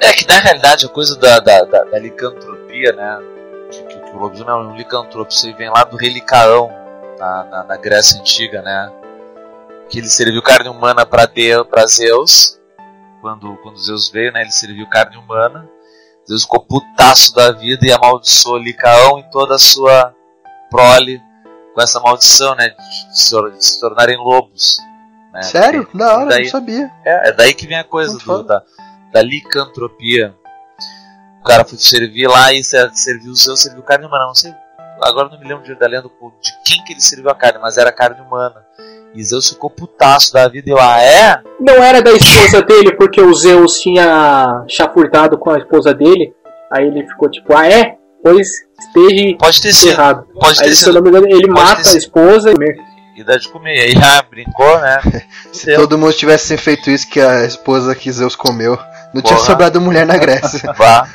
[0.00, 3.20] É que na realidade a coisa da, da, da, da licantropia, né?
[3.70, 6.70] Que, que, que, o lobisomem é um licantropo, aí vem lá do relicaão
[7.18, 8.92] na, na, na Grécia Antiga, né?
[9.88, 12.58] Que ele serviu carne humana para Zeus,
[13.20, 14.42] quando, quando Zeus veio, né?
[14.42, 15.68] Ele serviu carne humana.
[16.26, 20.14] Zeus ficou putaço da vida e amaldiçoou Licaão e toda a sua
[20.70, 21.20] prole
[21.74, 22.70] com essa maldição, né?
[22.70, 24.78] De se, de se tornarem lobos.
[25.32, 25.42] Né?
[25.42, 25.88] Sério?
[25.94, 26.90] Da hora, daí, não sabia.
[27.04, 28.62] É, é daí que vem a coisa do, da,
[29.12, 30.34] da licantropia.
[31.40, 34.26] O cara foi servir lá e serviu o Zeus, serviu carne humana.
[34.26, 34.54] Não sei,
[35.02, 37.78] agora não me lembro de, da lenda de quem que ele serviu a carne, mas
[37.78, 38.64] era carne humana.
[39.14, 41.42] E Zeus ficou putaço da vida e eu, ah, é?
[41.60, 46.34] Não era da esposa dele, porque o Zeus tinha chafurdado com a esposa dele.
[46.70, 47.98] Aí ele ficou tipo, ah, é?
[48.22, 48.48] Pois
[48.78, 49.90] esteja Pode ter sido.
[49.90, 50.26] errado.
[50.38, 50.88] Pode ter Aí, se sido.
[50.88, 52.78] eu não me engano, ele Pode mata a esposa e comer.
[53.16, 53.78] E dá de comer.
[53.78, 54.98] Aí já brincou, né?
[55.52, 55.80] Se Deu.
[55.80, 58.78] todo mundo tivesse feito isso que a esposa que Zeus comeu,
[59.12, 59.46] não tinha Porra.
[59.46, 60.72] sobrado mulher na Grécia.
[60.72, 61.06] Vá.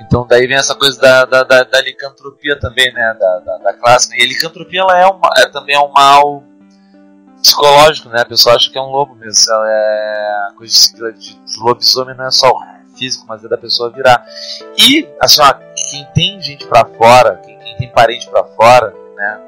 [0.00, 3.16] Então daí vem essa coisa da, da, da, da licantropia também, né?
[3.18, 4.14] Da, da, da clássica.
[4.16, 6.44] E a licantropia ela é, uma, é também é um mal
[7.42, 8.20] psicológico, né?
[8.20, 9.52] A pessoa acha que é um lobo mesmo.
[9.52, 12.52] Ela é a coisa de, de, lobisomem não é só
[12.96, 14.24] físico, mas é da pessoa virar.
[14.78, 15.54] E, assim, ó,
[15.90, 19.38] quem tem gente pra fora, quem, quem tem parente pra fora, né?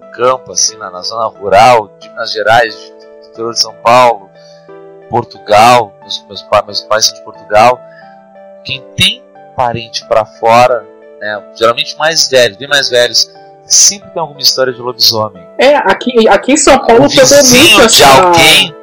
[0.00, 2.90] No campo, assim, na, na zona rural, de Minas Gerais, de,
[3.22, 4.30] do interior de São Paulo,
[5.10, 7.80] Portugal, meus, meus, pais, meus pais são de Portugal.
[8.64, 9.22] Quem tem
[9.56, 10.86] parente pra fora,
[11.20, 11.42] né?
[11.54, 13.30] Geralmente mais velhos, bem mais velhos,
[13.66, 15.42] sempre tem alguma história de lobisomem.
[15.58, 18.22] É, aqui, aqui em São Paulo O pegou muito vizinho de essa.
[18.22, 18.76] alguém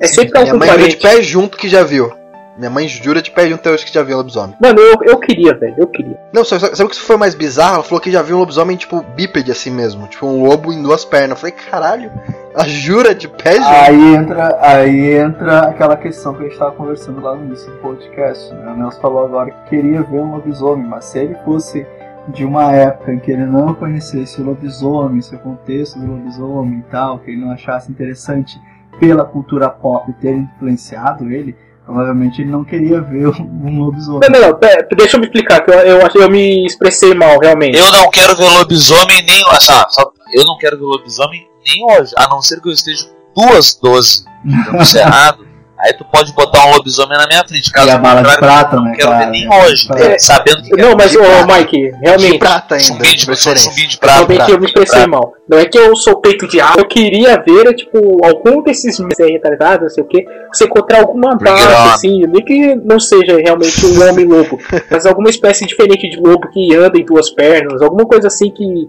[0.00, 1.16] É sempre Minha algum mãe jura de parente.
[1.18, 2.10] pé junto que já viu.
[2.56, 4.56] Minha mãe jura de pé junto até hoje que já viu um lobisomem.
[4.60, 6.16] Mano, eu, eu queria, velho, eu queria.
[6.32, 7.74] Não, sabe, sabe o que foi mais bizarro?
[7.74, 10.06] Ela falou que já viu um lobisomem, tipo, bípede assim mesmo.
[10.06, 11.30] Tipo, um lobo em duas pernas.
[11.30, 12.12] Eu falei, caralho,
[12.54, 13.68] ela jura de pé junto?
[13.68, 17.78] Aí entra, aí entra aquela questão que a gente tava conversando lá no início do
[17.78, 18.54] podcast.
[18.54, 18.72] Né?
[18.72, 21.84] O Nelson falou agora que queria ver um lobisomem, mas se ele fosse
[22.28, 26.90] de uma época em que ele não conhecesse o lobisomem, seu contexto do lobisomem e
[26.90, 28.60] tal, que ele não achasse interessante
[29.00, 34.28] pela cultura pop ter influenciado ele, provavelmente ele não queria ver um lobisomem.
[34.30, 34.58] Não, não,
[34.96, 37.76] deixa eu me explicar, que eu, eu, eu me expressei mal, realmente.
[37.78, 39.42] Eu não quero ver lobisomem nem.
[39.48, 43.04] Ah, só- eu não quero ver lobisomem nem hoje, a não ser que eu esteja
[43.34, 44.24] com duas 12
[44.72, 45.46] no cerrado.
[45.76, 47.70] Aí tu pode botar um lobisomem na minha frente.
[47.72, 49.30] Caso E a bala de contrário, prata, eu não né, quero ver cara?
[49.30, 50.18] nem hoje, É.
[50.18, 51.58] sabendo que Não, mas, de ô, prata.
[51.58, 54.14] Mike, De realmente, prata ainda, chumbinho de de, chumbinho de prata.
[54.18, 55.08] realmente eu me expressei prata.
[55.10, 55.32] mal.
[55.48, 59.20] Não é que eu sou peito de aço, eu queria ver, tipo, algum desses meses
[59.20, 61.92] aí retardados, não sei o que, você encontrar alguma on.
[61.92, 64.58] assim, nem que não seja realmente um homem-lobo,
[64.90, 68.88] mas alguma espécie diferente de lobo que anda em duas pernas, alguma coisa assim que.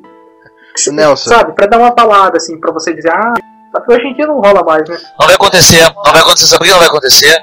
[0.78, 1.30] que Nelson.
[1.30, 3.34] Sabe, pra dar uma balada, assim, pra você dizer, ah,
[3.76, 4.98] só que hoje em dia não rola mais, né?
[5.20, 6.48] Não vai acontecer, não vai acontecer.
[6.48, 7.38] Sabe por que não vai acontecer?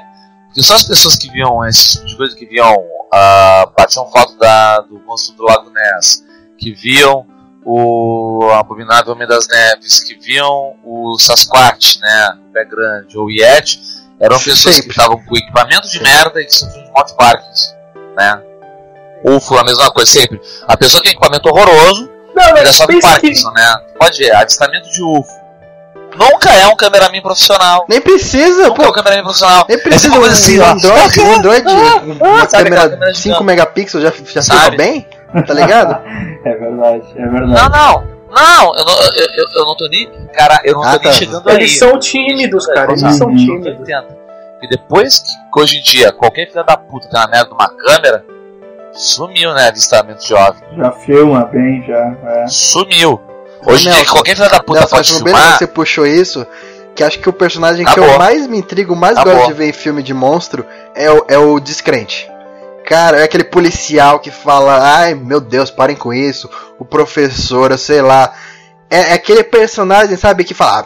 [0.47, 2.75] Porque só as pessoas que viam esse tipo de coisa, que viam,
[3.13, 6.23] ah, batiam foto da, do monstro do Lago Ness,
[6.57, 7.25] que viam
[7.65, 13.31] o Abominável Homem das Neves, que viam o Sasquatch, né, o Pé Grande, ou o
[13.31, 13.79] Yeti,
[14.19, 14.83] eram pessoas Sempre.
[14.83, 17.73] que estavam com equipamento de merda e que sofriam de de Parkinson,
[18.15, 18.41] né.
[19.25, 20.41] UFO, a mesma coisa, sempre.
[20.67, 23.13] A pessoa tem equipamento horroroso, Não, ele é só de pensa que.
[23.13, 23.75] Parkinson, né.
[23.97, 25.42] Pode ver, avistamento de UFO.
[26.17, 27.85] Nunca é um cameraman profissional.
[27.89, 28.93] Nem precisa, Nunca é um pô.
[28.93, 29.65] cameraman profissional.
[29.67, 30.65] Nem É precisa um, uma coisa assim, um.
[30.65, 31.71] Android, um Android com
[32.25, 33.43] uma Sabe aquela câmera câmera 5 gigante?
[33.43, 34.77] megapixels já, já Sabe?
[34.77, 35.07] bem?
[35.47, 35.97] Tá ligado?
[36.45, 37.53] É verdade, é verdade.
[37.53, 38.13] Não, não.
[38.35, 40.11] Não, eu não, eu, eu, eu não tô nem.
[40.33, 41.11] Cara, eu não tô Ah, nem tá.
[41.13, 41.55] chegando aí.
[41.55, 43.79] Eles são tímidos, cara, eles são tímidos.
[43.79, 44.07] Entendo.
[44.61, 47.69] E depois que hoje em dia qualquer filha da puta tem uma merda de uma
[47.69, 48.25] câmera,
[48.91, 49.67] sumiu, né?
[49.69, 50.61] Avistamento de OVNI.
[50.77, 52.13] Já filma bem, já.
[52.25, 52.47] É.
[52.47, 53.21] Sumiu.
[53.65, 55.57] Hoje em dia qualquer filha da puta Nelson, pode achando bem que filmar.
[55.57, 56.45] você puxou isso,
[56.95, 59.35] que acho que o personagem que eu mais me intrigo, mais Acabou.
[59.35, 60.65] gosto de ver em filme de monstro
[60.95, 62.29] é o, é o descrente.
[62.85, 66.49] Cara, é aquele policial que fala, ai meu Deus, parem com isso.
[66.77, 68.33] O professor, eu sei lá.
[68.89, 70.85] É, é aquele personagem, sabe, que fala, ah,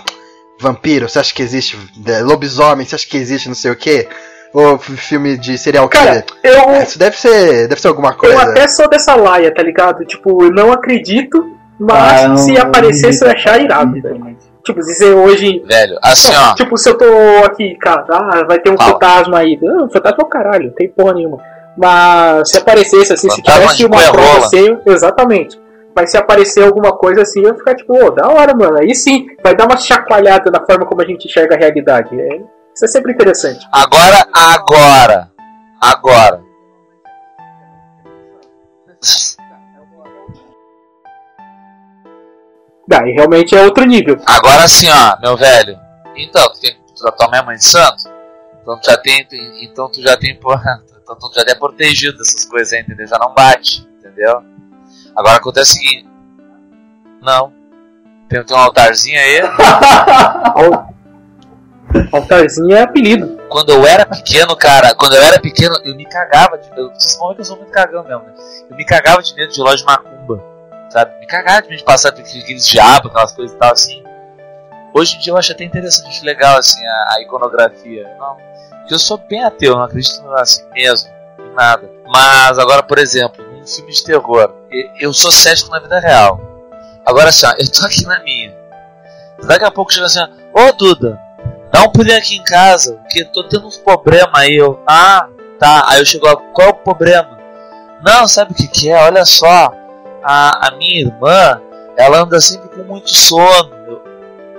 [0.61, 1.77] vampiro, você acha que existe?
[2.05, 4.07] É, Lobisomem, você acha que existe não sei o quê?
[4.53, 6.23] Ou filme de serial killer.
[6.23, 8.41] Cara, eu, É, isso deve ser, deve ser alguma eu coisa.
[8.43, 10.05] até sou dessa laia, tá ligado?
[10.05, 14.37] Tipo, eu não acredito, mas Ah, se aparecesse eu ia achar irado, velho.
[14.63, 15.63] Tipo, dizer hoje.
[15.65, 16.53] Velho, assim ó.
[16.53, 17.05] tipo, se eu tô
[17.45, 18.91] aqui, cara, ah, vai ter um Fala.
[18.93, 19.57] fantasma aí.
[19.61, 21.37] Não, fantasma é o caralho, não tem porra nenhuma.
[21.77, 25.59] Mas se aparecesse assim, se Fantasma tivesse de uma prova assim, exatamente.
[25.95, 28.77] Mas se aparecer alguma coisa assim, eu ia ficar tipo, ô, da hora, mano.
[28.79, 32.09] Aí sim, vai dar uma chacoalhada na forma como a gente enxerga a realidade.
[32.19, 32.35] É,
[32.75, 33.65] isso é sempre interessante.
[33.71, 35.29] Agora, agora.
[35.81, 36.46] Agora.
[42.87, 44.17] Daí realmente é outro nível.
[44.25, 45.77] Agora assim, ó, meu velho.
[46.15, 48.03] Então, tu, quer, tu tua mãe é mãe de santo?
[48.61, 49.27] Então tu já tem.
[49.61, 50.39] Então tu já tem.
[51.09, 53.07] Então tu já é protegido dessas coisas aí, entendeu?
[53.07, 54.43] Já não bate, entendeu?
[55.15, 56.05] Agora acontece o seguinte.
[57.21, 57.53] Não.
[58.27, 59.39] Tem, tem um altarzinho aí.
[60.53, 60.93] Al-
[62.11, 63.37] Altarzinho é apelido.
[63.47, 66.91] Quando eu era pequeno, cara, quando eu era pequeno, eu me cagava de medo.
[66.93, 68.33] Vocês vão ver que eu sou muito cagão mesmo, né?
[68.69, 70.43] Eu me cagava de medo de loja de macumba,
[70.89, 71.19] sabe?
[71.19, 74.03] Me cagava de de passar por aqueles diabos, aquelas coisas e tal, assim.
[74.93, 78.09] Hoje em dia eu acho até interessante, legal, assim, a, a iconografia.
[78.19, 78.35] Não,
[78.87, 81.09] porque eu sou bem ateu, eu não acredito assim mesmo,
[81.39, 81.91] em nada.
[82.07, 84.53] Mas agora, por exemplo, num filme de terror,
[84.99, 86.39] eu sou cético na vida real.
[87.05, 88.55] Agora, assim, ó, eu tô aqui na minha.
[89.43, 90.19] Daqui a pouco chega assim,
[90.53, 91.19] ó, ô Duda,
[91.71, 94.55] dá um pulinho aqui em casa, porque tô tendo uns problemas aí.
[94.55, 95.27] Eu, ah,
[95.59, 95.85] tá.
[95.89, 97.37] Aí eu chego lá, qual é o problema?
[98.01, 99.03] Não, sabe o que que é?
[99.03, 99.71] Olha só,
[100.27, 101.61] a, a minha irmã,
[101.95, 103.73] ela anda sempre com muito sono.
[103.87, 104.01] Eu,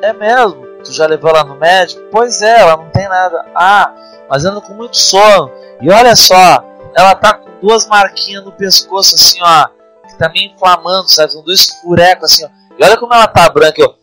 [0.00, 0.66] é mesmo?
[0.82, 2.00] Tu já levou ela no médico?
[2.10, 3.44] Pois é, ela não tem nada.
[3.54, 3.92] Ah,
[4.30, 5.50] mas anda com muito sono.
[5.82, 6.64] E olha só,
[6.94, 9.68] ela tá com duas marquinhas no pescoço, assim, ó,
[10.08, 11.32] que tá meio inflamando, sabe?
[11.32, 12.48] São dois furecos, assim, ó.
[12.78, 13.94] E olha como ela tá branca, eu.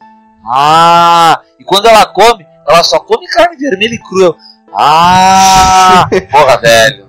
[0.47, 4.35] Ah, e quando ela come, ela só come carne vermelha e crua.
[4.71, 7.04] Ah, porra, velho.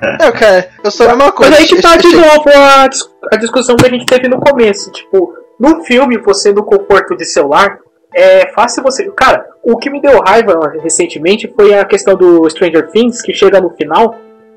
[0.20, 1.56] Não, cara, eu sou a mesma Mas coisa.
[1.56, 4.90] aí que tá de novo a, dis- a discussão que a gente teve no começo.
[4.92, 7.78] Tipo, no filme, você no conforto de celular,
[8.14, 9.10] é fácil você.
[9.16, 13.60] Cara, o que me deu raiva recentemente foi a questão do Stranger Things, que chega
[13.60, 14.14] no final.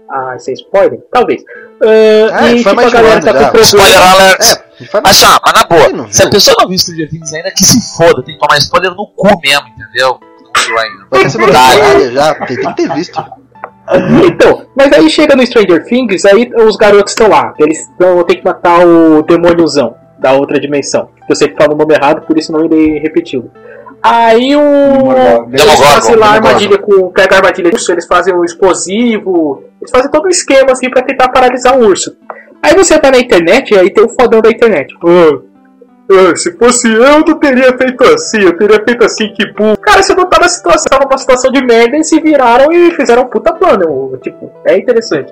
[0.09, 0.99] Ah, sem spoiler?
[1.11, 1.43] Talvez.
[1.81, 3.49] Ah, É, e foi tipo, mais a galera tá já.
[3.51, 3.57] com.
[3.59, 4.41] Spoiler alert.
[4.41, 7.63] É, Mas, ó, mas na boa, se a pessoa não viu Stranger Things ainda, que
[7.63, 10.19] se foda, tem que tomar spoiler no cu mesmo, entendeu?
[10.43, 12.11] Não viu ainda.
[12.11, 13.23] Já, tem que ter visto.
[14.25, 17.53] Então, mas aí chega no Stranger Things, aí os garotos estão lá.
[17.57, 21.09] Eles vão ter que matar o demôniozão da outra dimensão.
[21.27, 23.49] Eu sempre falo o nome errado, por isso não irei repeti-lo.
[24.01, 24.61] Aí o.
[24.61, 25.49] Demogorgon.
[25.51, 27.09] Eles fazem lá a armadilha com.
[27.09, 29.63] Pega a armadilha do urso, eles fazem o explosivo.
[29.81, 32.15] Eles fazem todo um esquema assim pra tentar paralisar o urso.
[32.61, 34.93] Aí você tá na internet e aí tem o fodão da internet.
[35.03, 35.39] Ah,
[36.35, 39.77] se fosse eu, não teria feito assim, eu teria feito assim, que burro.
[39.77, 42.91] Cara, você não tá na situação, tava numa situação de merda e se viraram e
[42.91, 44.17] fizeram um puta plano.
[44.21, 45.31] Tipo, é interessante.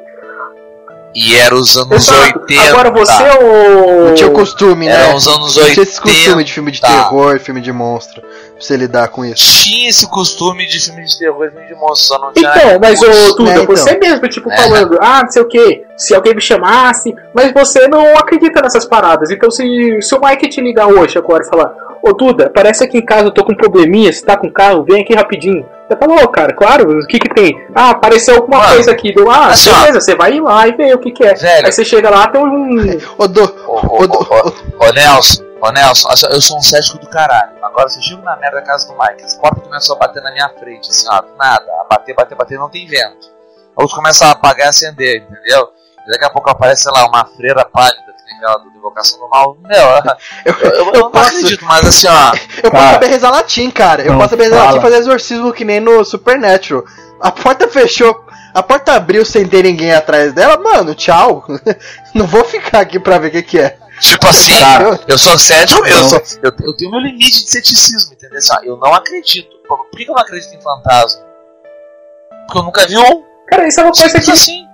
[1.15, 2.39] E era os anos Exato.
[2.41, 2.69] 80.
[2.69, 4.05] Agora você é o.
[4.05, 4.93] Não tinha o costume, né?
[4.93, 6.01] Era os anos Não tinha esse 80.
[6.01, 8.21] costume de filme de terror, filme de monstro,
[8.59, 9.43] você lidar com isso.
[9.63, 12.49] Tinha esse costume de filme de terror e filme de monstro, só não tinha.
[12.55, 13.65] Então, mas ô Duda, É, então.
[13.75, 14.57] você mesmo, tipo, É.
[14.57, 18.85] falando, ah, não sei o que, se alguém me chamasse, mas você não acredita nessas
[18.85, 19.29] paradas.
[19.31, 22.97] Então, se, se o Mike te ligar hoje agora e falar, ô Duda, parece aqui
[22.97, 25.65] em casa eu tô com um probleminha, você tá com carro, vem aqui rapidinho.
[25.87, 27.57] Você fala, ô cara, claro, o que que tem?
[27.73, 29.13] Ah, apareceu alguma Mano, coisa aqui.
[29.15, 29.79] Deu, ah, assim, ó.
[29.79, 31.33] beleza, você vai lá e ver o que que é.
[31.33, 31.65] Velho.
[31.65, 32.97] Aí você chega lá, tem um.
[33.17, 36.61] Ô, Do, Ô, ô, ô, ô, Do, ô, ô, Nelson, ô Nelson, eu sou um
[36.61, 37.51] cético do caralho.
[37.63, 40.21] Agora, se eu chego na merda da casa do Mike, as portas começam a bater
[40.23, 43.27] na minha frente, assim, ó, do nada, a bater, bater, bater, não tem vento.
[43.75, 45.69] Outros começam a apagar e acender, entendeu?
[46.07, 49.19] E daqui a pouco aparece, sei lá, uma freira pálida, que tem aquela do Invocação
[49.19, 49.57] do Mal.
[49.61, 49.77] Meu,
[50.45, 52.93] eu, eu, eu, eu não posso- acredito, mas assim, ó, eu posso Cara.
[52.93, 54.01] saber rezar latim, cara.
[54.03, 54.65] Eu posso saber rezar fala.
[54.67, 56.83] latim e fazer exorcismo que nem no Supernatural.
[57.21, 61.43] A porta fechou, a porta abriu sem ter ninguém atrás dela, mano, tchau.
[62.15, 63.77] Não vou ficar aqui pra ver o que, que é.
[63.99, 68.13] Tipo assim, Cara, eu sou cético, eu, sou, eu, eu tenho meu limite de ceticismo,
[68.13, 68.37] entendeu?
[68.37, 69.49] Assim, eu não acredito.
[69.67, 71.21] Por, que eu não acredito em fantasma?
[72.45, 73.23] Porque eu nunca vi um.
[73.47, 74.31] Cara, isso é uma coisa Simples que.
[74.31, 74.67] assim.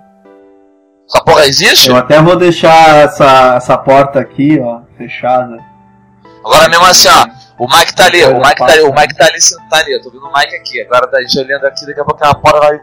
[1.08, 1.88] Essa porra existe?
[1.88, 5.58] Eu até vou deixar essa, essa porta aqui, ó, fechada.
[6.44, 7.44] Agora mesmo assim, ó.
[7.56, 8.92] O Mike tá ali, o Mike tá ali, o.
[8.92, 9.92] Mike tá ali sentado ali.
[9.92, 10.80] Eu tô vendo o Mike aqui.
[10.82, 12.80] Agora a gente olhando aqui, daqui a pouco aquela porta vai.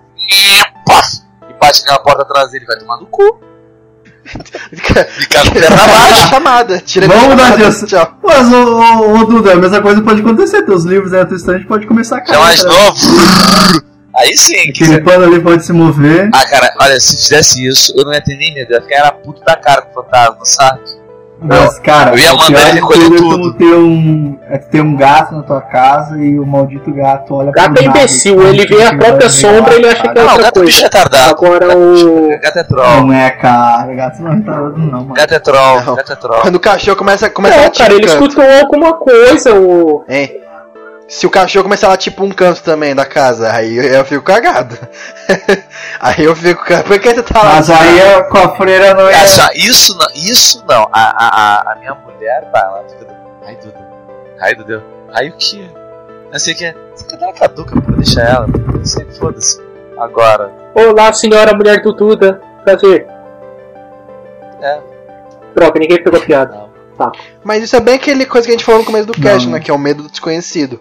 [1.49, 3.50] E bate aquela porta atrás dele, vai tomar no cu.
[4.23, 6.29] Pra baixo.
[6.29, 6.79] chamada.
[6.85, 7.85] Tira Vamos da dar disso.
[7.87, 8.17] Tchau.
[8.23, 10.61] Mas, ô, ô, ô, Duda, a mesma coisa pode acontecer.
[10.63, 12.69] Teus livros aí na tua estante pode começar a é mais né?
[12.69, 12.97] novo.
[14.17, 14.53] Aí sim.
[14.71, 16.29] que Aquele você- pano ali pode se mover.
[16.33, 18.71] Ah, cara, olha, se fizesse isso, eu não ia ter nem medo.
[18.71, 20.81] Eu ia ficar era puto da cara com o fantasma, sabe?
[21.43, 24.81] Mas, cara, eu ia o mandar ele de recolher tudo é ter um, é ter
[24.81, 28.39] um gato na tua casa e o maldito gato olha Gato pro é nada, imbecil,
[28.39, 30.65] assim, ele vê a própria sombra, ele acha que é Não, o outra gato coisa.
[30.67, 31.29] bicho é retardado.
[31.31, 32.29] Agora o.
[32.39, 33.01] Gato é troll.
[33.07, 33.93] Não é, cara.
[33.95, 35.13] Gato não é retardado, não, mano.
[35.13, 35.95] Gato é troll, Não.
[35.95, 36.41] gato é troll.
[36.41, 38.23] Quando o cachorro começa, começa a Não, latir cara, ele canto.
[38.23, 40.03] escutou alguma coisa, o.
[40.07, 40.40] Hein?
[41.11, 44.05] Se o cachorro começar a latir pra um canto também da casa, aí eu, eu
[44.05, 44.77] fico cagado.
[45.99, 46.87] aí eu fico cagado.
[46.87, 47.55] Por que tu tá lá?
[47.55, 49.11] Mas aí é- com a freira não é.
[49.11, 50.83] Essa, isso não, isso não.
[50.89, 53.13] A, a, a, a minha mulher, vai ela fica.
[53.45, 53.87] Ai, Duda.
[54.39, 54.83] Ai, Duda.
[55.13, 55.69] Ai, o que?
[56.31, 56.75] Não sei o que.
[56.95, 58.47] Você quer dar uma caduca pra deixar ela?
[58.47, 59.61] Não sei, foda-se.
[59.97, 60.49] Agora.
[60.73, 62.41] Olá, senhora mulher do Duda.
[62.63, 63.05] Prazer.
[64.61, 64.79] É.
[65.53, 66.55] Droga, ninguém pegou piada.
[66.55, 66.71] Não.
[66.97, 67.11] Tá.
[67.43, 69.55] Mas isso é bem aquele coisa que a gente falou no começo do cast, Não.
[69.55, 69.59] né?
[69.59, 70.79] Que é o medo do desconhecido.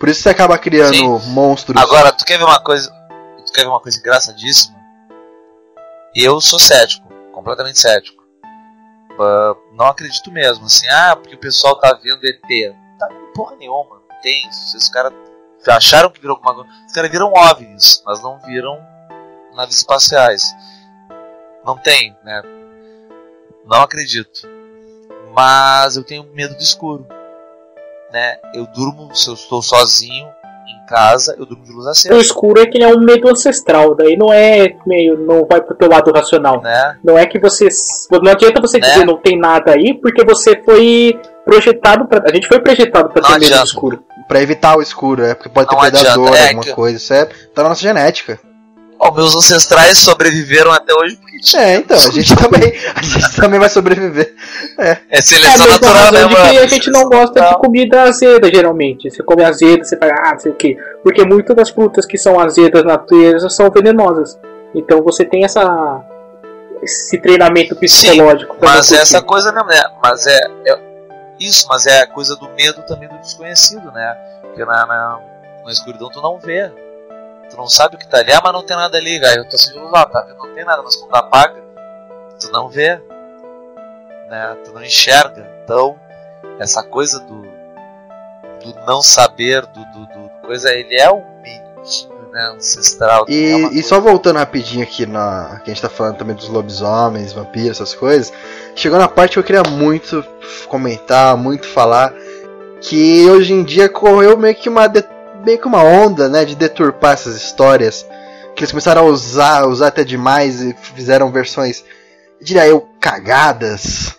[0.00, 1.30] Por isso você acaba criando Sim.
[1.30, 1.80] monstros.
[1.80, 2.90] Agora, tu quer ver uma coisa.
[3.44, 4.80] Tu quer ver uma coisa engraçadíssima?
[6.16, 8.24] Eu sou cético, completamente cético.
[9.20, 12.74] Ah, não acredito mesmo, assim, ah, porque o pessoal tá vendo ET.
[12.98, 14.48] Tá vendo porra nenhuma, não tem.
[14.48, 14.78] isso.
[14.78, 15.12] Os caras
[15.68, 16.70] acharam que viram alguma coisa.
[16.86, 18.80] Os caras viram OVNIs, mas não viram
[19.54, 20.50] naves espaciais.
[21.62, 22.42] Não tem, né?
[23.66, 24.48] Não acredito.
[25.34, 27.06] Mas eu tenho medo do escuro.
[28.12, 28.36] Né?
[28.54, 32.16] Eu durmo, se eu estou sozinho em casa, eu durmo de luz O acesa.
[32.18, 35.16] escuro é que é um medo ancestral, daí não é meio.
[35.18, 36.60] não vai pro teu lado racional.
[36.60, 36.96] Né?
[37.04, 37.68] Não é que você.
[38.10, 38.88] Não adianta você Né?
[38.88, 42.22] dizer não tem nada aí, porque você foi projetado pra.
[42.28, 43.64] A gente foi projetado pra Não ter medo do adianta.
[43.66, 44.04] escuro.
[44.28, 46.96] Pra evitar o escuro, é porque pode ter Não predador, adianta, é alguma que- coisa.
[46.96, 47.24] Isso é
[47.54, 48.38] tá na nossa genética.
[48.98, 51.18] Ó, meus ancestrais sobreviveram até hoje.
[51.56, 52.72] É, então, a gente também.
[52.94, 54.34] A gente também vai sobreviver.
[54.78, 56.60] É É seleção mesma natural, né, razão de que mano?
[56.60, 59.10] a gente não gosta de comida azeda, geralmente.
[59.10, 60.76] Você come azeda, você fala, ah, não sei o quê.
[61.02, 64.38] Porque muitas das frutas que são azedas na natureza são venenosas.
[64.74, 66.02] Então você tem essa.
[66.82, 68.56] esse treinamento psicológico.
[68.56, 69.02] pra não Mas curtir.
[69.02, 69.82] essa coisa mesmo, né?
[70.02, 70.78] Mas é, é-
[71.40, 74.14] Isso, mas é a coisa do medo também do desconhecido, né?
[74.42, 75.18] Porque na, na,
[75.64, 76.70] na escuridão tu não vê.
[77.60, 79.36] Não sabe o que tá ali, ah, mas não tem nada ali, cara.
[79.36, 80.38] Eu tô sem lá, tá vendo?
[80.38, 81.62] Não tem nada, mas quando apaga,
[82.40, 82.96] tu não vê.
[84.30, 84.56] Né?
[84.64, 85.46] Tu não enxerga.
[85.64, 85.98] Então,
[86.58, 92.52] essa coisa do, do não saber, do, do, do coisa, ele é um medinho, né?
[92.56, 93.26] Ancestral.
[93.28, 95.60] é E, uma e só voltando rapidinho aqui na.
[95.64, 98.32] Que a gente tá falando também dos lobisomens, vampiros, essas coisas.
[98.74, 100.24] Chegou na parte que eu queria muito
[100.68, 102.12] comentar, muito falar.
[102.80, 105.04] Que hoje em dia correu meio que uma, de-
[105.44, 106.44] meio que uma onda, né?
[106.44, 108.06] De deturpar essas histórias.
[108.54, 111.84] Que eles começaram a usar, usar até demais e fizeram versões,
[112.40, 114.16] diria eu, cagadas.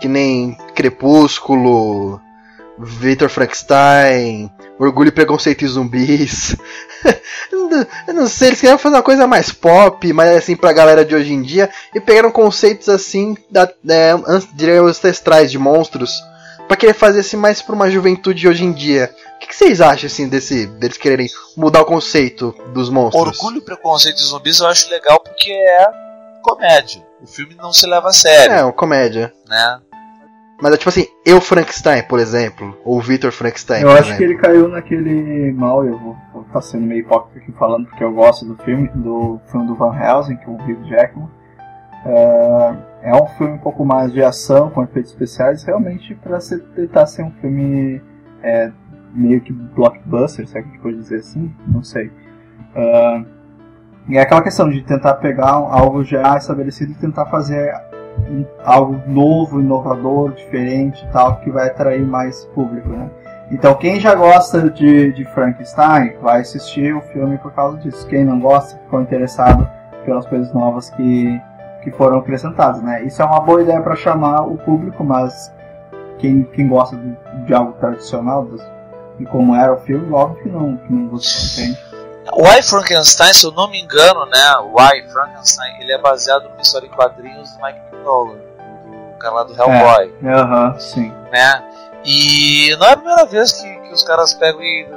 [0.00, 2.20] Que nem Crepúsculo,
[2.78, 6.56] Victor Frankenstein, Orgulho, Preconceito e Zumbis.
[8.06, 11.14] Eu não sei, eles queriam fazer uma coisa mais pop, mais assim pra galera de
[11.14, 14.12] hoje em dia, e pegaram conceitos assim, da, é,
[14.54, 16.12] diria eu, ancestrais de monstros,
[16.66, 19.14] pra querer fazer assim mais pra uma juventude de hoje em dia.
[19.36, 23.38] O que, que vocês acham assim desse deles quererem mudar o conceito dos monstros?
[23.40, 25.86] Orgulho, Preconceito e Zumbis eu acho legal porque é
[26.42, 27.02] comédia.
[27.22, 29.32] O filme não se leva a sério, É, uma comédia.
[29.48, 29.80] né?
[30.62, 34.18] Mas é tipo assim, eu Frankenstein, por exemplo, ou Victor Frankenstein, Eu por acho exemplo.
[34.18, 38.04] que ele caiu naquele mal, eu vou vou tá sendo meio hipócrita aqui falando porque
[38.04, 41.28] eu gosto do filme, do filme do Van Helsing, que é o Hugh Jackman.
[42.04, 42.74] É,
[43.10, 46.38] é um filme um pouco mais de ação, com efeitos especiais, realmente para
[46.74, 48.00] tentar ser um filme
[48.42, 48.70] é,
[49.14, 52.10] meio que blockbuster, se é que a gente pode dizer assim, não sei.
[52.74, 53.24] É,
[54.08, 57.72] e é aquela questão de tentar pegar algo já estabelecido e tentar fazer
[58.62, 63.10] algo novo, inovador, diferente tal, que vai atrair mais público, né?
[63.50, 68.06] Então quem já gosta de, de Frankenstein vai assistir o filme por causa disso.
[68.06, 69.68] Quem não gosta, ficou interessado
[70.04, 71.40] pelas coisas novas que,
[71.84, 73.02] que foram acrescentadas, né?
[73.04, 75.52] Isso é uma boa ideia para chamar o público, mas
[76.18, 77.16] quem, quem gosta de,
[77.46, 78.62] de algo tradicional, dos-
[79.18, 81.78] de como era o filme, óbvio que não, que não gostou, entende?
[82.32, 84.56] O I Frankenstein, se eu não me engano, né?
[84.72, 89.34] O I Frankenstein, ele é baseado numa história em quadrinhos do Mike Mignola, do cara
[89.34, 91.12] lá do Hellboy, Aham, sim.
[91.30, 91.62] né?
[92.04, 94.88] E não é a primeira vez que, que os caras pegam e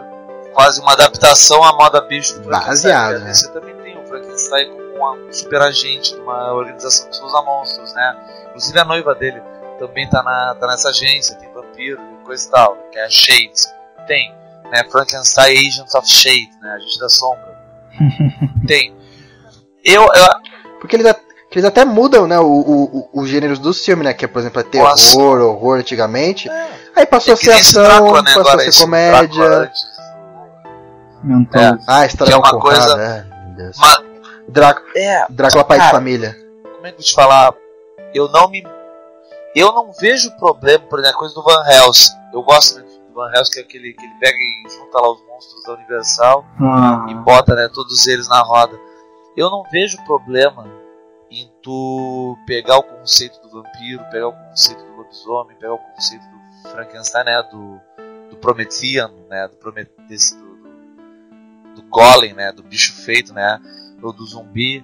[0.55, 2.68] fazem uma adaptação à moda bicho do Frankenstein.
[2.93, 3.26] Baseado, né?
[3.26, 3.34] né?
[3.34, 7.94] Você também tem o Frankenstein como um super agente de uma organização que usa monstros,
[7.94, 8.15] né?
[8.49, 9.41] Inclusive a noiva dele
[9.80, 13.10] também tá, na, tá nessa agência, tem vampiro e coisa e tal, que é a
[13.10, 13.72] Shades.
[14.07, 14.34] Tem,
[14.72, 14.84] né?
[14.90, 16.72] Frankenstein Agents of Shade, né?
[16.72, 17.57] Agente da sombra.
[18.68, 18.95] tem.
[19.84, 21.15] Eu, eu, Porque eles,
[21.52, 24.14] eles até mudam, né, o, o, o- os gêneros dos filmes, né?
[24.14, 25.18] Que é, por exemplo, é terror, Nossa.
[25.19, 26.49] horror antigamente.
[26.49, 28.34] é, Aí passou a que ser ação, Drácula, né?
[28.34, 29.72] passou Agora a ser comédia.
[31.24, 31.78] Mental.
[31.88, 33.26] Ah, história Que é uma Conrado, coisa- é,
[34.48, 36.38] Drácula, é, Drácula pai de família.
[36.64, 37.53] como é que eu vou te falar?
[38.14, 38.64] Eu não me.
[39.56, 42.14] Eu não vejo problema, por exemplo, a coisa do Van Helsing.
[42.34, 44.99] Eu gosto do filme do Van Helsing, que é aquele que ele pega e junta
[44.99, 48.80] lá os monstros da Universal Ah, e bota né, todos eles na roda.
[49.36, 50.65] Eu não vejo problema
[51.30, 56.24] em tu pegar o conceito do vampiro, pegar o conceito do lobisomem, pegar o conceito
[56.24, 57.80] do Frankenstein, né, do,
[58.30, 63.60] do Promethean, né, do Prometheus, do, do, do Golem, né, do bicho feito, né,
[64.02, 64.84] ou do zumbi,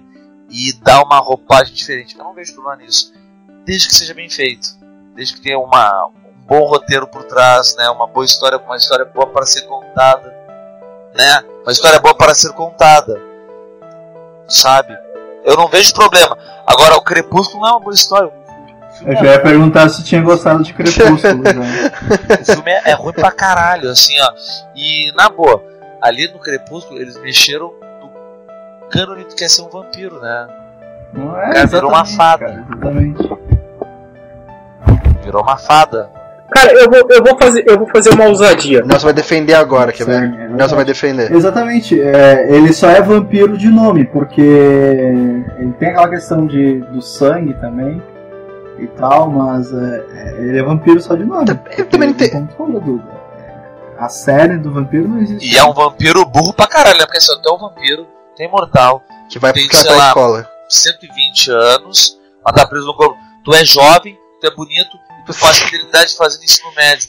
[0.50, 2.16] e dar uma roupagem diferente.
[2.16, 3.12] Eu não vejo problema nisso,
[3.64, 4.68] desde que seja bem feito,
[5.14, 9.04] desde que tenha uma, um bom roteiro por trás, né, uma boa história, uma história
[9.04, 10.34] boa para ser contada,
[11.14, 13.20] né, uma história boa para ser contada,
[14.48, 14.96] sabe?
[15.44, 16.36] Eu não vejo problema.
[16.66, 18.32] Agora, o Crepúsculo não é uma boa história.
[19.04, 21.42] Eu já ia perguntar se tinha gostado de Crepúsculo.
[21.44, 22.40] já.
[22.40, 24.32] O filme é, é ruim pra caralho, assim, ó.
[24.74, 25.62] E, na boa,
[26.00, 27.72] ali no Crepúsculo, eles mexeram
[28.94, 30.46] cânone do que é ser um vampiro, né?
[31.12, 32.46] Não é, Cara, virou uma fada.
[32.46, 33.30] cara, exatamente.
[35.24, 36.10] Virou uma fada.
[36.50, 38.84] Cara, eu vou, eu vou fazer, eu vou fazer uma ousadia.
[38.84, 40.22] O Nelson vai defender agora, quer ver?
[40.40, 41.32] É O Nelson vai defender.
[41.32, 47.00] Exatamente, é, ele só é vampiro de nome, porque ele tem aquela questão de, do
[47.02, 48.00] sangue também
[48.78, 51.46] e tal, mas é, é, ele é vampiro só de nome.
[51.76, 53.00] Eu também não tenho- tu
[53.98, 55.52] A série do vampiro não existe.
[55.54, 57.04] E é um vampiro burro pra caralho, né?
[57.06, 60.08] Porque assim, até um vampiro tem mortal, Que vai Tem, pra sei lá.
[60.08, 60.50] escola.
[60.68, 63.16] 120 anos, mas tá preso no corpo.
[63.44, 67.08] Tu é jovem, tu é bonito, e tu faz fidelidade fazendo ensino médio.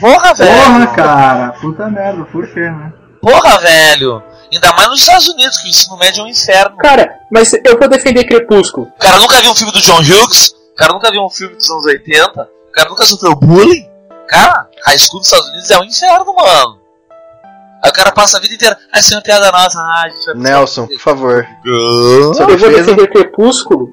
[0.00, 0.50] Porra, velho!
[0.62, 2.92] Porra, cara, puta merda, por quê, né?
[3.20, 4.22] Porra, velho!
[4.52, 6.76] Ainda mais nos Estados Unidos, que o ensino médio é um inferno.
[6.78, 8.86] Cara, mas eu vou defender Crepúsculo.
[8.86, 11.54] O cara nunca viu um filme do John Hughes, o cara nunca viu um filme
[11.56, 13.86] dos anos 80, o cara nunca sofreu bullying.
[14.26, 16.77] Cara, high school dos Estados Unidos é um inferno, mano.
[17.84, 20.08] Aí o cara passa a vida inteira, ah, isso é uma piada nossa, ah, a
[20.08, 21.46] gente vai Nelson, por favor.
[21.64, 22.34] Não.
[22.34, 22.94] Sua Eu vou defesa.
[22.94, 23.90] defender Crepúsculo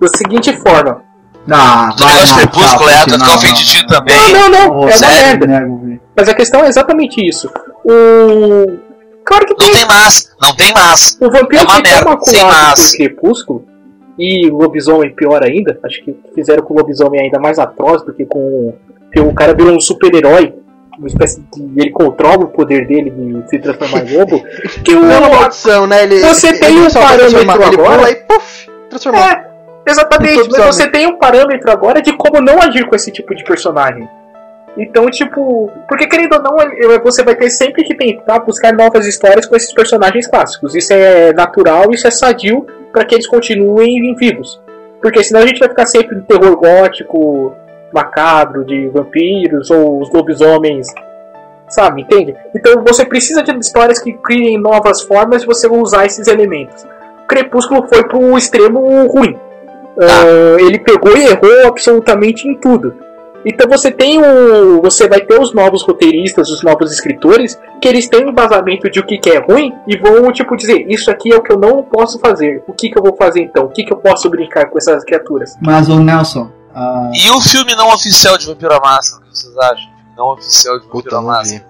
[0.00, 1.02] da seguinte forma.
[1.50, 4.32] Ah, Tu negócio de crepúsculo é, tu vai ficar também.
[4.32, 5.40] Não, não, não, é uma sério?
[5.40, 5.46] merda.
[5.48, 7.50] Né, Mas a questão é exatamente isso.
[7.84, 8.92] O.
[9.24, 9.72] Claro que Não tem.
[9.72, 11.16] tem massa, não tem massa.
[11.24, 12.90] O vampiro É uma que tá merda, sem maculado massa.
[12.90, 13.64] por Crepúsculo.
[14.18, 15.78] E o lobisomem pior ainda.
[15.84, 18.74] Acho que fizeram com o lobisomem ainda mais atroz do que com.
[19.04, 20.54] Porque o cara virou um super-herói.
[20.98, 21.80] Uma espécie de.
[21.80, 24.42] Ele controla o poder dele de se transformar em lobo.
[24.84, 25.02] Que o.
[25.02, 26.02] Não é maldição, né?
[26.02, 28.10] Ele, Você tem um parâmetro agora?
[28.10, 29.22] e puf, transformou.
[29.22, 29.44] É,
[29.86, 30.50] exatamente.
[30.50, 34.08] Mas você tem um parâmetro agora de como não agir com esse tipo de personagem.
[34.76, 36.56] Então, tipo, porque querendo ou não,
[37.02, 40.74] você vai ter sempre que tentar buscar novas histórias com esses personagens clássicos.
[40.74, 44.60] Isso é natural, isso é sadio para que eles continuem vivos.
[45.00, 47.54] Porque senão a gente vai ficar sempre no terror gótico,
[47.92, 50.88] macabro, de vampiros, ou os lobisomens,
[51.68, 52.34] sabe, entende?
[52.54, 56.86] Então você precisa de histórias que criem novas formas de você usar esses elementos.
[57.26, 59.36] Crepúsculo foi pro extremo ruim.
[59.98, 62.94] Ah, ele pegou e errou absolutamente em tudo.
[63.44, 64.80] Então você tem o.
[64.82, 69.00] Você vai ter os novos roteiristas, os novos escritores, que eles têm um embasamento de
[69.00, 71.58] o que, que é ruim e vão, tipo, dizer, isso aqui é o que eu
[71.58, 72.62] não posso fazer.
[72.68, 73.64] O que, que eu vou fazer então?
[73.64, 75.56] O que, que eu posso brincar com essas criaturas?
[75.60, 79.38] Mas o Nelson, ah, E o filme não oficial de Vampiro à Máscara, o que
[79.38, 79.90] vocês acham?
[80.16, 81.66] Não oficial de não Máscara.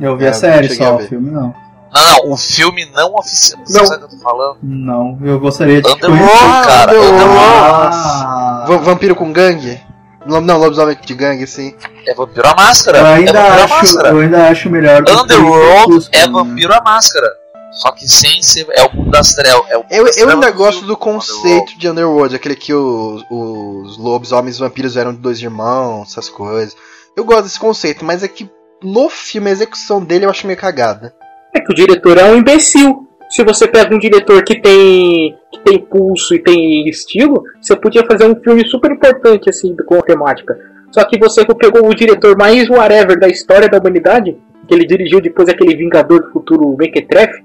[0.00, 1.54] eu vi É, a série a só, o filme não.
[1.92, 3.60] Não, não, o filme não oficial.
[3.64, 3.86] Você Não.
[3.86, 4.58] sabe o que eu tô falando?
[4.62, 6.66] Não, eu gostaria de Underworld, conhecer.
[6.68, 6.92] cara.
[6.92, 7.24] Underworld.
[7.24, 7.96] Underworld.
[7.96, 9.80] Ah, Va- Vampiro com gangue?
[10.26, 11.74] Não, lobisomem de gangue, sim.
[12.06, 12.98] É Vampiro à Máscara.
[12.98, 14.08] eu é ainda, Vampiro à acho, Máscara.
[14.10, 16.32] eu ainda acho melhor do que Underworld é né?
[16.32, 17.28] Vampiro à Máscara.
[17.72, 18.66] Só que sem ser.
[18.70, 19.70] É o mundo das trevas.
[19.70, 23.98] É o Eu, eu ainda do gosto do conceito de Underworld, aquele que os, os
[23.98, 26.76] lobisomens e vampiros eram dois irmãos, essas coisas.
[27.16, 28.48] Eu gosto desse conceito, mas é que
[28.82, 31.14] no filme a execução dele eu acho meio cagada.
[31.54, 33.06] É que o diretor é um imbecil.
[33.28, 38.06] Se você pega um diretor que tem que tem pulso e tem estilo, você podia
[38.06, 40.56] fazer um filme super importante assim com a temática.
[40.92, 44.36] Só que você pegou o diretor mais whatever da história da humanidade,
[44.68, 47.44] que ele dirigiu depois aquele Vingador do Futuro Mequetrefe.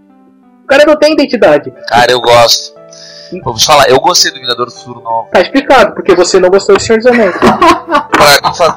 [0.71, 1.69] O cara não tem identidade.
[1.89, 2.79] Cara, eu gosto.
[3.29, 5.27] Te falar, eu gostei do Vingador do Futuro Novo.
[5.29, 7.35] Tá explicado, porque você não gostou de Senhor dos Anéis.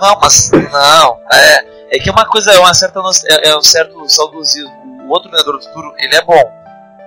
[0.01, 1.19] Não mas não.
[1.33, 4.73] É, é que uma coisa é uma certa é, é um certo saudosismo.
[5.07, 6.53] O outro Vingador do Futuro, ele é bom.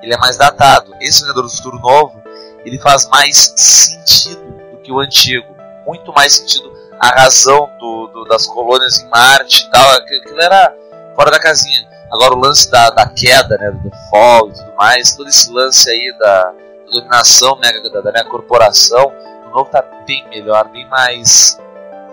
[0.01, 0.93] Ele é mais datado.
[1.01, 2.21] Esse Vingador do Futuro novo,
[2.63, 4.41] ele faz mais sentido
[4.71, 5.47] do que o antigo.
[5.85, 6.71] Muito mais sentido.
[6.99, 9.91] A razão do, do- das colônias em Marte e tal.
[9.97, 10.73] aquilo era
[11.17, 11.85] fora da casinha.
[12.13, 15.89] Agora o lance da, da queda, né, do fall e tudo mais, todo esse lance
[15.89, 19.11] aí da, da dominação mega, da, da mega corporação,
[19.47, 21.59] o novo tá bem melhor, bem mais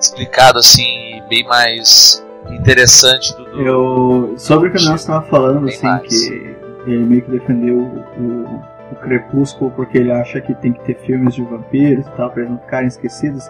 [0.01, 5.69] explicado assim, bem mais interessante do, do- Eu, sobre o que o Nelson estava falando,
[5.69, 6.03] assim, mais.
[6.09, 6.57] que
[6.87, 8.63] ele meio que defendeu o, o,
[8.93, 12.41] o Crepúsculo porque ele acha que tem que ter filmes de vampiros e tal, pra
[12.43, 13.45] eles não ficarem esquecidos.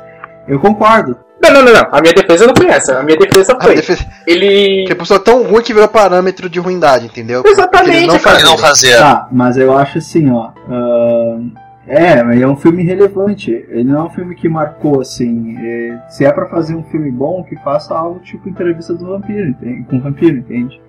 [0.47, 1.17] Eu concordo.
[1.43, 1.89] Não, não, não, não.
[1.93, 2.99] A minha defesa não foi essa.
[2.99, 3.75] A minha defesa A foi.
[3.75, 4.85] defesa, Ele.
[4.87, 7.43] que a pessoa é tão ruim que virou parâmetro de ruindade, entendeu?
[7.45, 8.39] Exatamente, não cara.
[8.39, 8.99] Ele não fazia.
[8.99, 10.51] Tá, mas eu acho assim, ó.
[10.69, 11.51] ahn,
[11.87, 13.51] é, mas é um filme relevante.
[13.69, 15.57] Ele não é um filme que marcou, assim.
[15.61, 19.49] é, se é pra fazer um filme bom, que faça algo tipo entrevista do vampiro,
[19.49, 19.85] entende?
[19.85, 20.81] com o vampiro, entende?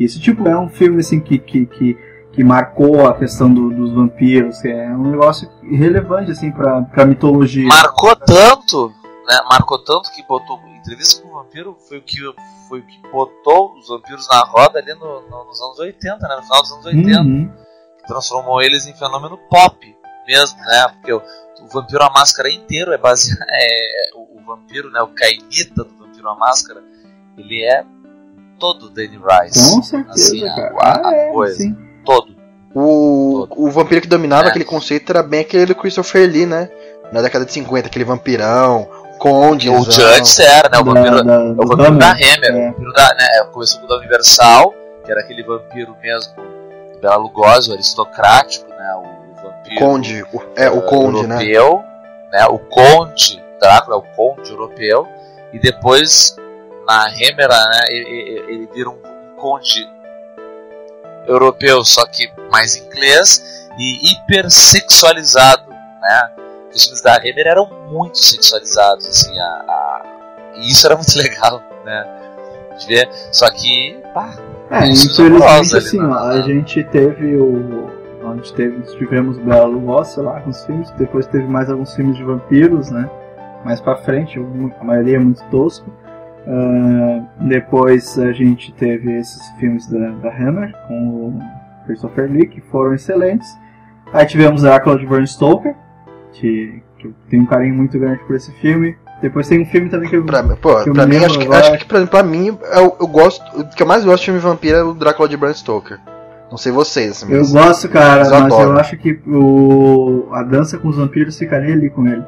[0.00, 1.96] Isso, tipo, é um filme, assim, que, que, que,
[2.32, 4.64] que marcou a questão do- dos vampiros.
[4.64, 7.66] É um negócio relevante, assim, pra, pra mitologia.
[7.68, 8.88] Marcou tanto,
[9.26, 9.38] né?
[9.50, 10.58] Marcou tanto que botou.
[10.82, 12.18] Entrevista com o vampiro foi o que,
[12.68, 16.36] foi o que botou os vampiros na roda ali no- no- nos anos 80, né?
[16.36, 17.20] No final dos anos 80.
[17.20, 17.50] Uhum.
[18.00, 19.96] que transformou eles em fenômeno pop
[20.26, 20.88] mesmo, né?
[20.88, 21.12] Porque
[21.54, 23.38] tu o Vampiro a Máscara inteiro é baseado.
[23.48, 25.00] É, o, o vampiro, né?
[25.02, 26.82] O Caimita do Vampiro a Máscara,
[27.38, 27.84] ele é
[28.58, 29.70] todo Danny Rice.
[29.72, 31.56] Com certeza, Assim, a- a- a é, coisa.
[31.58, 31.76] sim.
[32.04, 32.34] Todo.
[32.74, 34.48] O, o vampiro que dominava É.
[34.48, 36.70] aquele conceito era bem aquele do Christopher Lee, né?
[37.12, 38.88] Na década de 50, aquele vampirão,
[39.18, 39.68] conde.
[39.68, 40.78] O antes era, né?
[40.78, 42.44] O Da- vampiro, da- é o do vampiro da Hammer.
[42.44, 42.50] É.
[42.52, 44.74] O vampiro da, né, começou com o da Universal,
[45.04, 46.32] que era aquele vampiro mesmo,
[47.02, 48.94] Bela Lugosi, o aristocrático, né?
[48.96, 49.76] O vampiro.
[49.78, 51.34] Conde, o- é, o eh, conde, né?
[51.44, 51.84] europeu,
[52.32, 52.46] né?
[52.46, 55.06] O conde, Drácula, é o conde europeu,
[55.52, 56.34] e depois
[56.86, 57.84] na Hammer, né?
[57.88, 59.86] Ele, ele- ele vira um, um conde
[61.26, 66.30] europeu, só que mais inglês e hipersexualizado, né?
[66.74, 70.02] Os filmes da Hammer eram muito sexualizados, assim, a, a-
[70.56, 72.06] e isso era muito legal, né?
[72.78, 74.34] De ver, só que, pá,
[74.70, 75.42] É, infelizmente
[75.76, 76.14] ali, assim, né?
[76.14, 77.90] a gente teve o.
[78.24, 82.16] A gente teve, tivemos Bela Lugosi lá com os filmes, depois teve mais alguns filmes
[82.16, 83.10] de vampiros, né?
[83.64, 84.38] Mais pra frente,
[84.80, 85.92] a maioria é muito tosco.
[86.46, 91.38] Ah, depois a gente teve esses filmes da, da Hammer com o
[91.86, 93.48] Christopher Lee, que foram excelentes.
[94.12, 95.74] Aí tivemos Drácula de Bram Stoker,
[96.32, 98.96] que, que eu tenho um carinho muito grande por esse filme.
[99.20, 100.24] Depois tem um filme também que eu.
[100.24, 101.60] Pra, pô, que eu pra mim, acho que, agora.
[101.60, 103.42] acho que pra, pra mim, eu, eu gosto.
[103.60, 105.98] O que eu mais gosto de filme vampiro é o Drácula de Bram Stoker.
[106.50, 110.28] Não sei vocês, assim, Eu mas- gosto, cara, Mas eu mas eu acho que o,
[110.32, 112.22] a dança com os vampiros ficaria ali com ele.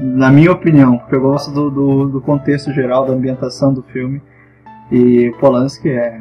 [0.00, 4.22] Na minha opinião, porque eu gosto do, do, do contexto geral, da ambientação do filme.
[4.92, 6.18] E o Polanski é.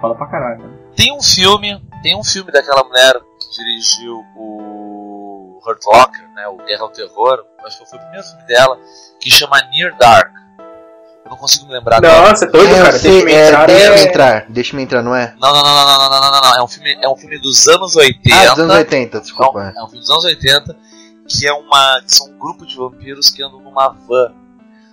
[0.00, 0.62] fala pra caralho.
[0.62, 0.70] né?
[0.94, 6.56] Tem um filme, tem um filme daquela mulher que dirigiu o Hurt Locker, né, o
[6.58, 8.78] Guerra ao Terror, acho que foi o primeiro filme dela,
[9.18, 10.30] que chama Near Dark.
[11.24, 12.28] Eu não consigo me lembrar agora.
[12.28, 12.98] Nossa, é doido, É, eu cara.
[12.98, 13.66] sei, Deixa eu é, entrar.
[13.66, 15.34] deixa-me é- entrar, deixa-me entrar, não é?
[15.40, 17.38] Não, não, não, não, não, não, não, não, não, é um filme, é um filme
[17.40, 18.36] dos anos 80.
[18.36, 19.72] Ah, dos anos 80, Não, desculpa.
[19.74, 20.76] é um filme dos anos 80
[21.28, 24.32] que é uma que são um grupo de vampiros que andam numa van.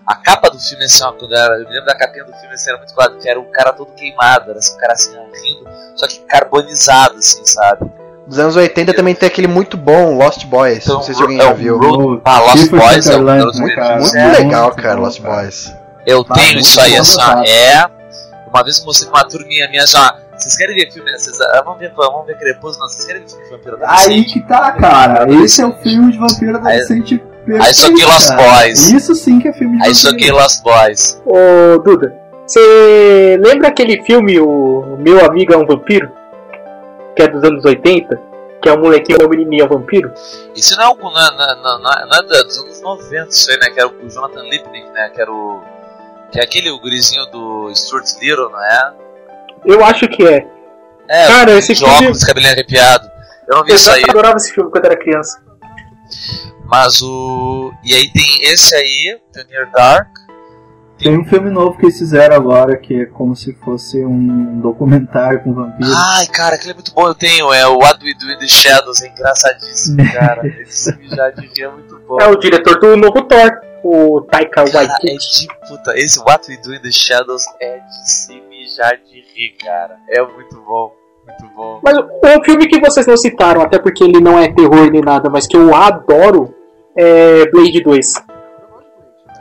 [0.06, 2.54] A capa do filme assim, ó, quando era, eu me lembro da capinha do filme
[2.54, 5.12] assim, era muito claro que era um cara todo queimado, era assim, um cara assim
[5.14, 7.90] rindo, só que carbonizado assim, sabe?
[8.28, 10.84] Dos anos 80 também tem aquele muito bom, Lost Boys.
[10.84, 11.78] Então, não sei se alguém é já viu.
[11.78, 13.98] Road- O Ah, Lost Boys é um né, cara?
[14.00, 15.36] Muito É, legal, muito cara, bom, Lost cara.
[15.42, 15.74] Boys.
[16.06, 17.48] Eu Tá, tenho isso aí, assim, ó, cara.
[17.50, 17.86] é.
[18.48, 20.18] Uma vez eu mostrei pra uma turminha minha já.
[20.42, 21.12] Vocês querem ver filme?
[21.12, 22.80] Vocês, ah, vamos ver, vamos ver Crepúsculo?
[22.80, 25.32] Não, vocês querem ver filme de vampiro Aí que tá, cara.
[25.44, 27.64] Esse é o filme de vampiro adolescente perfeito.
[27.64, 28.30] aí só que Lost.
[28.36, 28.92] Boys.
[28.92, 30.36] Isso sim que é filme de Aí só vampiro.
[30.36, 31.22] que Lost Boys.
[31.26, 32.16] Ô, Duda,
[32.48, 36.12] você lembra aquele filme, o Meu Amigo é um Vampiro?
[37.16, 38.20] Que é dos anos 80?
[38.62, 40.14] Que é um molequinho e uma menininha vampiro?
[40.56, 42.82] Isso não é, algo- não, é- não, é- não, é- não é da- dos anos
[42.82, 43.70] 90, isso aí, né?
[43.72, 45.10] Que era o Jonathan Lipnick, né?
[45.10, 45.62] Que era o.
[46.32, 48.94] Que é aquele o gurizinho do Stuart Little, não é?
[49.66, 50.46] Eu acho que é.
[51.10, 53.10] É, Cara, esse de filme- óculos, cabelinho arrepiado.
[53.48, 55.42] Eu não vi Eu isso aí, adorava esse filme quando era criança.
[56.66, 57.72] mas o.
[57.84, 60.08] E aí tem esse aí, The Near Dark.
[60.98, 65.42] Tem um filme novo que eles fizeram agora que é como se fosse um documentário
[65.44, 65.96] com vampiros.
[65.98, 67.52] Ai, cara, aquele é muito bom, eu tenho.
[67.52, 70.46] É o What We Do in the Shadows, é engraçadíssimo, cara.
[70.62, 72.18] Esse filme já de ver é muito bom.
[72.22, 73.50] É o diretor do novo Thor,
[73.84, 75.48] o Taika Cara, é Waititi.
[75.48, 75.98] de puta.
[75.98, 79.98] Esse What We Do in the Shadows é de se mijar de rir, cara.
[80.10, 80.92] É muito bom,
[81.28, 81.80] muito bom.
[81.84, 85.30] Mas um filme que vocês não citaram, até porque ele não é terror nem nada,
[85.30, 86.54] mas que eu adoro,
[86.96, 88.08] é Blade 2.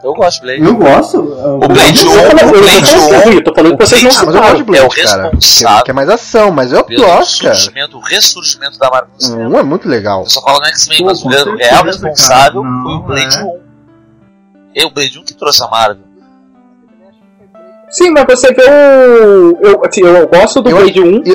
[0.02, 0.64] Eu gosto, Blade.
[0.64, 1.18] Eu gosto.
[1.20, 3.86] O Blade Eu 1, tô falando- o Blade tô 1, falando, eu tô falando que
[3.86, 4.40] vocês não o Blade mas eu citaram.
[4.40, 5.22] gosto de Blade, É o cara.
[5.24, 7.54] responsável Que é mais ação, mas eu gosto, cara.
[7.54, 9.50] surgimento, o ressurgimento da Marvel cinema.
[9.50, 10.20] Um é muito legal.
[10.22, 13.36] Eu só falo no X-Men, Pô, mas o com real responsável foi o Não, Blade
[13.36, 13.42] é.
[13.42, 13.60] 1.
[14.76, 16.04] É o Blade 1 que trouxe a Marvel.
[17.90, 19.58] Sim, mas você vê o.
[19.60, 21.22] Eu, assim, eu gosto do Eu- Blade 1.
[21.24, 21.30] E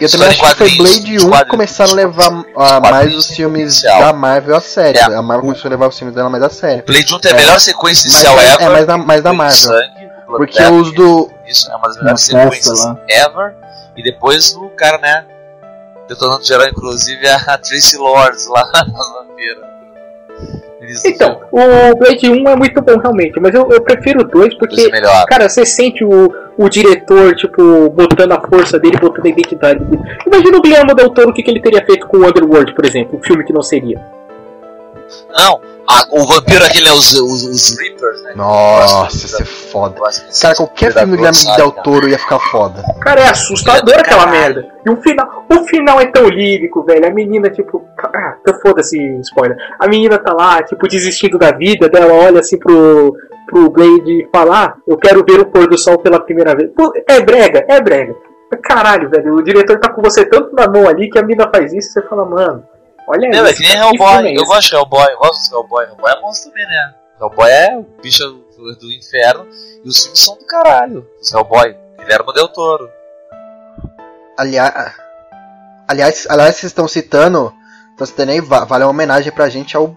[0.00, 3.14] eu História também acho que foi Blade os 1 que começaram a levar quadrinhos mais
[3.16, 5.00] os filmes da Marvel a sério.
[5.00, 5.04] É.
[5.16, 6.84] A Marvel começou a levar os filmes dela mais a sério.
[6.86, 7.38] Blade 1 tem a É.
[7.38, 8.60] melhor sequência Mas inicial é- ever.
[8.60, 9.56] é mais da- mais da Marvel.
[9.56, 11.30] sangue, Porque Bloodbath, os do.
[11.46, 12.98] Isso, é uma das melhores Na sequências lá.
[13.08, 13.54] ever.
[13.96, 15.24] E depois o cara, né?
[16.06, 19.67] Detonando geral, inclusive a Tracy Lords lá nas vampiras.
[21.04, 24.54] Então, o Blade 1 é muito bom realmente, mas eu, eu prefiro o 2 Dois
[24.54, 24.90] porque,
[25.28, 30.02] cara, você sente o, o diretor, tipo, botando a força dele, botando a identidade dele.
[30.26, 32.86] Imagina o Guillermo Del Toro, o que, que ele teria feito com o Underworld, por
[32.86, 34.00] exemplo, um filme que não seria.
[35.30, 38.32] Não, a- o vampiro aquele é os, os, os Reapers, né?
[38.36, 39.94] Nossa, isso é foda.
[40.40, 42.82] Cara, qualquer filme do Guilherme Del Toro ia ficar foda.
[43.00, 44.66] Cara, é assustador É, aquela merda.
[44.84, 47.06] E o final, o final é tão lírico, velho.
[47.06, 47.84] A menina, tipo,
[48.14, 49.56] ah, então foda-se, spoiler.
[49.78, 53.14] A menina tá lá, tipo, desistindo da vida dela, olha assim pro,
[53.46, 56.70] pro Blade e fala, ah, eu quero ver o pôr do sol pela primeira vez.
[56.76, 58.14] Pô, é brega, é brega.
[58.62, 61.72] Caralho, velho, o diretor tá com você tanto na mão ali que a menina faz
[61.74, 62.62] isso, você fala, mano,
[63.10, 64.28] Olha Não, é que nem Hellboy.
[64.28, 65.84] é Eu gosto de Hellboy, eu gosto do Hellboy.
[65.86, 66.94] Hellboy é monstro também, né?
[67.20, 68.24] Hellboy é o bicho
[68.56, 69.46] do, do inferno
[69.84, 71.08] e os filmes são do caralho.
[71.20, 72.90] Os Hellboy, Guilherme Del Toro.
[74.36, 74.94] Aliás,
[75.88, 77.52] aliás, aliás, vocês estão citando,
[77.90, 79.96] estão citando aí, va- vale uma homenagem pra gente ao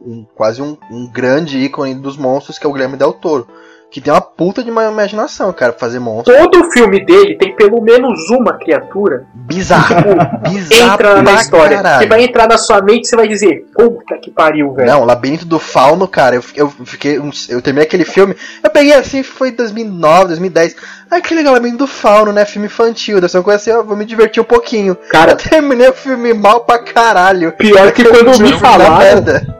[0.00, 3.48] um- quase um, um grande ícone dos monstros que é o Guilherme Del Toro.
[3.90, 6.34] Que tem uma puta de uma imaginação, cara, pra fazer monstro.
[6.36, 10.14] Todo filme dele tem pelo menos uma criatura Bizarro.
[10.44, 11.76] bizarro entra na história.
[11.78, 12.00] caralho.
[12.02, 14.90] Que vai entrar na sua mente e você vai dizer, puta que pariu, velho.
[14.90, 17.16] Não, Labirinto do Fauno, cara, eu, eu fiquei.
[17.48, 18.36] Eu terminei aquele filme.
[18.62, 20.76] Eu peguei assim, foi 2009, 2010.
[21.10, 22.44] Ai, que legal, Labirinto do Fauno, né?
[22.44, 23.16] Filme infantil.
[23.22, 24.94] Deve ser uma coisa assim, eu vou me divertir um pouquinho.
[25.10, 27.52] Cara, Eu terminei o filme mal pra caralho.
[27.52, 29.56] pior que quando da falaram, merda.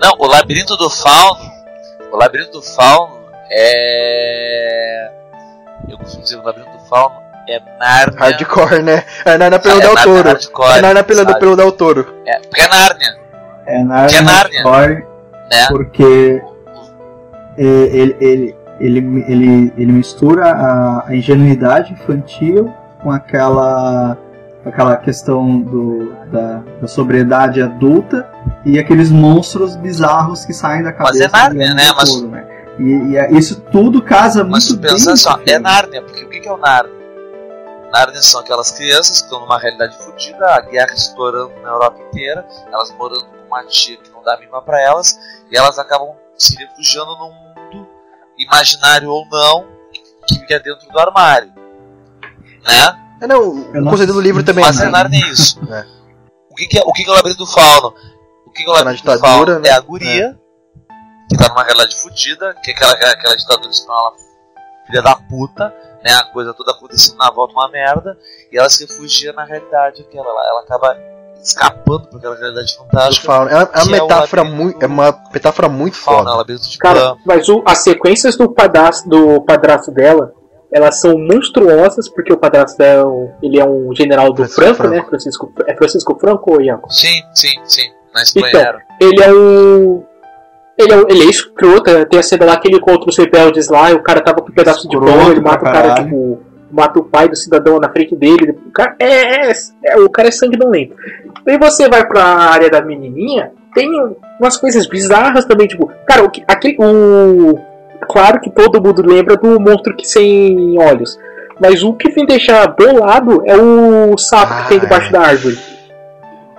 [0.00, 1.55] Não, o Labirinto do Fauno.
[2.16, 3.14] O Labirinto do Fauno
[3.50, 5.10] é.
[5.86, 7.14] Eu costumo dizer o Labirinto do Fauno
[7.46, 8.18] é Nárnia.
[8.18, 9.04] Hardcore, né?
[9.26, 10.28] É Narnia pelo é Del Toro.
[10.28, 12.14] hardcore, É Narnia pelo, pelo Del Toro.
[12.26, 13.16] É, porque é Nárnia,
[13.66, 14.62] É Narnia, Que é Nárnia.
[14.62, 15.06] Hardcore,
[15.50, 15.66] né?
[15.68, 16.42] porque
[17.58, 22.72] ele, ele, ele, ele, ele mistura a, a ingenuidade infantil
[23.02, 24.16] com aquela
[24.64, 28.26] aquela questão do, da, da sobriedade adulta
[28.64, 31.92] e aqueles monstros bizarros que saem da Mas cabeça é Nárnia, né?
[31.96, 32.46] Mas- né?
[32.78, 35.16] E, e é- isso tudo casa Mas muito tu pensa bem.
[35.16, 35.58] só, é.
[35.58, 36.94] Nárnia, porque o que que é o Nárnia?
[37.92, 42.46] Nárnia são aquelas crianças que estão numa realidade fodida, a guerra estourando na Europa inteira,
[42.70, 45.18] elas morando com uma tia que não dá a mínima pra elas,
[45.50, 47.88] e elas acabam se refugiando num mundo,
[48.38, 49.64] imaginário ou não,
[50.26, 51.50] que fica dentro do armário.
[52.66, 52.96] Né?
[53.22, 54.88] É, não, o conceito do livro também Mas é?
[54.90, 55.58] Nárnia é isso.
[55.72, 55.86] É.
[56.50, 57.94] O que que é o, que que é o labirinto do fauno?
[58.56, 59.58] O que que é o Tá na labirinto do fauno?
[59.60, 59.68] né?
[59.68, 60.38] É a guria,
[61.28, 64.12] que tá numa realidade fodida, que é aquela, aquela ditadura espanhola
[64.86, 65.74] filha da puta,
[66.04, 66.12] né?
[66.14, 68.16] A coisa toda acontecendo na volta uma merda,
[68.52, 70.42] e ela se refugia na realidade aquela lá.
[70.48, 70.96] Ela acaba
[71.42, 73.26] escapando pra aquela realidade fantástica.
[73.26, 73.50] Fauno.
[73.50, 74.82] É uma, é uma é metáfora labirinto muito.
[74.82, 76.36] É uma metáfora muito Fauna, foda.
[76.36, 80.32] labirinto de Cara, mas o- as sequências do padrasto, do padrasto dela,
[80.72, 83.04] elas são monstruosas, porque o padrasto dela,
[83.42, 84.94] ele é um general do Francisco Franco, Franco.
[84.94, 85.04] né?
[85.08, 86.92] Francisco, é Francisco Franco ou Ianco?
[86.92, 87.90] Sim, sim, sim.
[88.36, 88.80] Então.
[89.00, 90.02] Ele é um...
[90.78, 93.68] Ele é, um- ele é escroto, tem a cena lá que ele encontra os rebeldes
[93.68, 95.94] lá, e o cara tava com um pedaço de Escroto pão, ele mata o cara,
[95.94, 96.40] tipo,
[96.70, 98.58] mata o pai do cidadão na frente dele.
[98.66, 99.52] O cara é, é,
[99.86, 100.94] é- o cara é sanguinolento.
[101.48, 103.88] Aí você vai pra área da menininha, tem
[104.38, 107.58] umas coisas bizarras também, tipo, cara, o que, aquele, o,
[108.10, 111.18] claro que todo mundo lembra do monstro que sem olhos,
[111.58, 115.12] mas o que me deixa bolado é o sapo Ah, que tem debaixo é.
[115.12, 115.56] da árvore.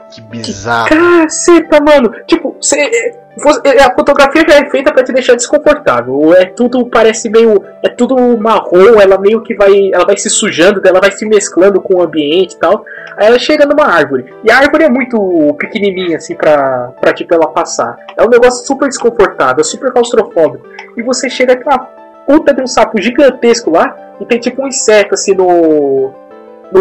[0.09, 0.87] Que bizarro.
[0.89, 2.09] Caceta, mano!
[2.25, 2.89] Tipo, você,
[3.37, 6.33] você- a fotografia já é feita pra te deixar desconfortável.
[6.33, 7.61] É tudo, parece meio.
[7.83, 9.91] É tudo marrom, ela meio que vai.
[9.93, 12.85] Ela vai se sujando, ela vai se mesclando com o ambiente e tal.
[13.17, 14.33] Aí ela chega numa árvore.
[14.43, 17.97] E a árvore é muito pequenininha, assim, pra, pra tipo, ela passar.
[18.15, 20.65] É um negócio super desconfortável, super claustrofóbico.
[20.95, 21.79] E você chega com uma
[22.25, 23.93] puta de um sapo gigantesco lá.
[24.21, 26.11] E tem tipo um inseto, assim, no-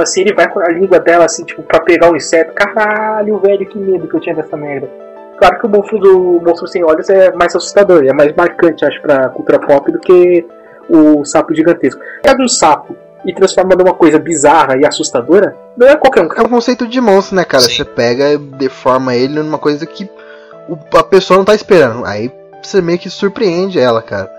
[0.00, 2.52] assim, ele vai com a língua dela, assim, tipo, pra pegar o inseto.
[2.54, 4.88] Caralho, velho, que medo que eu tinha dessa merda.
[5.38, 9.00] Claro que o monstro do Monstro Sem Olhos é mais assustador, é mais marcante, acho,
[9.02, 10.46] pra cultura pop do que
[10.88, 12.00] o sapo gigantesco.
[12.22, 16.28] Pega um sapo e transforma numa coisa bizarra e assustadora, não é qualquer um.
[16.34, 17.64] É um conceito de monstro, né, cara?
[17.64, 17.74] Sim.
[17.76, 20.08] Você pega e deforma ele numa coisa que
[20.68, 22.04] o- a pessoa não tá esperando.
[22.06, 22.32] Aí
[22.62, 24.30] você meio que surpreende ela, cara.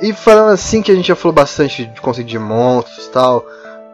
[0.00, 3.44] E falando assim que a gente já falou bastante de conceito de monstros e tal,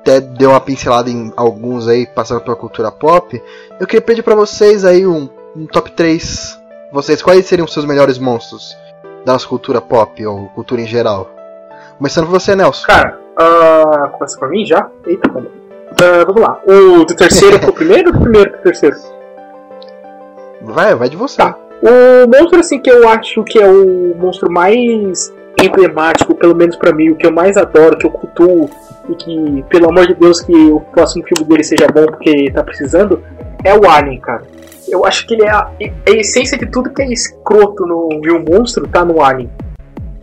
[0.04, 3.42] até deu uma pincelada em alguns aí, passando pela cultura pop,
[3.80, 6.60] eu queria pedir pra vocês aí um, um top 3.
[6.92, 8.76] Vocês, quais seriam os seus melhores monstros
[9.24, 11.30] da nossa cultura pop ou cultura em geral?
[11.96, 12.86] Começando por você, Nelson.
[12.86, 14.90] Cara, ah, começa por mim já?
[15.06, 15.30] Eita.
[15.30, 16.60] Ah, vamos lá.
[16.66, 18.96] O do terceiro pro primeiro ou do primeiro pro terceiro?
[20.60, 21.38] Vai, vai de você.
[21.38, 21.56] Tá.
[21.82, 25.32] O monstro, assim, que eu acho que é o monstro mais
[25.62, 28.70] emblemático, pelo menos pra mim, o que eu mais adoro, que eu cultuo,
[29.08, 32.62] e que, pelo amor de Deus, que o próximo filme dele seja bom porque tá
[32.62, 33.22] precisando,
[33.62, 34.42] é o Alien, cara.
[34.88, 38.20] Eu acho que ele é a, é a essência de tudo que é escroto no,
[38.20, 39.50] de um monstro, tá no Alien.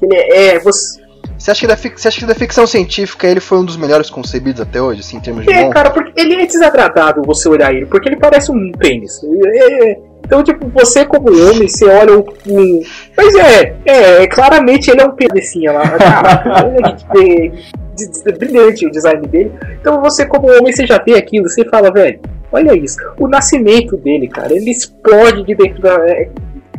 [0.01, 1.01] Ele é, é você,
[1.37, 4.09] Você acha, que da você acha que da ficção científica ele foi um dos melhores
[4.09, 5.73] concebidos até hoje, assim, em termos de É, monstro?
[5.73, 9.21] cara, porque ele é desagradável você olhar ele, porque ele parece um pênis.
[9.23, 9.99] É,
[10.31, 12.23] então, tipo, você como homem, você olha um.
[12.47, 12.81] um-
[13.17, 15.83] Mas é, é, claramente ele é um penicinha lá.
[16.63, 19.51] Olha que brilhante o design dele.
[19.81, 22.95] Então você como homem, você já vê aquilo, você fala, velho, olha isso.
[23.19, 25.95] O nascimento dele, cara, ele explode de dentro da.
[26.07, 26.29] é,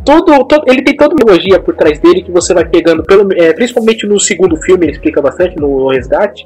[0.03, 3.31] Todo, todo- ele tem toda uma biologia por trás dele que você vai pegando, pelo,
[3.35, 6.45] é, principalmente no segundo filme, ele explica bastante, no Resgate.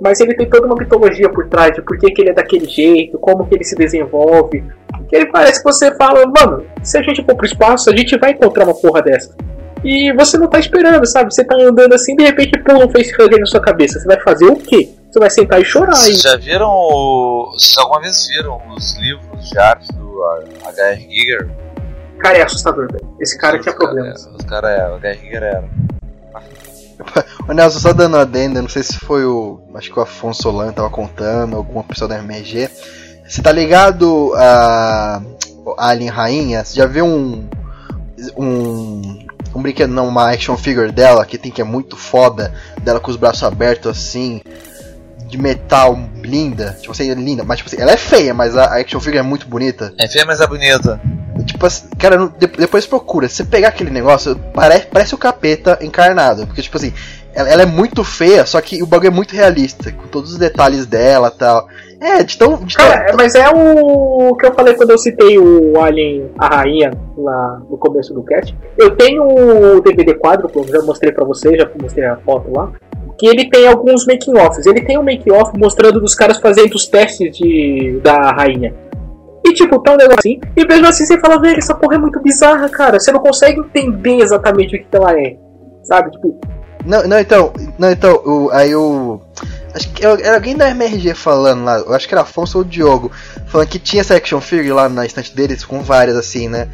[0.00, 2.66] Mas ele tem toda uma mitologia por trás de por que, que ele é daquele
[2.68, 4.62] jeito, como que ele se desenvolve.
[5.08, 8.18] Que ele parece que você fala, mano, se a gente for pro espaço, a gente
[8.18, 9.34] vai encontrar uma porra dessa.
[9.84, 11.32] E você não tá esperando, sabe?
[11.32, 14.00] Você tá andando assim, de repente pula um facehugger na sua cabeça.
[14.00, 14.88] Você vai fazer o quê?
[15.10, 15.94] Você vai sentar e chorar.
[15.94, 16.68] Vocês já viram.
[16.68, 20.22] o- Vocês alguma vez viram os livros de arte do
[20.66, 21.00] H.R.
[21.08, 21.48] Giger?
[22.18, 23.06] Cara, é assustador, velho.
[23.20, 24.26] Esse cara tinha cara- problemas.
[24.26, 25.18] Os caras é, o H.R.
[25.20, 25.64] Giger era.
[27.48, 29.60] Ô Nelson, só dando adenda, não sei se foi o.
[29.74, 32.68] Acho que o Afonso Solano tava contando, alguma pessoa da MRG.
[33.26, 35.22] Você tá ligado a.
[35.78, 36.64] a Alien Rainha?
[36.64, 37.48] Você já viu um.
[38.36, 39.26] Um.
[39.54, 42.52] Um brinquedo, não, uma action figure dela que tem que é muito foda,
[42.82, 44.42] dela com os braços abertos assim,
[45.26, 48.80] de metal linda, tipo assim, linda, mas tipo assim, ela é feia, mas a a
[48.80, 49.92] action figure é muito bonita.
[49.98, 51.00] É feia, mas é bonita.
[51.44, 52.28] Tipo assim, cara,
[52.58, 53.28] depois procura.
[53.28, 56.46] Se você pegar aquele negócio, parece, parece o capeta encarnado.
[56.46, 56.92] Porque, tipo assim,
[57.34, 60.38] ela, ela é muito feia, só que o bagulho é muito realista, com todos os
[60.38, 61.68] detalhes dela e tal.
[62.00, 62.56] É, de tão.
[62.64, 66.30] De tão- Cara, é- mas é o que eu falei quando eu citei o Alien,
[66.38, 68.56] a rainha, lá no começo do cast.
[68.78, 69.22] Eu tenho
[69.76, 72.70] o DVD quádruplo, já mostrei pra você, já mostrei a foto lá.
[73.18, 74.66] Que ele tem alguns making-offs.
[74.66, 78.74] Ele tem um making-off mostrando dos caras fazendo os testes de, da rainha.
[79.46, 80.40] E tipo, tá um negócio assim.
[80.56, 82.98] E mesmo assim você fala, velho, essa porra é muito bizarra, cara.
[82.98, 85.36] Você não consegue entender exatamente o que ela é.
[85.84, 86.10] Sabe?
[86.10, 86.40] Tipo,
[86.84, 87.52] Não, não, então.
[87.78, 89.20] Não, então, o, aí o.
[89.72, 92.66] Acho que era alguém da MRG falando lá, eu acho que era Afonso ou o
[92.66, 93.12] Diogo,
[93.46, 96.68] falando que tinha essa action figure lá na estante deles, com várias assim, né?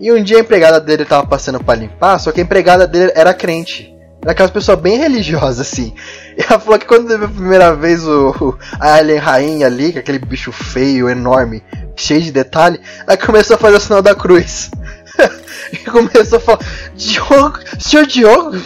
[0.00, 3.12] E um dia a empregada dele tava passando pra limpar, só que a empregada dele
[3.14, 3.94] era crente.
[4.22, 5.94] Era aquelas pessoas bem religiosas, assim.
[6.36, 9.92] E ela falou que quando viu a primeira vez o, o- a Alien Rainha ali,
[9.92, 11.62] com aquele bicho feio, enorme,
[11.94, 14.70] cheio de detalhe, ela começou a fazer o sinal da cruz.
[15.72, 16.58] e começou a falar,
[16.94, 18.56] Diogo, senhor Diogo,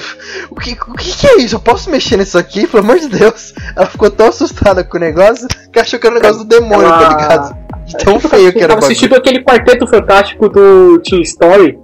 [0.51, 1.57] o que, o que que é isso?
[1.57, 2.67] Eu posso mexer nisso aqui?
[2.67, 3.53] Pelo amor de Deus.
[3.77, 6.87] Ela ficou tão assustada com o negócio que achou que era um negócio do demônio,
[6.87, 7.71] Ela- tá ligado?
[7.87, 8.87] De tão feio que era o bagulho.
[8.87, 11.79] assistindo aquele quarteto fantástico do Teen Story,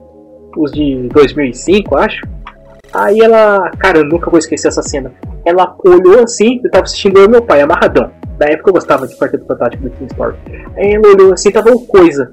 [0.56, 2.20] os de 2005, acho.
[2.92, 5.12] Aí ela, cara, eu nunca vou esquecer essa cena.
[5.44, 8.10] Ela olhou assim, eu tava assistindo eu meu pai, amarradão.
[8.38, 10.36] Na época eu gostava de quarteto fantástico do Teen Story.
[10.76, 12.30] Aí ela olhou assim, tava o coisa.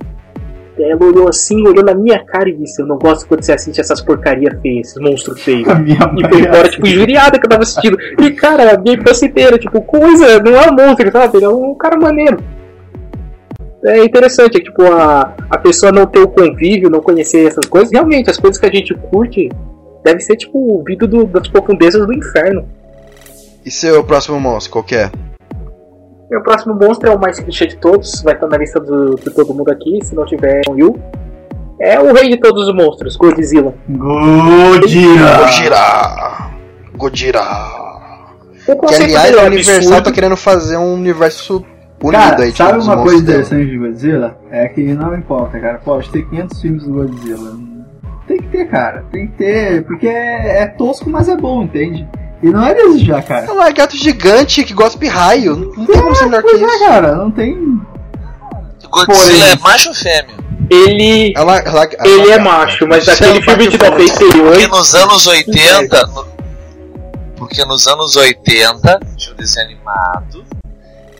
[0.77, 3.79] Ela olhou assim, olhou na minha cara e disse: Eu não gosto quando você assiste
[3.79, 5.67] essas porcaria feias, esses monstros feios.
[5.69, 7.97] E foi embora, tipo, injuriada que eu tava assistindo.
[8.19, 11.37] E, cara, a minha infância inteira, tipo, coisa, não é um monstro, sabe?
[11.37, 12.37] Ele é um cara maneiro.
[13.85, 17.91] É interessante, é, tipo, a, a pessoa não ter o convívio, não conhecer essas coisas.
[17.91, 19.49] Realmente, as coisas que a gente curte
[20.03, 22.67] deve ser, tipo, o vindo do- das profundezas do inferno.
[23.65, 25.09] E seu próximo monstro, qual que é?
[26.29, 29.29] Meu próximo monstro é o mais clichê de todos, vai estar na lista do, de
[29.29, 30.99] todo mundo aqui, se não tiver é o Yu.
[31.79, 33.73] É o rei de todos os monstros, Godzilla.
[33.89, 35.37] Godira!
[35.39, 36.49] Gojira!
[36.95, 37.41] Gojira!
[37.41, 40.03] O Que conceito aliás é Universal absurdo.
[40.03, 41.63] tá querendo fazer um universo
[42.01, 44.37] unido Cara, aí, tipo, sabe uma coisa interessante de Godzilla?
[44.51, 45.79] É que não importa, cara.
[45.83, 47.51] Pode ter 500 filmes do Godzilla.
[48.27, 49.05] Tem que ter, cara.
[49.11, 49.83] Tem que ter.
[49.85, 52.07] Porque é, é tosco, mas é bom, entende?
[52.41, 53.45] E não é desejar, cara.
[53.45, 55.71] É um lagarto gigante que gospe raio.
[55.77, 56.79] Não tem como ser melhor que é, isso.
[56.79, 57.15] cara.
[57.15, 57.81] Não tem.
[58.89, 60.35] Godzilla é macho ou fêmea?
[60.69, 63.89] Ele, É la- la- ele é macho, mas é um filme de bate-volta.
[63.89, 64.43] 98.
[64.43, 66.07] Porque nos anos 80.
[66.07, 66.25] no-
[67.35, 70.45] Porque nos anos 80 tinha um desenho animado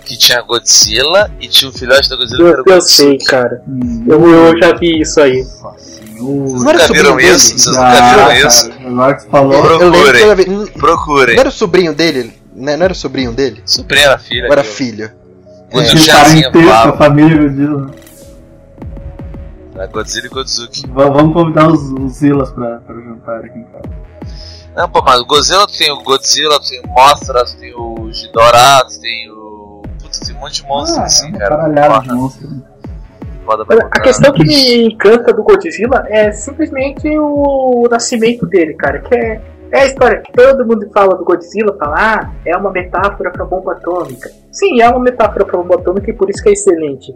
[0.05, 3.09] que tinha Godzilla e tinha o filhote da Godzilla que era Eu, o eu Godzilla.
[3.09, 3.61] sei, cara.
[3.67, 5.43] Hum, Eu, eu já vi isso aí.
[5.61, 7.29] Nossa era Nunca sobrinho viram dele?
[7.35, 7.59] isso?
[7.59, 8.71] Vocês Ah, nunca viram isso?
[8.87, 9.61] Agora que falou.
[9.61, 10.65] Procurem.
[10.73, 11.35] Procurem.
[11.35, 12.33] não era o sobrinho dele?
[12.55, 12.77] Né?
[12.77, 13.61] Não era o sobrinho dele?
[13.65, 14.45] Sobrinha era filha.
[14.47, 15.11] Ou era filho?
[15.71, 15.83] É.
[16.11, 17.91] parentesco, a família Godzilla.
[19.91, 20.87] Godzilla e Godzuki.
[20.91, 23.89] Va- Vamos convidar os, os Zilas pra, pra jantar aqui em casa.
[24.75, 27.73] Não, pô, mas o Godzilla tu tem o Godzilla, tu tem o Mothra, tu tem
[27.75, 29.81] o Ghidorah, tem o.
[30.01, 31.57] Putz, tem um monte de monstros ah, assim, é cara.
[31.57, 32.49] caralhada de Foda, monstro.
[33.43, 38.99] Foda pra A questão que me encanta do Godzilla é simplesmente o nascimento dele, cara.
[38.99, 39.41] Que é,
[39.71, 43.45] é a história que todo mundo fala do Godzilla, fala, ah, é uma metáfora pra
[43.45, 44.29] bomba atômica.
[44.51, 47.13] Sim, é uma metáfora pra bomba atômica e por isso que é excelente.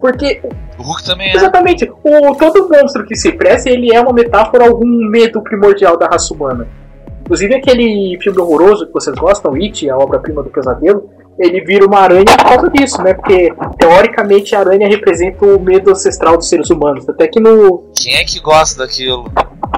[0.00, 0.40] Porque,
[0.78, 1.36] O Hulk também é.
[1.36, 5.96] exatamente, o, todo monstro que se presta, ele é uma metáfora a algum medo primordial
[5.96, 6.66] da raça humana.
[7.20, 11.08] Inclusive aquele filme horroroso que vocês gostam, It, a obra-prima do pesadelo,
[11.38, 13.14] ele vira uma aranha por causa disso, né?
[13.14, 17.08] Porque, teoricamente, a aranha representa o medo ancestral dos seres humanos.
[17.08, 17.90] Até que no...
[17.94, 19.30] Quem é que gosta daquilo?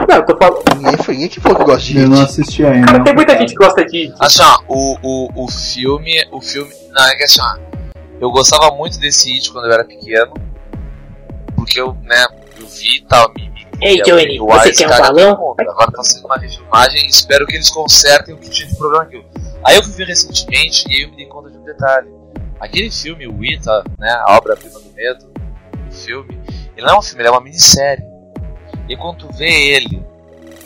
[0.08, 0.62] Não, eu tô falando...
[0.76, 2.86] Ninguém, foi, ninguém que falou que gosta de Eu não assisti ainda.
[2.86, 4.12] Cara, tem muita gente que gosta de...
[4.20, 6.12] Assim, ó, o, o, o filme.
[6.32, 6.72] O filme.
[6.90, 7.74] Não, é que assim, ó.
[8.20, 10.34] Eu gostava muito desse It quando eu era pequeno.
[11.54, 12.26] Porque eu, né,
[12.58, 13.32] eu vi e tal.
[13.36, 15.54] Me, me, Ei, Johnny, o você quer um caga balão?
[15.58, 19.04] Agora tá sendo uma refilmagem e espero que eles consertem o que tinha de problema
[19.04, 19.24] aqui.
[19.64, 22.12] Aí eu fui ver recentemente e eu me dei conta de um detalhe.
[22.60, 25.32] Aquele filme, o Ita, né, a obra-prima do medo,
[25.88, 26.38] o filme,
[26.76, 28.04] ele não é um filme, ele é uma minissérie.
[28.88, 30.04] E quando tu vê ele,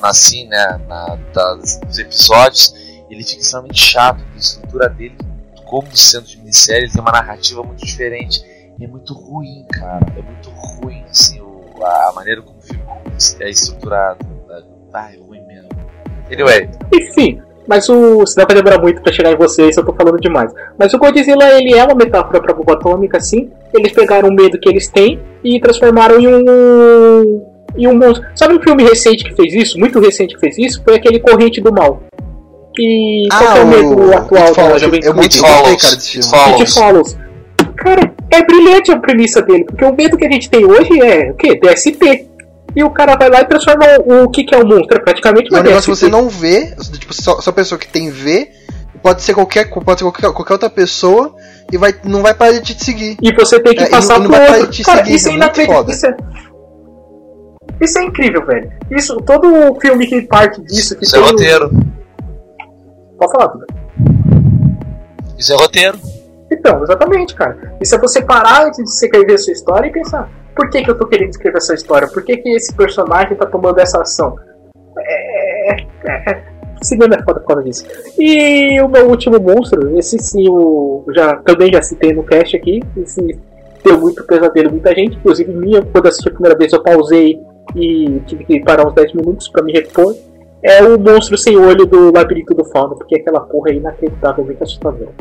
[0.02, 2.74] assim, né, na, das, nos episódios,
[3.08, 4.24] ele fica extremamente chato.
[4.34, 5.16] A estrutura dele,
[5.64, 8.44] como sendo de minissérie, ele tem uma narrativa muito diferente.
[8.78, 10.06] E é muito ruim, cara.
[10.16, 12.82] É muito ruim, assim, o, a, maneira como o filme
[13.40, 14.26] é estruturado.
[14.92, 15.68] Ah, é ruim mesmo.
[16.30, 16.68] Anyway.
[16.92, 18.26] Enfim, mas o.
[18.26, 20.50] Se dá pra demorar muito pra chegar em vocês, eu tô falando demais.
[20.78, 23.50] Mas o Godzilla, ele é uma metáfora pra bomba atômica, sim.
[23.74, 27.42] Eles pegaram o medo que eles têm e transformaram em um.
[27.76, 28.26] em um monstro.
[28.34, 29.78] Sabe um filme recente que fez isso?
[29.78, 30.82] Muito recente que fez isso?
[30.82, 32.02] Foi aquele Corrente do Mal.
[32.78, 35.20] E qual que é o medo atual da juventude?
[35.20, 35.38] It.
[35.38, 36.16] Follows.
[36.60, 37.18] It Follows.
[37.76, 41.30] Cara, é brilhante a premissa dele, porque o medo que a gente tem hoje é
[41.30, 41.54] o quê?
[41.54, 42.28] DST.
[42.76, 44.96] E o cara vai lá e transforma o, o que, que é o monstro?
[44.96, 47.52] É praticamente E é uma um negócio que você não vê, tipo, só, só a
[47.52, 48.50] pessoa que tem vê,
[49.02, 51.34] pode ser qualquer, pode ser qualquer, qualquer outra pessoa
[51.72, 53.16] e vai, não vai parar de te seguir.
[53.22, 54.70] E você tem que É, passar não- não outro.
[54.70, 55.90] te Cara, seguir, isso é é inacreditável.
[55.90, 56.16] Isso é...
[57.80, 58.70] isso é incrível, velho.
[58.90, 60.96] Isso, todo filme que parte disso.
[60.96, 61.70] Que Isso é tem um- roteiro.
[63.18, 63.66] Pode falar, Duda.
[65.38, 65.98] Isso é roteiro.
[66.50, 67.76] Então, exatamente, cara.
[67.80, 70.28] Isso é você parar de escrever a sua história e pensar:
[70.58, 72.08] por que, que eu tô querendo escrever essa história?
[72.08, 74.34] Por que, que esse personagem tá tomando essa ação?
[74.98, 75.76] É.
[76.04, 76.42] é
[76.82, 77.86] cinema é foda por causa disso.
[78.18, 82.82] E o meu último monstro, esse sim, eu já, também já citei no cast aqui.
[82.96, 83.38] Esse
[83.84, 85.16] deu muito pesadelo, muita gente.
[85.16, 87.38] Inclusive, minha, quando assisti a primeira vez, eu pausei
[87.76, 90.12] e tive que parar uns 10 minutos pra me repor.
[90.60, 95.12] É o monstro sem olho do Labirinto do Fauno, porque aquela porra é inacreditavelmente assustadora.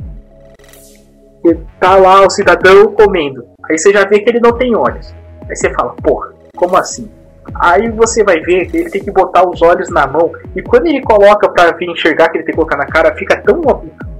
[1.43, 3.45] Você tá lá o cidadão comendo.
[3.69, 5.13] Aí você já vê que ele não tem olhos.
[5.49, 7.09] Aí você fala, porra, como assim?
[7.55, 10.31] Aí você vai ver que ele tem que botar os olhos na mão.
[10.55, 13.41] E quando ele coloca pra vir enxergar que ele tem que colocar na cara, fica
[13.41, 13.61] tão.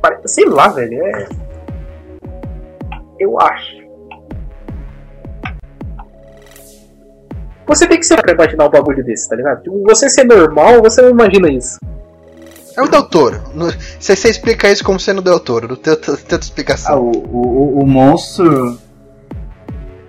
[0.02, 1.04] parece- Sei lá, velho.
[1.06, 1.28] É.
[3.20, 3.76] Eu acho.
[7.66, 9.62] Você tem que ser pra imaginar um bagulho desse, tá ligado?
[9.84, 11.78] Você ser normal, você não imagina isso.
[12.78, 13.41] É o Del Toro.
[13.54, 16.40] No- Você, explica isso como sendo o Del Toro, não tem outra, tem outra Ah,
[16.40, 17.02] explicação.
[17.02, 18.78] o, o, o monstro.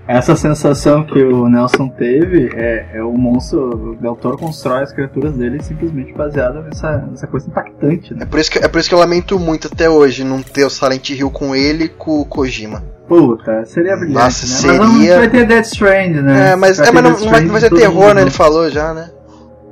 [0.09, 3.93] Essa sensação que o Nelson teve é, é o monstro.
[3.93, 8.21] O Del Toro constrói as criaturas dele simplesmente baseado nessa, nessa coisa impactante, né?
[8.23, 10.65] É por, isso que, é por isso que eu lamento muito até hoje não ter
[10.65, 12.83] o Silent Hill com ele e com o Kojima.
[13.07, 14.19] Puta, seria brilhante.
[14.19, 14.53] Nossa, né?
[14.53, 16.51] seria- Mas não vai ter Death Strand, né?
[16.53, 18.23] É, mas, é, ter mas não, não vai, não vai todo terror, mundo né?
[18.23, 19.11] Ele falou já, né?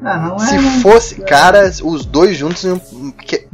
[0.03, 2.79] Ah, não é, Se fosse, cara, os dois juntos iam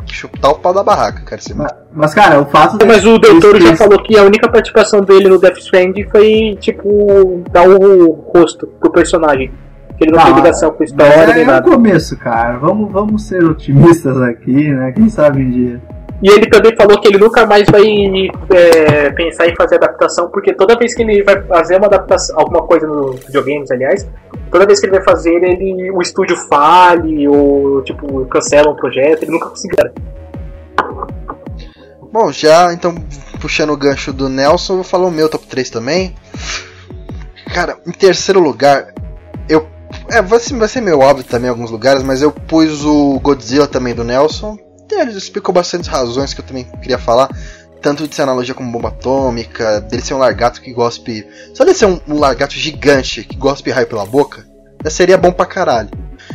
[0.06, 1.40] chutar o pau da barraca, cara.
[1.56, 4.48] Mas, mas, cara, o fato de- Mas o Del Toro já falou que a única
[4.48, 9.50] participação dele no Death Stranding foi, tipo, dar o rosto pro personagem.
[9.98, 11.70] Que ele não, Não, tem ligação com a Mas história é, nem é o nada.
[11.70, 12.56] começo, cara.
[12.58, 14.90] Vamos, vamos ser otimistas aqui, né?
[14.92, 15.80] Quem sabe um dia.
[16.22, 17.82] E ele também falou que ele nunca mais vai
[18.54, 22.62] é, pensar em fazer adaptação, porque toda vez que ele vai fazer uma adaptação, alguma
[22.62, 24.08] coisa nos videogames, aliás,
[24.50, 29.24] toda vez que ele vai fazer, ele, o estúdio fale, ou, tipo, cancela um projeto,
[29.24, 29.76] ele nunca conseguiu.
[32.12, 32.94] Bom, já então
[33.40, 36.14] puxando o gancho do Nelson, vou falar o meu top 3 também.
[37.52, 38.94] Cara, em terceiro lugar,
[39.48, 39.66] eu.
[40.08, 43.18] É, vai ser, vai ser meio óbvio também em alguns lugares, mas eu pus o
[43.20, 44.56] Godzilla também do Nelson.
[45.00, 47.28] Ele explicou bastante razões que eu também queria falar.
[47.80, 51.26] Tanto de ser analogia com bomba atômica, dele ser um largato que gospe.
[51.52, 54.46] Só dele ser um, um largato gigante que gospe raio pela boca,
[54.84, 55.88] já seria bom pra caralho.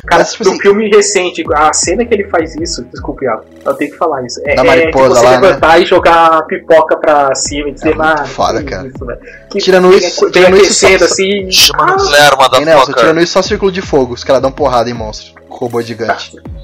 [0.06, 3.26] Cara, Mas, tipo no assim- filme recente, a cena que ele faz isso, desculpe,
[3.66, 4.42] eu tenho que falar isso.
[4.46, 5.48] É, Da é mariposa de você lá, né?
[5.48, 8.88] levantar e jogar pipoca pra cima e dizer, É ah, foda, que cara.
[8.88, 9.06] isso.
[9.50, 11.50] Que Tirando isso- tirando isso, só- assim.
[11.50, 13.24] Chama ah, nuclear, Hein, Nelson, tirando motherfucker.
[13.24, 15.34] isso só círculo de fogo, os caras dão porrada em monstro.
[15.50, 16.36] Robô gigante.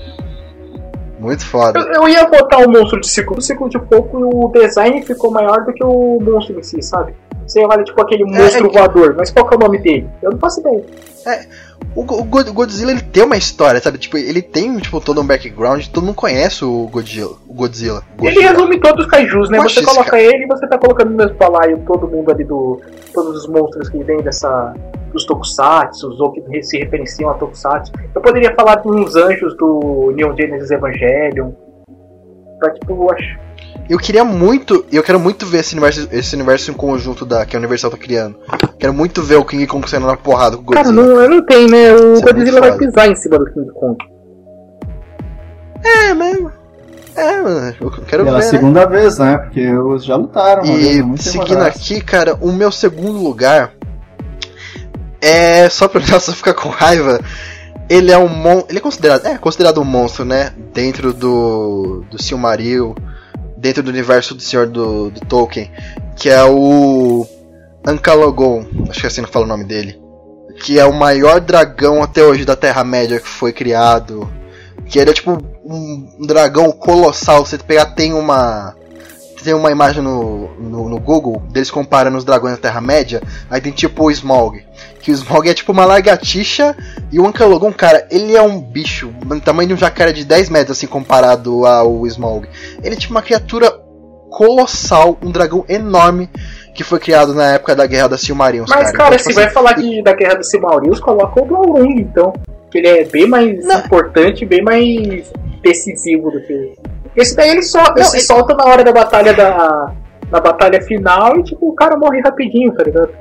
[1.23, 1.79] Muito foda.
[1.79, 3.79] Eu, eu ia botar o monstro de círculo, o círculo de e
[4.13, 7.13] o design ficou maior do que o monstro em si, sabe?
[7.47, 10.09] Você olha tipo aquele monstro é que- voador, mas qual que é o nome dele?
[10.21, 10.83] Eu não faço ideia.
[11.95, 13.97] Go- o God- o Godzilla ele tem uma história, sabe?
[13.97, 17.35] Tipo, ele tem tipo, todo um background, todo mundo conhece o Godzilla.
[17.47, 18.01] O Godzilla.
[18.19, 18.51] Ele Godzilla.
[18.51, 19.59] resume todos os kaijus, né?
[19.59, 22.43] Oxe, você coloca cara- ele e você tá colocando no mesmo balaio todo mundo ali
[22.43, 22.81] do.
[23.13, 24.73] Todos os monstros que vêm dessa.
[25.13, 27.91] Dos tokusatsu, ou que se referenciam a tokusatsu.
[28.13, 31.51] Eu poderia falar de uns anjos do Neon Genesis Evangelion.
[32.59, 33.39] Pra tipo, eu acho.
[33.89, 37.55] Eu queria muito, eu quero muito ver esse universo, esse universo em conjunto da, que
[37.55, 38.37] a Universal tá criando.
[38.79, 41.05] Quero muito ver o King Kong saindo na porrada com o Cara, Godzilla.
[41.21, 41.91] não, não tem, né?
[41.93, 42.85] O Isso é Godzilla muito vai foda.
[42.85, 43.97] pisar em cima do King Kong.
[45.83, 46.37] É, mas.
[47.15, 48.49] É, mano, eu quero Pela ver, né?
[48.49, 49.37] segunda vez, né?
[49.37, 50.63] Porque os já lutaram.
[50.63, 53.73] vez, E é muito seguindo aqui, cara, o meu segundo lugar
[55.23, 57.19] é só pra Nelson ficar com raiva.
[57.89, 58.63] Ele é um mon...
[58.69, 60.53] ele é considerado, é considerado um monstro, né?
[60.73, 62.95] Dentro do do Silmaril,
[63.57, 65.71] dentro do universo do Senhor do, do Tolkien,
[66.15, 67.25] que é o
[67.85, 69.99] Ankalagon, acho que assim não fala o nome dele,
[70.61, 74.29] que é o maior dragão até hoje da Terra-média que foi criado,
[74.85, 78.75] que ele é tipo um dragão colossal, você pegar tem uma
[79.43, 83.71] tem uma imagem no, no, no, Google deles comparando os dragões da Terra-média, aí tem
[83.71, 84.63] tipo o Smaug.
[84.99, 86.75] Que o Smaug é tipo uma lagartixa
[87.11, 90.49] e o Ankalogon, cara, ele é um bicho, do tamanho de um jacaré de 10
[90.49, 92.47] metros, assim, comparado ao Smaug.
[92.81, 93.71] Ele é tipo uma criatura
[94.29, 96.29] colossal, um dragão enorme
[96.73, 98.69] que foi criado na época da Guerra da Silmarils.
[98.69, 101.41] Mas, cara, cara então, tipo se assim, vai falar de, da Guerra da Silmarils, coloca
[101.41, 102.33] o Glaurung, então.
[102.71, 103.79] Que ele é bem mais não.
[103.79, 106.73] importante, bem mais decisivo do que
[107.15, 109.93] esse daí ele, só, não, ele se solta na hora da batalha da.
[110.31, 113.11] Na batalha final e tipo, o cara morre rapidinho, tá ligado?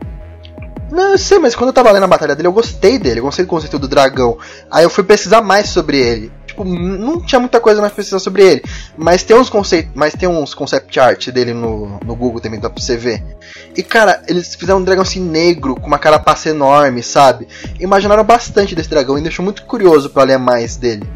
[0.92, 3.24] Não, eu sei, mas quando eu tava lendo a batalha dele, eu gostei dele, eu
[3.24, 4.36] gostei do conceito do dragão.
[4.70, 6.30] Aí eu fui pesquisar mais sobre ele.
[6.46, 8.62] Tipo, não tinha muita coisa mais pra pesquisar sobre ele.
[8.94, 9.90] Mas tem uns conceitos.
[9.94, 13.24] Mas tem uns concept art dele no, no Google também, dá pra você ver.
[13.74, 17.48] E cara, eles fizeram um dragão assim negro, com uma carapaça enorme, sabe?
[17.80, 21.08] Imaginaram bastante desse dragão e deixou muito curioso para ler mais dele.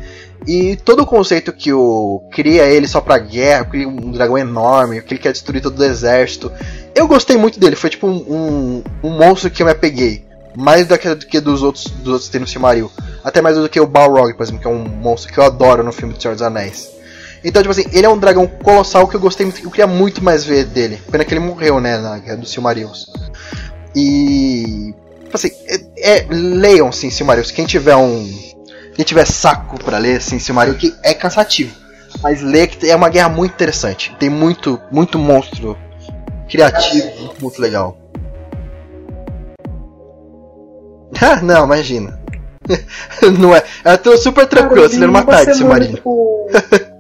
[0.47, 5.03] E todo o conceito que o cria ele só pra guerra, cria um dragão enorme,
[5.03, 6.53] que ele quer destruir todo o exército.
[6.95, 10.25] Eu gostei muito dele, foi tipo um, um, um monstro que eu me apeguei.
[10.57, 12.91] Mais do que, do que dos outros dos outros tem no Silmaril.
[13.23, 15.83] Até mais do que o Balrog, por exemplo, que é um monstro que eu adoro
[15.83, 16.89] no filme do Senhor dos Anéis.
[17.45, 20.23] Então, tipo assim, ele é um dragão colossal que eu gostei muito, eu queria muito
[20.23, 20.99] mais ver dele.
[21.11, 23.07] Pena que ele morreu, né, na Guerra dos Silmarils.
[23.95, 24.95] E.
[25.25, 25.81] Tipo assim, é,
[26.19, 27.51] é, leiam sim Silmarils.
[27.51, 28.56] Quem tiver um
[28.97, 31.77] quem tiver saco para ler assim, Silmarillion, que é cansativo.
[32.23, 34.17] Mas ler que é uma guerra muito interessante.
[34.19, 35.77] Tem muito, muito monstro
[36.49, 37.99] criativo, muito legal.
[41.21, 42.19] Ah, não, imagina.
[43.39, 43.63] não é.
[43.85, 46.01] Eu tô super tranquilo, você lê uma tarde, Silmarillion.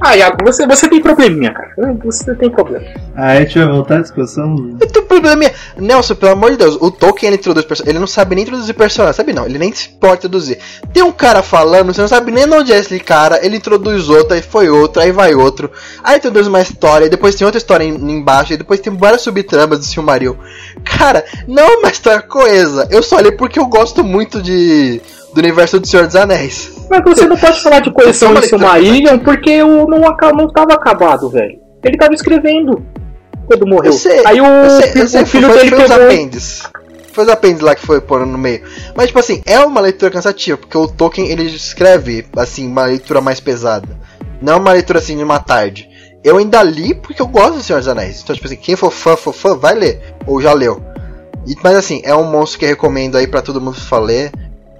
[0.00, 1.74] Ah, Iago, você, você tem probleminha, cara.
[2.04, 2.84] Você tem problema.
[3.16, 4.76] Ah, a gente vai voltar à discussão?
[4.80, 5.52] Eu tenho probleminha.
[5.76, 7.90] Nelson, pelo amor de Deus, o Tolkien ele introduz personagens.
[7.90, 9.46] Ele não sabe nem introduzir personagens, sabe não?
[9.46, 10.58] Ele nem se pode introduzir.
[10.92, 13.44] Tem um cara falando, você não sabe nem onde é esse cara.
[13.44, 15.70] Ele introduz outro, aí foi outro, aí vai outro.
[16.02, 19.84] Aí introduz uma história, depois tem outra história embaixo, e depois tem várias subtramas do
[19.84, 20.36] Silmaril.
[20.84, 22.88] Cara, não é uma história coesa.
[22.90, 25.00] Eu só li porque eu gosto muito de
[25.34, 26.72] do universo do Senhor dos Anéis.
[26.88, 31.28] Mas você não pode falar de coleção do Silmarillion porque o não, não tava acabado,
[31.28, 31.58] velho.
[31.82, 32.84] Ele tava escrevendo
[33.46, 33.92] quando morreu.
[33.92, 35.96] Eu sei, Aí o, eu sei, eu sei, o filho foi, dele foi pegou...
[35.96, 36.62] os apêndices.
[37.12, 38.62] Foi os apêndices lá que foi pôr no meio.
[38.96, 43.20] Mas, tipo assim, é uma leitura cansativa, porque o Tolkien ele escreve, assim, uma leitura
[43.20, 43.88] mais pesada.
[44.40, 45.88] Não uma leitura assim de uma tarde.
[46.22, 48.20] Eu ainda li porque eu gosto do Senhor dos Anéis.
[48.22, 50.00] Então, tipo assim, quem for fã, for fã, vai ler.
[50.26, 50.82] Ou já leu.
[51.46, 54.32] E, mas assim, é um monstro que eu recomendo aí para todo mundo ler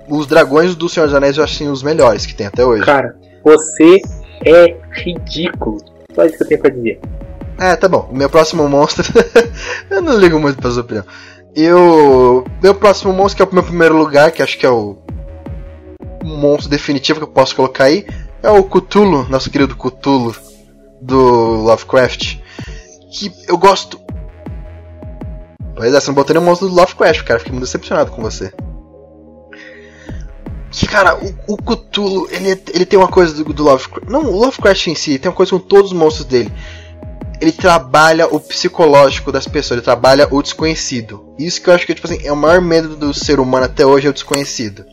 [0.08, 2.84] os dragões do Senhor dos Anéis eu acho assim, os melhores que tem até hoje.
[2.84, 4.00] Cara, você
[4.44, 5.78] é ridículo.
[6.14, 7.00] Só isso que eu tenho pra dizer.
[7.58, 8.08] É, tá bom.
[8.12, 9.04] Meu próximo monstro.
[9.90, 11.04] eu não ligo muito pra sua opinião.
[11.54, 12.44] Eu.
[12.62, 14.98] Meu próximo monstro, que é o meu primeiro lugar, que acho que é o.
[16.22, 18.06] monstro definitivo que eu posso colocar aí,
[18.42, 20.34] é o Cthulhu, nosso querido Cthulhu
[21.00, 21.18] do
[21.62, 22.38] Lovecraft.
[23.12, 24.00] Que eu gosto.
[25.76, 27.38] Pois é, você não botou nenhum monstro do Lovecraft, cara.
[27.38, 28.52] Fiquei muito decepcionado com você
[30.80, 34.08] que, cara, o, o Cthulhu, ele, ele tem uma coisa do, do Lovecraft.
[34.08, 36.50] Não, o Lovecraft em si, tem uma coisa com todos os monstros dele.
[37.40, 41.34] Ele trabalha o psicológico das pessoas, ele trabalha o desconhecido.
[41.38, 43.84] Isso que eu acho que tipo assim, é o maior medo do ser humano até
[43.84, 44.84] hoje é o desconhecido.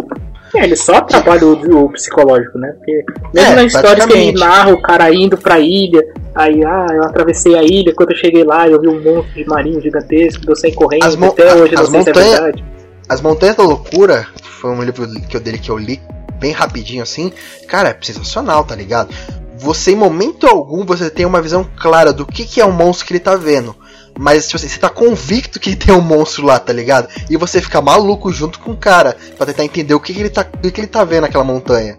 [0.56, 2.74] É, ele só trabalha o, o psicológico, né?
[2.78, 6.04] Porque mesmo é, nas histórias que ele narra o cara indo pra ilha,
[6.36, 9.48] aí, ah, eu atravessei a ilha, quando eu cheguei lá, eu vi um monstro de
[9.48, 12.66] marinho gigantesco, eu saí correndo, até hoje não sei se é verdade.
[13.08, 14.28] As Montanhas da Loucura
[14.62, 16.00] foi um livro que eu, dele que eu li
[16.40, 17.34] bem rapidinho assim.
[17.68, 19.14] Cara, é sensacional, tá ligado?
[19.58, 23.08] Você, em momento algum, você tem uma visão clara do que, que é o monstro
[23.08, 23.76] que ele tá vendo.
[24.18, 27.08] Mas tipo assim, você tá convicto que tem um monstro lá, tá ligado?
[27.30, 30.30] E você fica maluco junto com o cara pra tentar entender o que, que ele
[30.30, 30.46] tá.
[30.54, 31.98] O que, que ele tá vendo naquela montanha.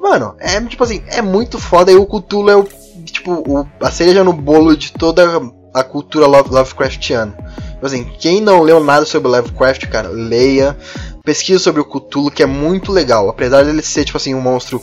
[0.00, 2.68] Mano, é tipo assim, é muito foda e o Cthulhu é o.
[3.04, 5.40] Tipo, o, a cereja no bolo de toda
[5.74, 7.32] a cultura Lovecraftiana.
[7.80, 10.76] Tipo assim, quem não leu nada sobre Lovecraft, cara, leia
[11.24, 13.28] pesquisa sobre o Cthulhu que é muito legal.
[13.28, 14.80] Apesar dele ser, tipo assim, um monstro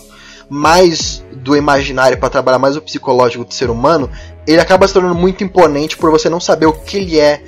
[0.50, 4.10] mais do imaginário para trabalhar mais o psicológico do ser humano,
[4.48, 7.42] ele acaba se tornando muito imponente por você não saber o que ele é,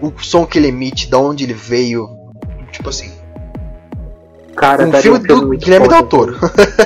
[0.00, 2.08] o som que ele emite, de onde ele veio.
[2.72, 3.10] Tipo assim.
[4.56, 6.36] Cara, um filme um do Guilherme Del Toro.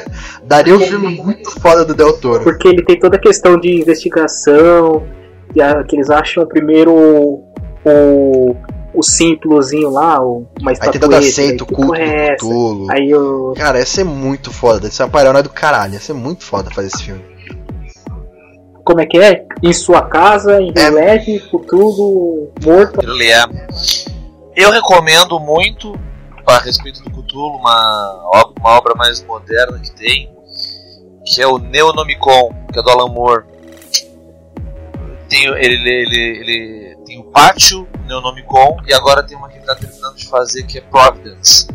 [0.44, 2.44] daria um filme muito foda do Del Toro.
[2.44, 5.06] Porque ele tem toda a questão de investigação,
[5.88, 8.56] que eles acham primeiro o,
[8.94, 10.86] o símbolozinho lá, uma estatueta.
[10.86, 13.52] Aí tem toda a seita, o culto é do Aí eu...
[13.56, 16.88] Cara, ia ser muito foda, esse aparelho é do caralho, ia ser muito foda fazer
[16.88, 17.24] esse filme.
[18.84, 19.46] Como é que é?
[19.62, 20.80] Em sua casa, em É.
[20.82, 23.00] Releve, futuro, morto.
[23.02, 23.44] Ele é.
[24.54, 25.94] Eu recomendo muito
[26.46, 30.30] a respeito do Cthulhu, uma, ob- uma obra mais moderna que tem,
[31.24, 33.44] que é o Neonomicon, que é do Alan Moore.
[35.30, 36.83] Tem, o- ele, ele, ele
[37.34, 40.62] tem o Pátio, o Neonomicon, e agora tem uma que ele está terminando de fazer
[40.64, 41.66] que é Providence.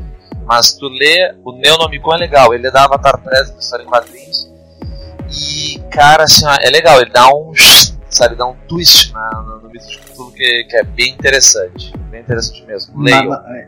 [0.46, 3.88] Mas tu lê, o Neonomicon é legal, ele é da Avatar Press, uma história em
[3.88, 4.50] quadrinhos.
[5.30, 7.54] E, cara, assim, ó, é legal, ele dá um,
[8.10, 11.94] sabe, dá um twist na, no, no mito de Cthulhu que, que é bem interessante.
[12.10, 12.94] Bem interessante mesmo.
[12.96, 13.14] Mas,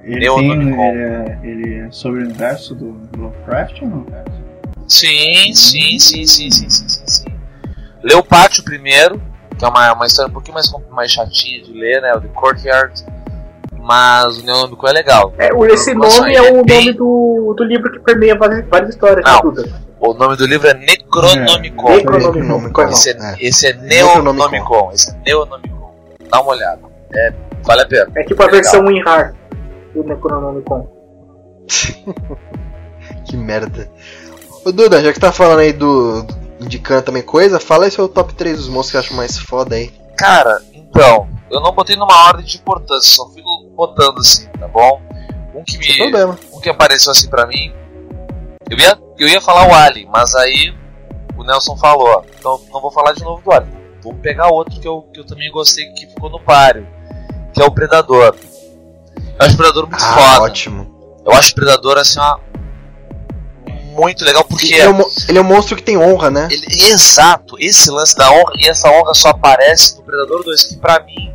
[0.03, 0.83] ele, Leu tem, como?
[0.83, 4.05] ele, é, ele é sobre o universo do Lovecraft ou não?
[4.87, 7.25] Sim, sim, sim, sim, sim, sim, sim, sim.
[8.01, 9.21] Lê o Pátio primeiro,
[9.61, 12.13] que é uma, uma história um pouquinho mais, mais chatinha de ler, né?
[12.15, 13.05] O The Courtyard.
[13.83, 15.33] Mas o Neonômico é legal.
[15.37, 18.67] É, o- esse nome ele é o bem- nome do, do livro que permeia várias,
[18.67, 19.53] várias histórias, Não.
[19.99, 21.89] O nome do livro é Necronomicon.
[21.91, 22.81] É, Necronomicon.
[22.89, 23.35] Esse é, É.
[23.39, 24.49] esse é Necronomicon.
[24.49, 24.91] Neonomicon.
[24.93, 25.91] Esse é Neonomicon.
[26.31, 26.79] Dá uma olhada.
[27.13, 27.33] É,
[27.63, 28.07] vale a pena.
[28.15, 29.35] É tipo a versão WinRAR
[29.93, 30.87] do Necronomicon.
[33.25, 33.89] Que merda.
[34.65, 36.23] Ô Duda, já que tá falando aí do.
[36.23, 39.37] do- indicando também coisa, fala aí seu top 3 dos monstros que eu acho mais
[39.37, 39.91] foda aí.
[40.17, 43.41] Cara, então, eu não botei numa ordem de importância, só fui
[43.75, 45.01] botando assim, tá bom?
[45.55, 45.97] Um que me.
[45.97, 46.37] problema.
[46.53, 47.73] um que apareceu assim pra mim.
[48.69, 50.73] Eu ia, eu ia falar o Ali, mas aí
[51.35, 52.23] o Nelson falou.
[52.39, 53.67] Então não vou falar de novo do Ali.
[54.03, 56.87] Vamos pegar outro que eu, que eu também gostei que ficou no páreo.
[57.53, 58.33] Que é o Predador.
[59.17, 60.41] Eu acho o Predador muito Ah, foda.
[60.43, 61.19] ótimo.
[61.25, 62.37] Eu acho o Predador assim, ó.
[63.91, 64.73] Muito legal porque.
[64.73, 66.47] Ele é, um, ele é um monstro que tem honra, né?
[66.49, 70.77] Ele- exato, esse lance da honra, e essa honra só aparece no Predador 2, que
[70.77, 71.33] pra mim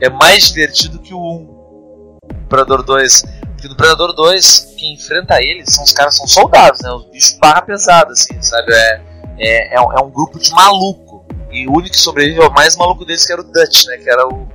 [0.00, 2.18] é mais divertido que o 1.
[2.48, 3.22] Predador 2.
[3.54, 6.90] Porque no Predador 2, quem enfrenta ele são os caras são soldados, né?
[6.92, 8.72] Os bichos barra pesada, assim, sabe?
[8.74, 9.00] É,
[9.38, 11.24] é, é, um, é um grupo de maluco.
[11.50, 13.96] E o único que sobrevive é o mais maluco deles, que era o Dutch, né?
[13.96, 14.46] Que era o,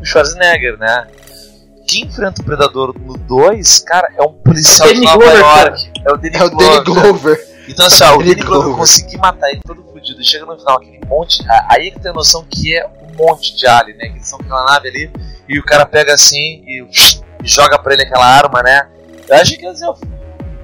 [0.00, 1.06] o Schwarzenegger, né?
[1.86, 5.92] Quem enfrenta o Predador no 2, cara, é um policial de Danny Nova Glover, York.
[6.04, 7.48] É o Danny É o Danny Glover.
[7.68, 8.76] então assim, ó, o Danny Glover Glover.
[8.76, 11.44] conseguir matar ele todo fudido, chega no final, aquele monte.
[11.68, 14.08] Aí é que tem a noção que é um monte de alien, né?
[14.08, 15.10] Que eles são aquela nave ali,
[15.48, 16.82] e o cara pega assim e,
[17.42, 18.88] e joga pra ele aquela arma, né?
[19.28, 19.88] Eu achei que ia dizer,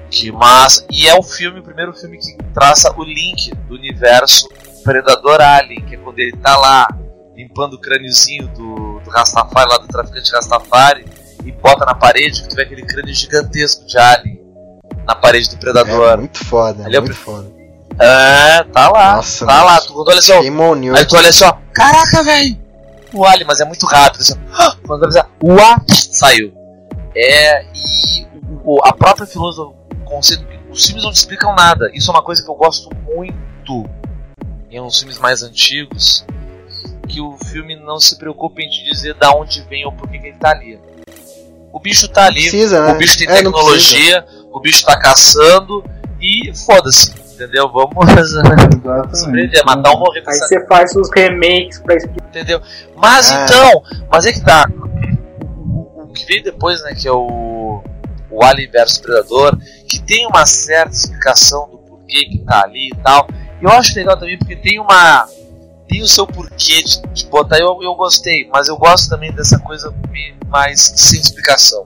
[0.09, 0.85] que massa.
[0.91, 4.47] E é o filme, o primeiro filme que traça o link do universo
[4.83, 6.87] Predador Alien, que é quando ele tá lá
[7.35, 11.05] limpando o crâniozinho do Rastafari, lá do traficante Rastafari,
[11.45, 14.41] e bota na parede, que tu vê aquele crânio gigantesco de Alien
[15.05, 16.09] na parede do Predador.
[16.11, 17.51] É muito foda, Ele é muito foda.
[17.99, 19.15] É, tá lá.
[19.17, 19.65] Nossa, tá mano.
[19.65, 19.81] lá.
[19.81, 21.53] Tu, quando olha assim, ó, aí tu olha assim, ó.
[21.73, 22.57] Caraca, velho!
[23.13, 24.21] O Ali, mas é muito rápido.
[24.21, 24.75] Assim, ó.
[24.87, 26.53] quando tu olha uá, saiu.
[27.15, 28.27] É, e
[28.63, 31.91] o, a própria filosofia, o conceito, os filmes não te explicam nada.
[31.93, 33.87] Isso é uma coisa que eu gosto muito
[34.71, 36.25] em uns filmes mais antigos.
[37.07, 40.17] Que o filme não se preocupa em te dizer da onde vem ou por que
[40.19, 40.79] que ele tá ali.
[41.71, 42.93] O bicho tá ali, Precisa, né?
[42.93, 45.83] o bicho tem É, tecnologia, o bicho tá caçando
[46.21, 47.67] e foda-se, entendeu?
[47.69, 47.89] Vamos
[49.19, 52.27] sobreviver, matar ou morrer com Aí essa você faz os remakes pra explicar.
[52.29, 52.61] entendeu?
[52.95, 53.43] Mas Ah.
[53.45, 54.65] então, mas é que tá.
[55.57, 57.83] O, o que veio depois, né, que é o,
[58.29, 59.57] o Alien vs Predador,
[59.87, 63.27] que tem uma certa explicação do porquê que tá ali e tal.
[63.61, 65.27] E eu acho legal também porque tem uma.
[65.93, 69.59] Tem o seu porquê de, de botar, eu, eu gostei, mas eu gosto também dessa
[69.59, 69.93] coisa
[70.47, 71.85] mais sem explicação.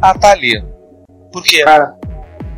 [0.00, 0.64] Ah, tá ali.
[1.30, 1.62] Por quê?
[1.64, 1.94] Cara,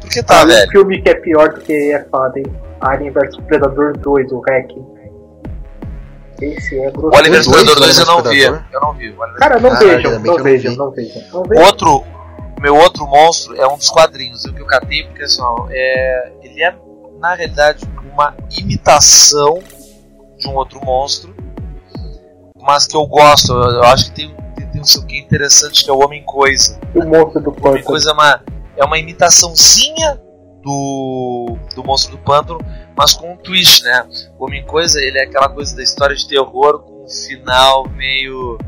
[0.01, 0.71] Por que tá, um velho?
[0.71, 2.47] filme que é pior do que é foda, hein?
[2.81, 4.71] Alien vs Predador 2, o Hack.
[6.41, 7.13] Esse é O.
[7.17, 8.23] Alien vs dois, Predador 2 eu não vi.
[8.23, 8.65] Predador?
[8.73, 9.17] Eu não vi.
[9.39, 10.77] Cara, não Ah, vejam, não vejam.
[10.77, 11.23] Não vejam.
[11.65, 12.05] Outro,
[12.61, 16.33] meu outro monstro é um dos quadrinhos, o que eu catei, porque assim, ó, é,
[16.45, 16.73] ele é
[17.19, 19.59] na realidade uma imitação
[20.39, 21.35] de um outro monstro,
[22.61, 25.85] mas que eu gosto, eu, eu acho que tem, tem, tem um seu que interessante,
[25.85, 26.79] que é o Homem Coisa.
[26.95, 27.85] O monstro do O Homem pântano.
[27.85, 28.43] Coisa é uma,
[28.77, 30.21] é uma imitaçãozinha
[30.63, 32.59] do, do monstro do pântano,
[32.97, 34.07] mas com um twist, né?
[34.39, 38.59] O Homem Coisa, ele é aquela coisa da história de terror com um final meio.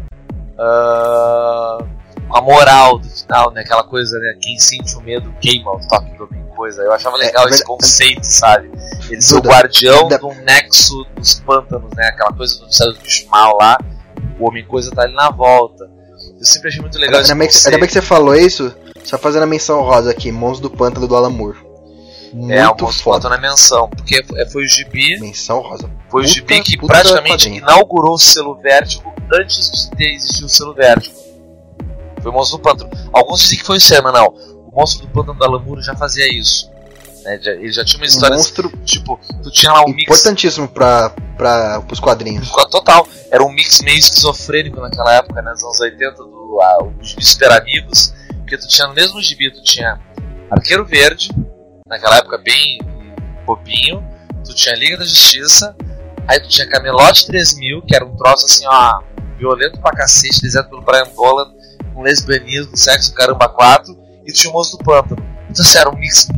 [0.57, 1.85] ah,
[2.29, 3.63] com a moral do final, né?
[3.63, 4.35] Aquela coisa, né?
[4.41, 6.83] Quem sente o medo queima o toque do Homem Coisa.
[6.83, 8.71] Eu achava legal É, esse conceito, sabe?
[9.09, 12.09] Ele ser o guardião da- do nexo dos pântanos, né?
[12.09, 12.99] Aquela coisa do céu do
[13.31, 13.79] mal lá.
[14.41, 15.89] O Homem Coisa tá ali na volta.
[16.39, 17.67] Eu sempre achei muito legal esse Ainda bem, que, conceito.
[17.75, 18.75] ainda bem que você falou isso,
[19.05, 21.59] só fazendo a menção rosa aqui, Monstro do Pântano do Alan Moore.
[22.33, 23.23] Muito É, o monstro foda.
[23.23, 23.89] foda na menção.
[23.89, 25.89] Porque é- foi o gibi, Menção rosa.
[26.11, 30.75] foi o gibi que praticamente inaugurou o selo Vértigo antes de ter existido o selo
[30.75, 31.17] Vértigo.
[32.23, 32.91] Foi o Monstro do Pântano.
[33.13, 34.27] Alguns dizem que foi o não.
[34.27, 36.71] O Monstro do Pântano da Lamuro já fazia isso.
[37.25, 37.39] né?
[37.43, 38.37] Já- Ele já tinha uma Um história.
[38.37, 40.03] monstro Tipo, tu tinha lá um mix.
[40.05, 42.49] importantíssimo pra, para os quadrinhos.
[42.71, 43.07] Total.
[43.31, 45.51] Era um mix meio esquizofrênico naquela época, né?
[45.51, 46.79] Nos anos 80, do, ah,
[47.21, 48.15] Super Amigos.
[48.39, 50.01] Porque tu tinha no mesmo gibi, tu tinha
[50.51, 51.29] Arqueiro Verde,
[51.87, 52.79] naquela época bem
[53.45, 54.03] bobinho.
[54.45, 55.77] Tu tinha Liga da Justiça.
[56.27, 59.01] Aí tu tinha Camelote 3000, que era um troço assim, ó,
[59.39, 61.53] violento pra cacete, desenhado pelo Brian Boland,
[61.99, 63.99] com lesbianismo, sexo, caramba, 4.
[64.25, 65.21] E tinha o Monstro do Pântano.
[65.51, 66.29] Então, assim, era um mix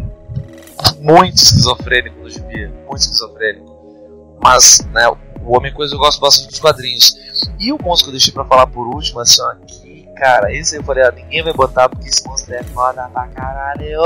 [1.01, 4.39] muito esquizofrênico no gibi, muito esquizofrênico.
[4.43, 5.07] Mas, né,
[5.43, 7.15] o Homem Coisa eu gosto bastante dos quadrinhos.
[7.59, 10.77] E o monstro que eu deixei pra falar por último, assim, ó, que, cara, esse
[10.77, 14.01] eu falei, ó, ninguém vai botar porque esse monstro é foda pra caralho.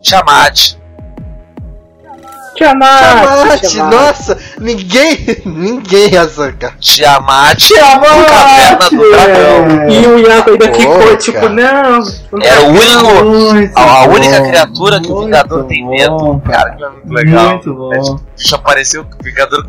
[0.00, 0.76] Tiamat.
[2.54, 3.60] Tiamat!
[3.60, 6.76] Tiamat, nossa, ninguém, ninguém sacar.
[6.78, 8.28] Tiamat, Tiamat!
[8.28, 9.90] Caverna do Dragão.
[9.90, 12.02] E o Iago ainda Pô, ficou tipo, não.
[12.42, 13.24] Era o único,
[13.54, 16.42] Muito a, a bom, única criatura que o Vingador tem medo.
[16.44, 17.48] Cara, que é muito legal.
[17.50, 17.92] Muito bom.
[17.94, 19.66] É, tipo, o bicho apareceu, o Vingador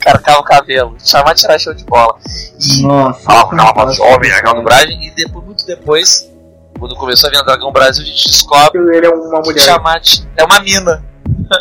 [0.00, 0.96] carcava o cabelo.
[1.02, 2.16] Tiamat era show de bola.
[2.60, 3.20] E Nossa.
[3.20, 6.30] falava com aquela Brasil, e depois, muito depois,
[6.78, 9.64] quando começou a vir o Dragão Brasil, a gente descobre Ele é uma que mulher.
[9.64, 11.04] Tiamat é uma mina,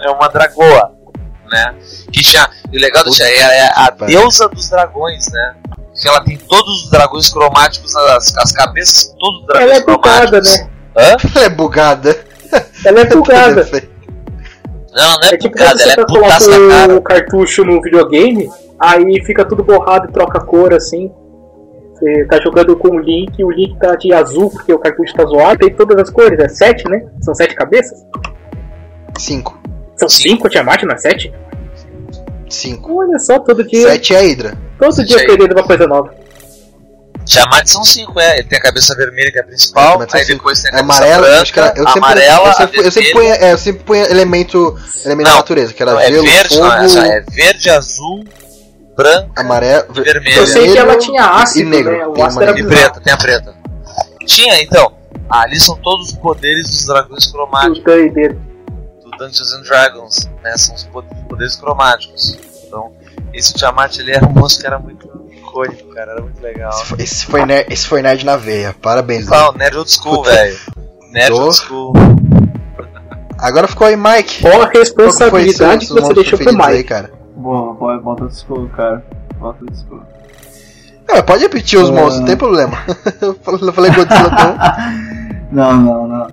[0.03, 0.91] é uma dragoa,
[1.51, 1.75] né?
[2.11, 5.55] Que tinha, e o legal do Tia é, é a deusa dos dragões, né?
[5.99, 9.85] Que ela tem todos os dragões cromáticos, as, as cabeças, todos os dragões Ela é
[9.85, 10.69] bugada, né?
[10.97, 11.15] Hã?
[11.35, 12.25] Ela é bugada.
[12.85, 13.69] Ela é bugada.
[14.93, 16.95] Não, não é, É tipo bugada, ela é tá putaça na colocando cara.
[16.95, 18.49] o cartucho no videogame,
[18.79, 21.11] aí fica tudo borrado e troca cor assim.
[21.93, 25.25] Você tá jogando com o Link, o Link tá de azul porque o cartucho tá
[25.25, 27.05] zoado, tem todas as cores, é sete, né?
[27.21, 27.99] São sete cabeças?
[29.17, 29.59] Cinco.
[29.99, 31.31] São cinco Tiamat, não é sete?
[32.49, 32.99] Cinco.
[32.99, 34.57] Olha só, todo dia, Sete é a Hydra.
[34.79, 35.23] todo Sete dia aí.
[35.25, 36.13] aprendendo uma coisa nova.
[37.25, 38.39] Tiamat são cinco, é.
[38.39, 40.77] Ele tem a cabeça vermelha, que é a principal, são aí depois tem a É
[40.79, 43.13] cabeça amarela, branca, acho que era, eu a sempre, amarela, eu a sempre, eu sempre
[43.13, 43.35] vermelha.
[43.37, 46.23] punha, é, eu sempre punha elemento, elemento Não, da natureza, que era Não, é gelo,
[46.23, 48.23] verde, fogo, não, é, é verde, azul,
[48.97, 50.37] branca amarelo, e vermelho.
[50.37, 51.91] Eu sei que ela tinha e ácido, negro.
[51.91, 52.07] né?
[52.07, 53.53] O ácido era E preta, tem a preta.
[54.25, 54.91] Tinha, então.
[55.29, 57.93] Ali são todos os poderes dos dragões cromáticos
[59.19, 60.57] Dungeons and Dragons, né?
[60.57, 62.37] São os po- poderes cromáticos.
[62.65, 62.91] Então,
[63.33, 66.71] esse Tiamat ele era um monstro que era muito icônico, cara, era muito legal.
[66.71, 69.27] Esse foi- Esse foi, nerd, esse foi nerd na veia, parabéns.
[69.27, 69.51] Não.
[69.53, 70.57] Nerd Old School, velho.
[71.11, 71.41] Nerd Tô.
[71.43, 71.93] Old School.
[73.37, 74.41] Agora ficou aí, Mike.
[74.41, 76.89] Qual a responsabilidade que você deixou pro preferidos aí, Mike?
[76.89, 77.11] cara?
[77.35, 79.03] Boa, boa, bota de school, cara.
[79.37, 80.01] Bota de school.
[81.07, 81.93] É, pode repetir os Ah.
[81.93, 82.77] monstros, não tem problema.
[83.21, 84.57] eu falei eu falei Godzilla então.
[85.51, 86.27] Não, não, não.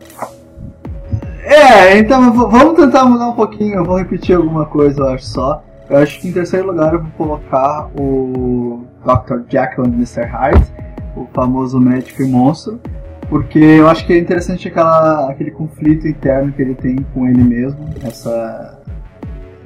[1.49, 3.77] É, então vamos tentar mudar um pouquinho.
[3.77, 5.63] Eu vou repetir alguma coisa, eu acho só.
[5.89, 9.43] Eu acho que em terceiro lugar eu vou colocar o Dr.
[9.49, 10.25] Jekyll and Mr.
[10.25, 10.67] Hyde,
[11.17, 12.81] o famoso médico e monstro,
[13.29, 17.45] porque eu acho que é interessante aquela, aquele conflito interno que ele tem com ele
[17.45, 18.83] mesmo, essa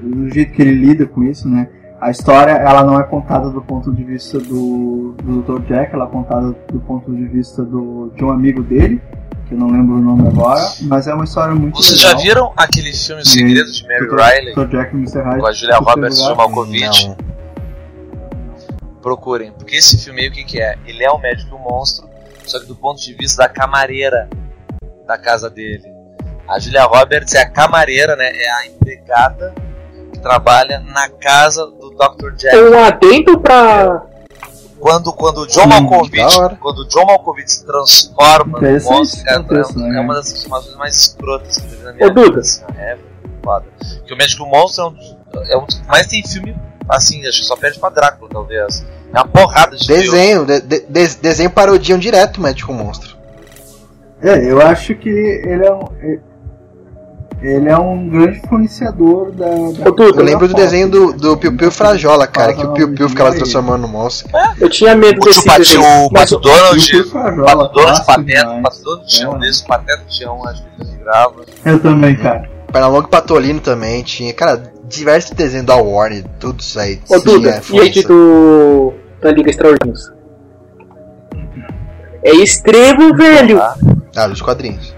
[0.03, 1.67] o jeito que ele lida com isso, né?
[1.99, 5.63] A história ela não é contada do ponto de vista do, do Dr.
[5.67, 9.01] Jack, ela é contada do ponto de vista do, de um amigo dele,
[9.51, 12.13] que eu não lembro o nome agora, mas é uma história muito Vocês legal.
[12.13, 14.07] já viram aquele filme Os Segredos de Mary.
[14.07, 14.55] Riley?
[14.55, 14.69] Dr.
[14.69, 15.23] Jack Mr.
[15.23, 15.41] Hyde.
[15.41, 16.37] Com a Julia Roberts e o.
[16.37, 17.09] Malkovich?
[17.09, 17.17] Não.
[19.03, 20.77] Procurem, porque esse filme aí o que, que é?
[20.87, 22.09] Ele é um médico monstro,
[22.45, 24.29] só que do ponto de vista da camareira
[25.05, 25.91] da casa dele.
[26.47, 28.31] A Julia Roberts é a camareira, né?
[28.33, 29.53] É a empregada
[30.13, 32.35] que trabalha na casa do Dr.
[32.37, 32.57] Jack.
[32.57, 34.03] Um adendo pra.
[34.81, 36.17] Quando, quando o John Malkovich,
[36.61, 39.99] quando o John Malkovich se transforma no monstro, cara, é, né?
[39.99, 42.41] é uma das transformações mais escrotas que eu já vi na minha vida.
[42.41, 42.99] Assim, É
[43.45, 43.67] foda.
[43.99, 45.17] Porque o Médico Monstro é um, dos-
[45.51, 46.57] é um dos que mais tem filme,
[46.89, 48.85] assim, acho que só perde pra Drácula, talvez.
[49.13, 50.03] É uma porrada de filme.
[50.03, 53.19] Desenho, de, de- de- desenho parodiam direto Médico Monstro.
[54.23, 55.85] É, eu acho que ele é um.
[57.43, 59.47] Ele é um grande fornecedor da.
[59.47, 62.73] da Ô, Duda, Eu lembro do desenho do, do Piu Piu Frajola, cara, que o
[62.75, 64.29] Piu Piu ficava transformando no monstro.
[64.61, 66.05] Eu tinha medo O desse Tio Pati- desenho.
[66.05, 69.39] o Pato Donald, Pato Donald, Pateta, Pato Donald tinha um É.
[69.41, 71.35] desses, o Pateta tinha um, acho que ele grava.
[71.65, 72.49] Eu também, cara.
[72.71, 74.33] Pernalonga e Patolino também tinha.
[74.35, 77.01] Cara, diversos desenhos da Warner, tudo isso aí.
[77.09, 78.93] Ô Duda, tinha e aí do.
[79.23, 80.13] da Liga Extraordinários?
[82.23, 83.61] É extremo, velho!
[84.15, 84.95] Ah, dos quadrinhos.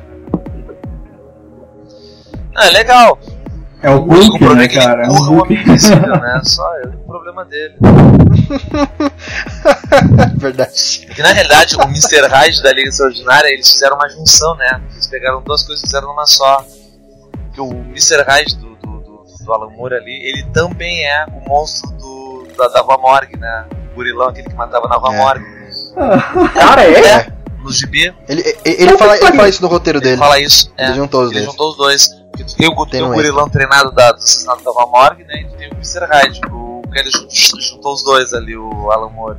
[2.55, 3.19] Ah, é legal.
[3.83, 5.07] É o Hulk, problema né, é que ele cara?
[5.07, 5.55] É o Hulk.
[5.55, 6.41] Né?
[6.45, 7.75] Só é o problema dele.
[10.37, 11.05] Verdade.
[11.07, 12.27] Porque na realidade o Mr.
[12.29, 14.81] Hyde da Liga Extraordinária eles fizeram uma junção, né?
[14.93, 16.65] Eles pegaram duas coisas e fizeram numa só.
[17.55, 18.23] Que o Mr.
[18.27, 22.69] Hyde do, do, do, do Alan Moore ali, ele também é o monstro do, da,
[22.69, 23.67] da Van Morgue, né?
[23.93, 25.17] O gurilão, aquele que matava na Van É.
[25.19, 25.45] Morgue.
[26.55, 27.07] Cara, é?
[27.07, 27.27] É.
[27.63, 30.17] No gibi, Ele, ele, ele fala, ele fala isso no roteiro ele dele.
[30.17, 30.73] fala isso.
[30.77, 30.87] É.
[30.87, 31.51] Ele juntou os Ele dois.
[31.53, 32.22] juntou os dois.
[32.33, 35.23] Porque tu tem o, Tem tem o um gurilão treinado da, do assassinato da Morgue,
[35.25, 35.43] né?
[35.43, 36.07] E tu tem o Mr.
[36.11, 39.39] Hyde, o porque jun- juntou os dois ali, o Alan Moore.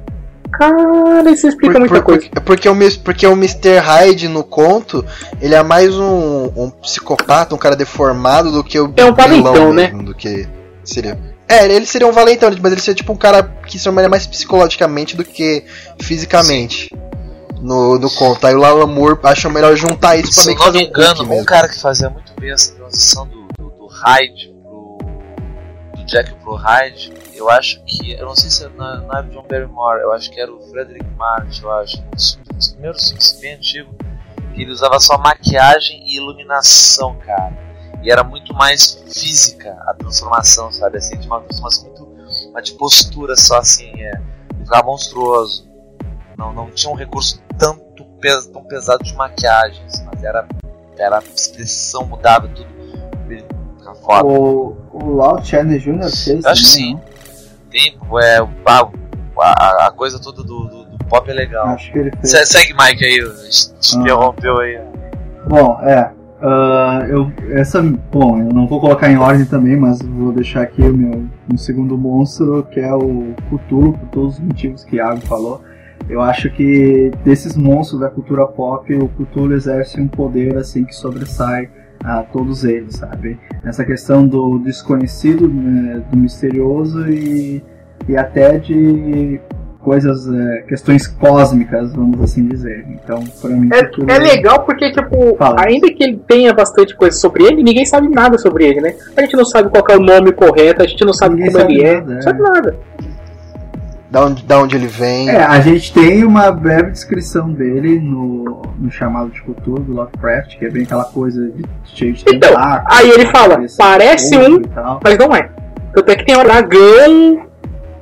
[0.52, 2.30] Cara, isso explica Por- muita por- coisa.
[2.30, 3.80] por- porque, o, Mis- porque o Mr.
[3.80, 5.04] Hyde no conto,
[5.42, 9.54] ele é mais um, um psicopata, um cara deformado do que o É um valentão,
[9.54, 9.88] vilão né?
[9.88, 10.48] Do que
[10.84, 11.18] seria.
[11.48, 14.26] É, ele seria um valentão, mas ele seria tipo um cara que se trabalha mais
[14.28, 15.64] psicologicamente do que
[16.00, 16.90] fisicamente.
[17.60, 18.46] No, no conto.
[18.46, 20.80] Aí o Alan Moore achou melhor juntar isso pra Se meio eu que não fazer
[20.80, 24.54] me um engano, um cara que fazia muito bem essa transição do, do, do Hyde
[24.62, 24.98] pro.
[25.96, 28.14] do Jack pro Hyde, eu acho que.
[28.14, 31.10] Eu não sei se não não é John Barrymore, eu acho que era o Frederick
[31.18, 32.00] March, eu acho.
[32.00, 33.96] Um dos, primeiros filmes bem antigos,
[34.54, 37.58] que ele usava só maquiagem e iluminação, cara.
[38.04, 40.98] E era muito mais física a transformação, sabe?
[40.98, 42.14] Assim, de uma transformação muito.
[42.50, 44.12] Uma de postura só assim, é.
[44.60, 45.68] Ficava monstruoso.
[46.38, 47.84] Não, não tinha um recurso tanto
[48.52, 50.48] tão pesado de maquiagens, mas era,
[50.98, 52.83] era a expressão mudava tudo.
[53.28, 54.28] Ficava foda.
[54.28, 56.00] O, o Lau Chandler Jr.
[56.10, 57.00] fez Eu acho que sim.
[57.72, 58.90] Tem, é, o- a,
[59.40, 61.68] a, a coisa toda do, do, do pop é legal.
[61.68, 62.30] Acho que ele fez.
[62.32, 64.00] Se- Segue Mike aí, a gente te Ah.
[64.02, 64.80] interrompeu aí.
[65.48, 66.12] Bom, é.
[66.42, 70.82] ah, eu, essa, bom, eu não vou colocar em ordem também, mas vou deixar aqui
[70.82, 75.20] o meu, meu segundo monstro, que é o Cthulhu, por todos os motivos que Iago
[75.22, 75.62] falou.
[76.10, 80.94] Eu acho que desses monstros da cultura pop, o Cthulhu exerce um poder assim que
[80.94, 81.70] sobressai
[82.04, 83.40] a todos eles, sabe?
[83.64, 87.64] Essa questão do desconhecido, né, do misterioso e,
[88.08, 89.40] e até de
[89.80, 92.86] coisas, é, questões cósmicas, vamos assim dizer.
[92.90, 95.58] Então, pra mim, É, é legal porque, tipo, Fala.
[95.60, 98.96] ainda que ele tenha bastante coisa sobre ele, ninguém sabe nada sobre ele, né?
[99.18, 101.62] A gente não sabe qual é o nome correto, a gente não sabe Ninguém como
[101.62, 102.22] sabe ele é, nada, não é.
[102.22, 102.76] sabe nada.
[104.14, 105.28] Da onde, da onde ele vem.
[105.28, 110.56] É, a gente tem uma breve descrição dele no, no chamado de Cthulhu do Lovecraft,
[110.56, 114.62] que é bem aquela coisa de cheio de Então, tentáculos, aí ele fala, parece um-.
[115.04, 115.50] Mas não é.
[115.96, 117.48] Tanto é que tem um dragão,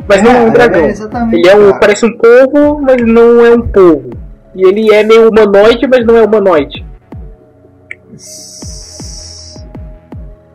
[0.06, 0.86] mas não é um dragão.
[0.86, 1.38] exatamente.
[1.38, 4.10] Ele é um, parece um povo, mas não é um povo.
[4.54, 6.86] E ele é meio humanoide, mas não é humanoide.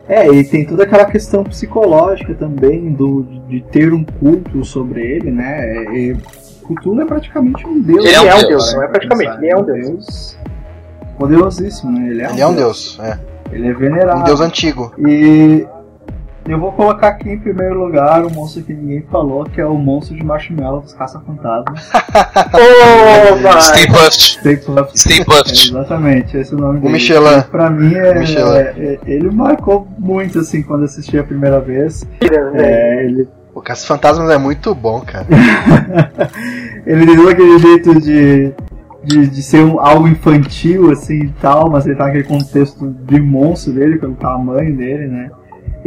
[0.07, 5.31] É, e tem toda aquela questão psicológica também do, de ter um culto sobre ele,
[5.31, 5.59] né?
[5.59, 6.17] É, é,
[6.65, 8.05] Cthulhu é praticamente um deus.
[8.05, 9.43] Ele é um né, deus, para não é praticamente, pensar.
[9.43, 10.37] ele é um deus.
[11.17, 12.09] Poderosíssimo, né?
[12.09, 13.19] Ele é, Ele é um deus, é.
[13.51, 14.21] Ele é venerado.
[14.21, 14.93] Um deus antigo.
[14.97, 15.65] E
[16.47, 19.75] eu vou colocar aqui em primeiro lugar o monstro que ninguém falou, que é o
[19.75, 21.89] monstro de marshmallow dos caça-fantasmas.
[21.93, 23.61] Ô, vai!
[23.61, 24.39] Stay Puft.
[24.39, 24.97] Stay Puft.
[24.99, 25.69] Stay É, Puft.
[25.69, 26.93] exatamente, esse é o nome dele.
[26.93, 27.41] Michelin.
[27.51, 28.55] Pra mim, é, O Michelin.
[28.57, 32.07] é- é- ele marcou muito, assim, quando assisti a primeira vez.
[32.55, 35.25] É, ele, O Caça Fantasmas é muito bom, cara.
[36.85, 38.53] ele tem todo aquele jeito de,
[39.03, 43.19] de, de ser um, algo infantil, assim, e tal, mas ele tá naquele contexto de
[43.19, 45.29] monstro dele, pelo tamanho dele, né?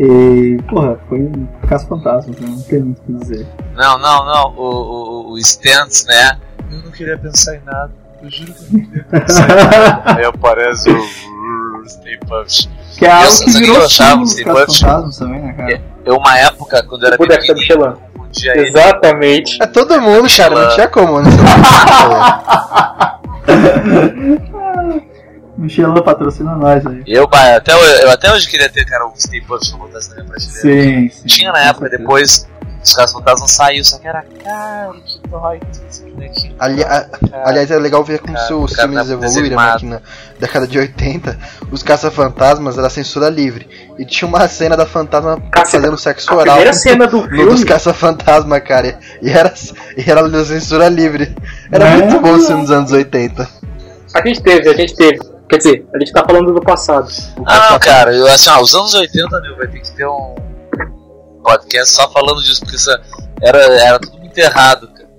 [0.02, 2.48] E, porra, foi um caça-fantasmas, né?
[2.48, 3.46] Não tem muito o que dizer.
[3.76, 4.54] Não, não, não.
[4.56, 6.38] O, o, o Stantz, né?
[6.72, 7.90] Eu não queria pensar em nada.
[8.22, 10.02] Eu juro que eu não queria pensar em nada.
[10.16, 12.70] Aí aparece o Stay Puft.
[12.96, 14.56] Que é algo que sabe o que virou eu achava símbolo do dos Stay Puft?
[14.56, 15.82] caça-fantasmas também, né, cara?
[16.06, 17.84] Eu, uma época, quando eu era O boneco da pequenininho, Michelin.
[17.84, 18.68] eu confundia ele.
[18.68, 19.62] Exatamente.
[19.62, 20.54] É todo mundo, cara.
[20.64, 21.30] Não tinha como, né?
[25.60, 27.02] Michelin patrocina nós aí.
[27.06, 30.14] Eu, bah, até, hoje- eu até hoje queria ter, cara, Stay Puft pra botar na
[30.14, 30.40] minha prateleira.
[30.40, 31.26] Sim, sim.
[31.26, 32.46] Tinha na época, depois
[32.82, 35.60] os caras fantasmas saiu, só que era caro, que dói,
[36.14, 36.54] bonequinho.
[36.58, 37.06] Ali- a-.
[37.44, 39.76] Aliás, é legal ver como Cara, se o os cara filmes tá evoluíram, né?
[39.78, 40.00] Que na
[40.38, 41.38] década de 80,
[41.70, 43.68] os caça-fantasmas era censura livre.
[43.98, 47.28] E tinha uma cena da fantasma Caça- fazendo sexo A oral primeira cena do no
[47.28, 48.98] dos filme, caça-fantasma, cara.
[49.20, 49.52] E era,
[49.96, 51.36] e era da censura livre.
[51.70, 51.96] Era É?
[51.96, 53.46] muito bom isso nos anos 80.
[54.14, 55.18] a gente teve, a gente teve.
[55.50, 57.10] Quer dizer, a gente tá falando do passado.
[57.44, 60.36] Ah, não, cara, eu, assim, ó, os anos 80, meu, vai ter que ter um
[61.42, 62.88] podcast só falando disso, porque isso
[63.42, 65.10] era, era tudo muito errado, cara.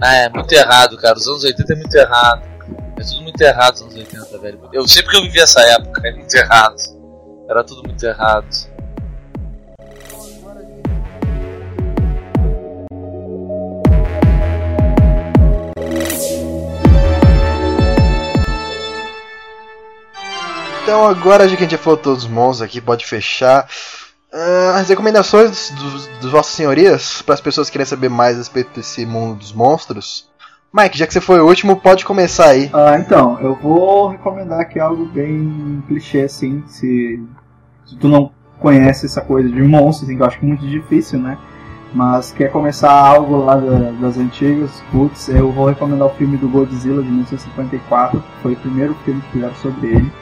[0.00, 1.18] Ah, é muito errado, cara.
[1.18, 2.42] Os anos 80 é muito errado.
[2.96, 4.60] É tudo muito errado os anos 80, velho.
[4.72, 6.76] Eu sei porque eu vivi essa época, é muito errado.
[7.48, 8.46] Era tudo muito errado.
[20.90, 23.64] Então agora já que a gente já falou todos os monstros aqui, pode fechar.
[24.34, 28.38] Ah, as recomendações dos, dos vossas senhorias para as pessoas que querem saber mais a
[28.38, 30.28] respeito desse mundo dos monstros.
[30.74, 32.68] Mike, já que você foi o último, pode começar aí.
[32.72, 37.22] Ah, então, eu vou recomendar aqui algo bem clichê, assim, se,
[37.86, 41.38] se tu não conhece essa coisa de monstros, assim, que eu acho muito difícil, né?
[41.94, 46.48] Mas quer começar algo lá da- das antigas, putz, eu vou recomendar o filme do
[46.48, 50.12] Godzilla de 1954, que foi o primeiro filme que fizeram sobre ele.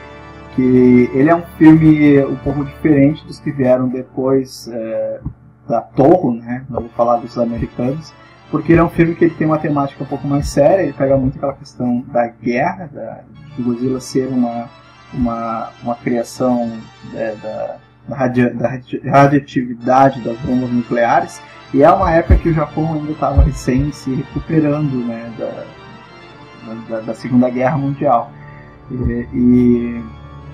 [0.55, 5.19] Que ele é um filme um pouco diferente dos que vieram depois, é,
[5.69, 6.65] da Toho, né?
[6.69, 8.11] Não vou falar dos americanos,
[8.49, 10.93] porque ele é um filme que ele tem uma temática um pouco mais séria, ele
[10.93, 13.19] pega muito aquela questão da guerra, da,
[13.55, 14.67] de Godzilla ser uma,
[15.13, 16.71] uma, uma criação
[17.13, 17.75] é, da,
[18.07, 18.79] da, radia, da
[19.11, 21.39] radioatividade das bombas nucleares,
[21.71, 25.65] e é uma época que o Japão ainda estava recém se recuperando né, da,
[26.89, 28.31] da, da Segunda Guerra Mundial.
[28.89, 30.03] E, e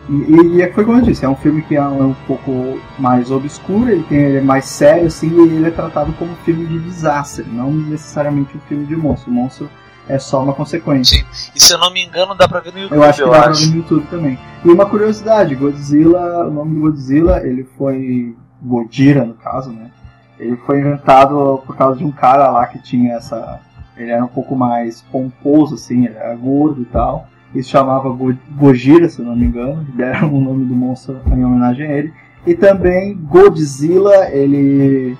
[0.09, 2.79] e, e, foi como eu disse, é um filme que é um, é um pouco
[2.99, 6.35] mais obscuro, ele, tem, ele é mais sério, assim, e ele é tratado como um
[6.37, 9.31] filme de desastre, não necessariamente um filme de monstro.
[9.31, 9.69] O monstro
[10.07, 11.25] é só uma consequência.
[11.31, 11.51] Sim.
[11.55, 12.97] E se eu não me engano, dá pra ver no YouTube.
[12.97, 13.47] Eu acho que eu dá acho.
[13.49, 14.39] pra ver no YouTube também.
[14.63, 18.35] E uma curiosidade, Godzilla, o nome do Godzilla, ele foi.
[18.61, 19.91] Godira, no caso, né?
[20.39, 23.59] Ele foi inventado por causa de um cara lá que tinha essa.
[23.95, 27.27] Ele era um pouco mais pomposo, assim, ele era gordo e tal.
[27.53, 31.21] Ele se chamava Go- Gojira, se eu não me engano, deram o nome do monstro
[31.27, 32.13] em homenagem a ele.
[32.45, 35.17] E também Godzilla, ele.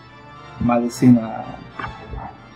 [0.60, 1.44] Mais assim, na,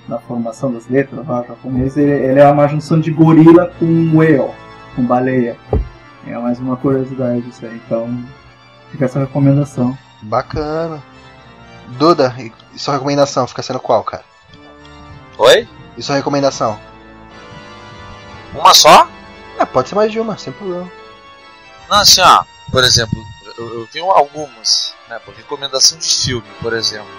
[0.07, 4.51] na formação das letras lá japonês, ele, ele é uma junção de gorila com whale,
[4.95, 5.57] com baleia.
[6.27, 7.81] É mais uma curiosidade isso aí.
[7.85, 8.07] Então,
[8.91, 9.97] fica essa recomendação.
[10.21, 11.01] Bacana.
[11.97, 12.35] Duda,
[12.73, 14.23] e sua recomendação fica sendo qual, cara?
[15.37, 15.67] Oi?
[15.97, 16.77] E sua recomendação?
[18.53, 19.07] Uma só?
[19.59, 20.89] Ah, pode ser mais de uma, sem problema.
[21.89, 23.25] Não, assim, ó, por exemplo,
[23.57, 27.09] eu, eu tenho algumas, né, por recomendação de filme, por exemplo,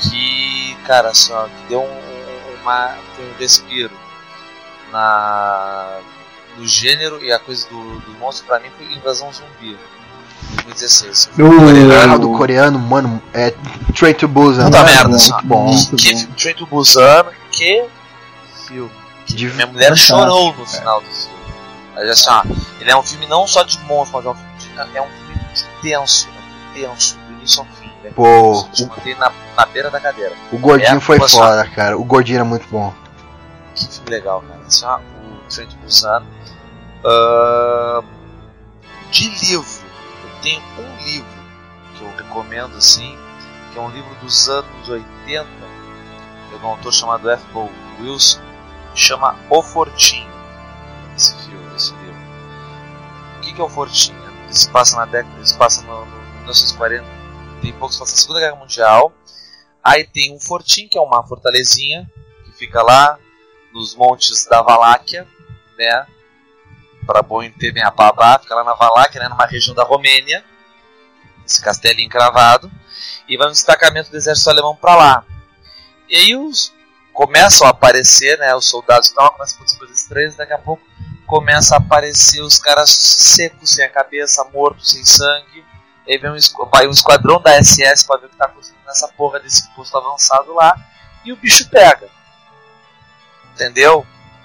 [0.00, 3.92] que, cara, assim, ó, que deu um, uma, tem um respiro
[4.90, 5.98] na,
[6.56, 9.78] no gênero e a coisa do, do monstro, pra mim, foi Invasão Zumbi,
[10.64, 11.30] 2016.
[12.10, 13.52] Ah, do coreano, mano, é
[13.94, 14.64] Train to Busan.
[14.64, 14.92] Puta né?
[14.92, 15.70] merda, muito assim, bom.
[15.96, 16.32] Que bom.
[16.36, 17.84] Train to Busan, que
[18.66, 18.90] filme.
[19.26, 21.39] Que minha mulher chorou no final do filme.
[22.00, 22.42] Mas assim, ó,
[22.80, 25.06] ele é um filme não só de monstro, mas é um filme, de, é um
[25.08, 25.40] filme
[25.82, 27.92] tenso, é um filme tenso, do início ao fim.
[28.02, 28.10] Né?
[28.14, 30.34] Pô, te mantém na, na beira da cadeira.
[30.50, 31.36] O gordinho É, foi poxa.
[31.36, 31.98] foda, cara.
[31.98, 32.94] O gordinho era muito bom.
[33.74, 34.60] Que filme legal, cara.
[34.66, 36.22] Assim, ó, o Train to Busan.
[37.04, 38.02] Ahn,
[39.10, 39.66] de livro,
[40.24, 41.28] eu tenho um livro
[41.96, 43.18] que eu recomendo assim,
[43.72, 45.46] que é um livro dos anos 80,
[46.48, 47.42] de um autor chamado F.
[47.52, 47.70] Paul
[48.00, 48.40] Wilson,
[48.94, 50.30] chama O Fortinho.
[51.16, 51.69] Esse filme,
[53.60, 54.18] que, é o Fortinho?
[54.44, 57.04] Ele se passa na década, se passa no, no 1940,
[57.60, 59.12] tem poucos passa a Segunda Guerra Mundial.
[59.84, 62.10] Aí tem um fortinho, que é uma fortalezinha,
[62.44, 63.18] que fica lá
[63.72, 65.26] nos montes da Valáquia,
[65.78, 66.06] né?
[67.06, 69.28] Para bom entender minha babá, fica lá na Valáquia, né?
[69.28, 70.44] numa região da Romênia,
[71.46, 72.70] esse castelinho encravado,
[73.28, 75.24] e vai um destacamento do exército alemão para lá.
[76.08, 76.74] E aí os
[77.12, 78.54] começam a aparecer, né?
[78.54, 80.89] Os soldados e tal, começam a coisas estranhas, daqui a pouco
[81.30, 85.64] começa a aparecer os caras secos, sem a cabeça, mortos, sem sangue.
[86.08, 86.36] Aí vem um,
[86.72, 89.96] vai um esquadrão da SS pra ver o que tá acontecendo nessa porra desse posto
[89.96, 90.76] avançado lá,
[91.24, 92.08] e o bicho pega.
[93.54, 94.04] Entendeu?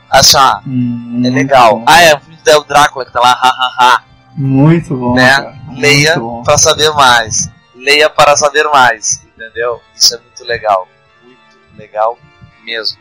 [0.09, 1.79] Assim, ó, Hum, é legal.
[1.79, 1.85] bom.
[1.87, 4.03] Ah, é o filme do Drácula que tá lá, hahaha.
[4.35, 5.15] Muito bom.
[5.15, 5.35] Né?
[5.35, 5.55] cara.
[5.71, 6.43] Leia bom.
[6.43, 7.49] para saber mais.
[7.73, 9.23] Leia para saber mais.
[9.25, 9.81] Entendeu?
[9.95, 10.87] Isso é muito legal.
[11.23, 11.39] Muito
[11.75, 12.19] legal
[12.63, 12.99] mesmo.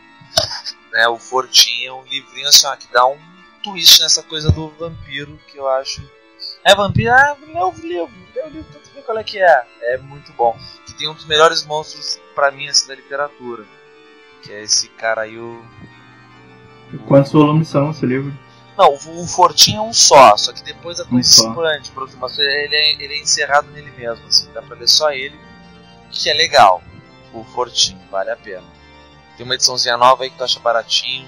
[0.91, 1.07] Né?
[1.07, 3.17] O Fortinho é um livrinho assim, ó, que dá um
[3.65, 6.07] twist nessa coisa do vampiro que eu acho.
[6.63, 7.11] É vampiro?
[7.11, 8.09] Ah, o livro,
[8.45, 9.65] o livro tu ver qual é que é.
[9.81, 10.55] É muito bom.
[10.85, 13.65] Que tem um dos melhores monstros pra mim assim, da literatura.
[14.43, 15.65] Que é esse cara aí, o.
[17.07, 18.31] Quantos volumes são esse livro?
[18.77, 20.99] Não, o, o Fortinho é um só, só que depois
[21.89, 25.11] para outro, mas ele é, ele é encerrado nele mesmo, assim, dá pra ler só
[25.11, 25.35] ele,
[26.11, 26.83] que é legal.
[27.33, 28.63] O Fortinho, vale a pena.
[29.37, 31.27] Tem uma ediçãozinha nova aí que tu acha baratinho.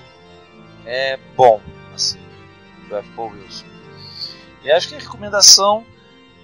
[0.86, 1.62] É bom,
[2.88, 3.10] do F.
[3.16, 3.66] Paul Wilson.
[4.64, 5.86] E acho que a recomendação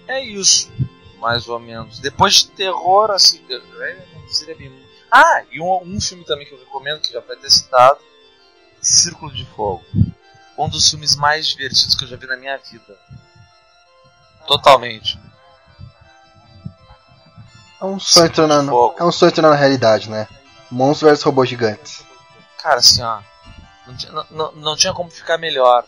[0.07, 0.71] é isso,
[1.19, 1.99] mais ou menos.
[1.99, 4.71] Depois de terror, assim, é, seria bem.
[5.11, 7.99] Ah, e um, um filme também que eu recomendo, que já foi até citado:
[8.81, 9.83] Círculo de Fogo
[10.57, 12.97] um dos filmes mais divertidos que eu já vi na minha vida.
[14.47, 15.19] Totalmente.
[17.81, 20.27] É um sonho tornando, é um sonho tornando realidade, né?
[20.69, 22.03] Monstros vs robôs gigantes.
[22.61, 23.21] Cara, assim, ó.
[24.11, 25.85] Não, não, não tinha como ficar melhor.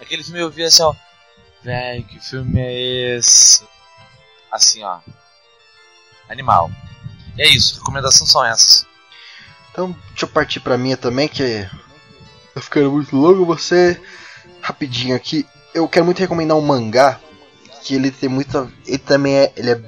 [0.00, 0.94] Aquele filme eu vi assim, ó.
[1.62, 3.62] Véi, que filme é esse?
[4.50, 4.98] Assim, ó.
[6.28, 6.70] Animal.
[7.36, 8.86] E é isso, recomendações são essas.
[9.70, 11.68] Então, deixa eu partir pra minha também, que
[12.54, 13.44] tá ficando muito longo.
[13.44, 14.00] Você,
[14.60, 17.20] rapidinho aqui, eu quero muito recomendar um mangá
[17.82, 19.80] que ele tem muita, ele também é, ele é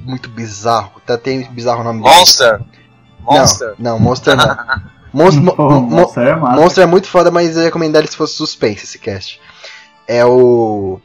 [0.00, 0.92] muito bizarro.
[0.96, 2.14] Até tem bizarro o nome dele.
[2.14, 2.60] Monster!
[3.20, 3.74] Monster!
[3.78, 4.90] Não, não, Monster não.
[5.12, 6.36] Monster, Monster é.
[6.36, 9.40] Monster é muito foda, mas eu ia recomendar ele se fosse suspense esse cast.
[10.10, 10.98] É o.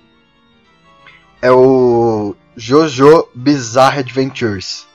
[1.40, 2.36] É o.
[2.57, 4.88] Jojo Bizarre Adventures.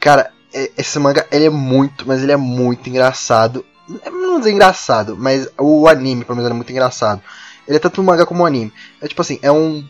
[0.00, 3.62] Cara, é, esse manga ele é muito, mas ele é muito engraçado.
[4.10, 7.20] Não dizer engraçado, mas o anime, pelo menos, é muito engraçado.
[7.68, 8.72] Ele é tanto um manga como um anime.
[9.02, 9.86] É tipo assim, é um,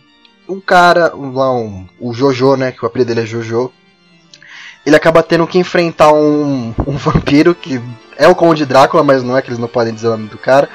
[0.48, 3.70] um cara, um, lá um, o Jojo, né, que o apelido dele é Jojo.
[4.84, 7.80] Ele acaba tendo que enfrentar um, um vampiro, que
[8.18, 10.38] é o Conde Drácula, mas não é que eles não podem dizer o nome do
[10.38, 10.68] cara.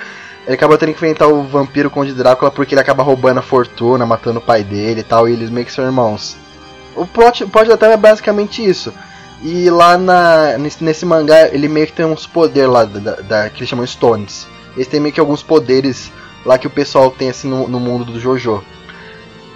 [0.46, 4.06] Ele acaba tendo que enfrentar o vampiro Conde Drácula porque ele acaba roubando a fortuna,
[4.06, 6.36] matando o pai dele e tal, e eles meio que são irmãos.
[6.96, 8.92] O plot, o plot da é basicamente isso.
[9.44, 13.50] E lá na, nesse, nesse mangá, ele meio que tem uns poderes lá, da, da,
[13.50, 14.48] que eles chamam Stones.
[14.76, 16.12] Eles têm meio que alguns poderes
[16.46, 18.64] lá que o pessoal tem assim no, no mundo do Jojo.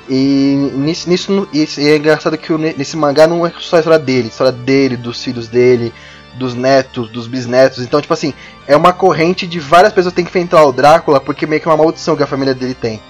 [0.07, 4.25] E nisso, nisso e é engraçado que nesse mangá não é só a história dele,
[4.25, 5.91] a história dele, dos filhos dele,
[6.35, 7.79] dos netos, dos bisnetos.
[7.79, 8.33] Então, tipo assim,
[8.67, 11.71] é uma corrente de várias pessoas tem que enfrentar o Drácula, porque meio que é
[11.71, 13.01] uma maldição que a família dele tem.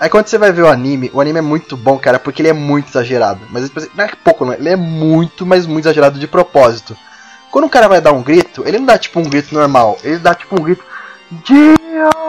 [0.00, 2.48] Aí quando você vai ver o anime, o anime é muito bom, cara, porque ele
[2.48, 3.40] é muito exagerado.
[3.50, 4.52] Mas tipo assim, não é pouco, não.
[4.52, 6.96] Ele é muito, mas muito exagerado de propósito.
[7.50, 9.98] Quando o cara vai dar um grito, ele não dá tipo um grito normal.
[10.04, 10.84] Ele dá tipo um grito.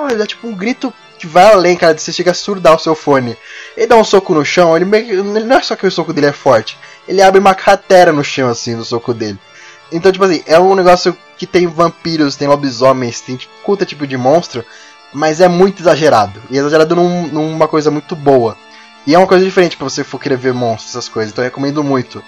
[0.10, 2.80] Ele dá tipo um grito que vai além, cara, de você chega a surdar o
[2.80, 3.38] seu fone.
[3.78, 6.14] Ele dá um soco no chão, ele, meio, ele não é só que o soco
[6.14, 6.78] dele é forte.
[7.08, 9.38] Ele abre uma cratera no chão, assim, no soco dele.
[9.92, 14.06] Então, tipo assim, é um negócio que tem vampiros, tem lobisomens, tem tipo, puta tipo
[14.06, 14.64] de monstro
[15.14, 16.42] mas é muito exagerado.
[16.50, 18.56] E é exagerado num, numa coisa muito boa.
[19.08, 21.32] E é uma coisa diferente pra você for querer ver monstros, essas coisas.
[21.32, 22.24] Então eu recomendo muito.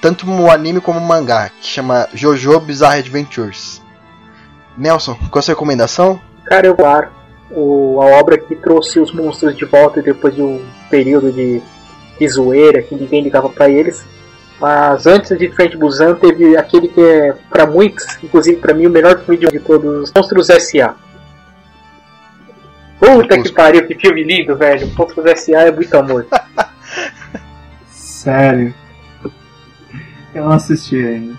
[0.00, 3.82] Tanto o anime como o mangá, que chama Jojo Bizarre Adventures.
[4.76, 6.20] Nelson, qual a sua recomendação?
[6.44, 7.08] Cara, eu claro.
[7.50, 11.62] A obra que trouxe os monstros de volta depois de um período de,
[12.18, 14.04] de zoeira que ninguém ligava para eles.
[14.60, 18.90] Mas antes de Frente Busan teve aquele que é, para muitos, inclusive para mim, o
[18.90, 20.94] melhor filme de todos, Monstros S.A.
[22.98, 24.90] Puta que pariu, que filme lindo, velho.
[24.96, 25.62] Monstros S.A.
[25.64, 26.26] é muito amor.
[27.90, 28.74] Sério.
[30.34, 31.34] Eu não assisti ainda.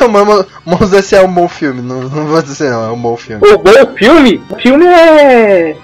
[0.00, 1.18] Não, mas Monstros S.A.
[1.18, 3.46] é um bom filme, não, não vou dizer não, é um bom filme.
[3.46, 4.42] O bom filme?
[4.48, 5.76] O filme é.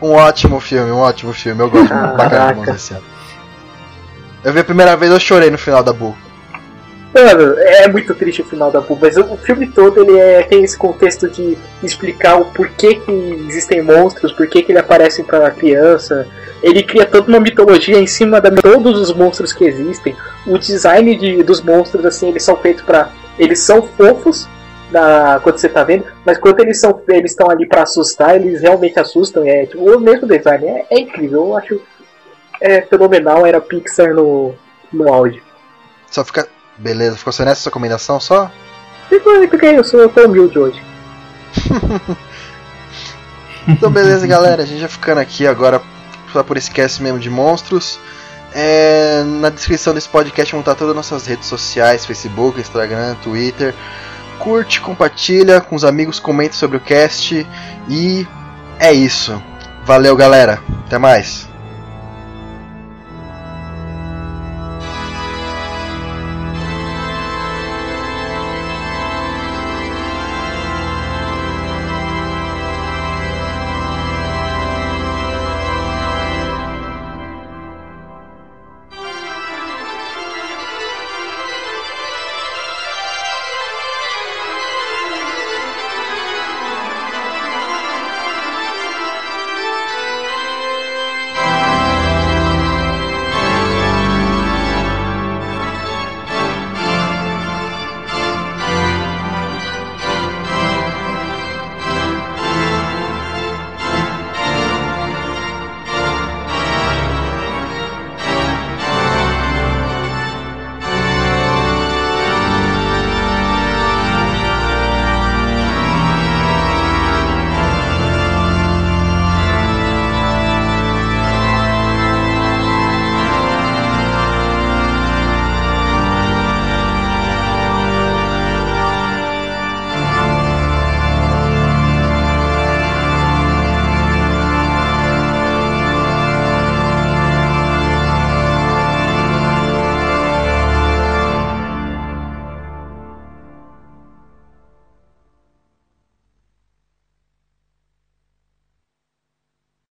[0.00, 1.60] Um ótimo filme, um ótimo filme.
[1.62, 3.15] Eu gosto ah, pra caramba de Monstros S.A.
[4.46, 6.14] Eu vi a primeira vez eu chorei no final da Bull.
[7.12, 10.62] Mano, é muito triste o final da Boo, mas o filme todo ele é, tem
[10.62, 13.10] esse contexto de explicar o porquê que
[13.48, 16.28] existem monstros, porquê que ele aparecem para criança.
[16.62, 20.14] Ele cria toda uma mitologia em cima de todos os monstros que existem.
[20.46, 24.46] O design de, dos monstros, assim, eles são feitos para Eles são fofos
[24.92, 28.60] na, quando você tá vendo, mas quando eles são eles estão ali para assustar, eles
[28.60, 29.44] realmente assustam.
[29.44, 31.80] É tipo, o mesmo design, é, é incrível, eu acho
[32.60, 34.54] é fenomenal, era Pixar no,
[34.92, 35.42] no áudio.
[36.10, 38.50] Só fica Beleza, ficou sendo essa sua combinação só?
[39.08, 40.82] Fiquei, eu sou humilde hoje.
[43.66, 45.80] então beleza galera, a gente já ficando aqui agora
[46.32, 47.98] só por esquece mesmo de monstros.
[48.52, 53.74] É, na descrição desse podcast vão estar todas as nossas redes sociais, Facebook, Instagram, Twitter.
[54.38, 57.46] Curte, compartilha com os amigos, comente sobre o cast
[57.88, 58.26] e
[58.78, 59.42] é isso.
[59.84, 61.48] Valeu galera, até mais.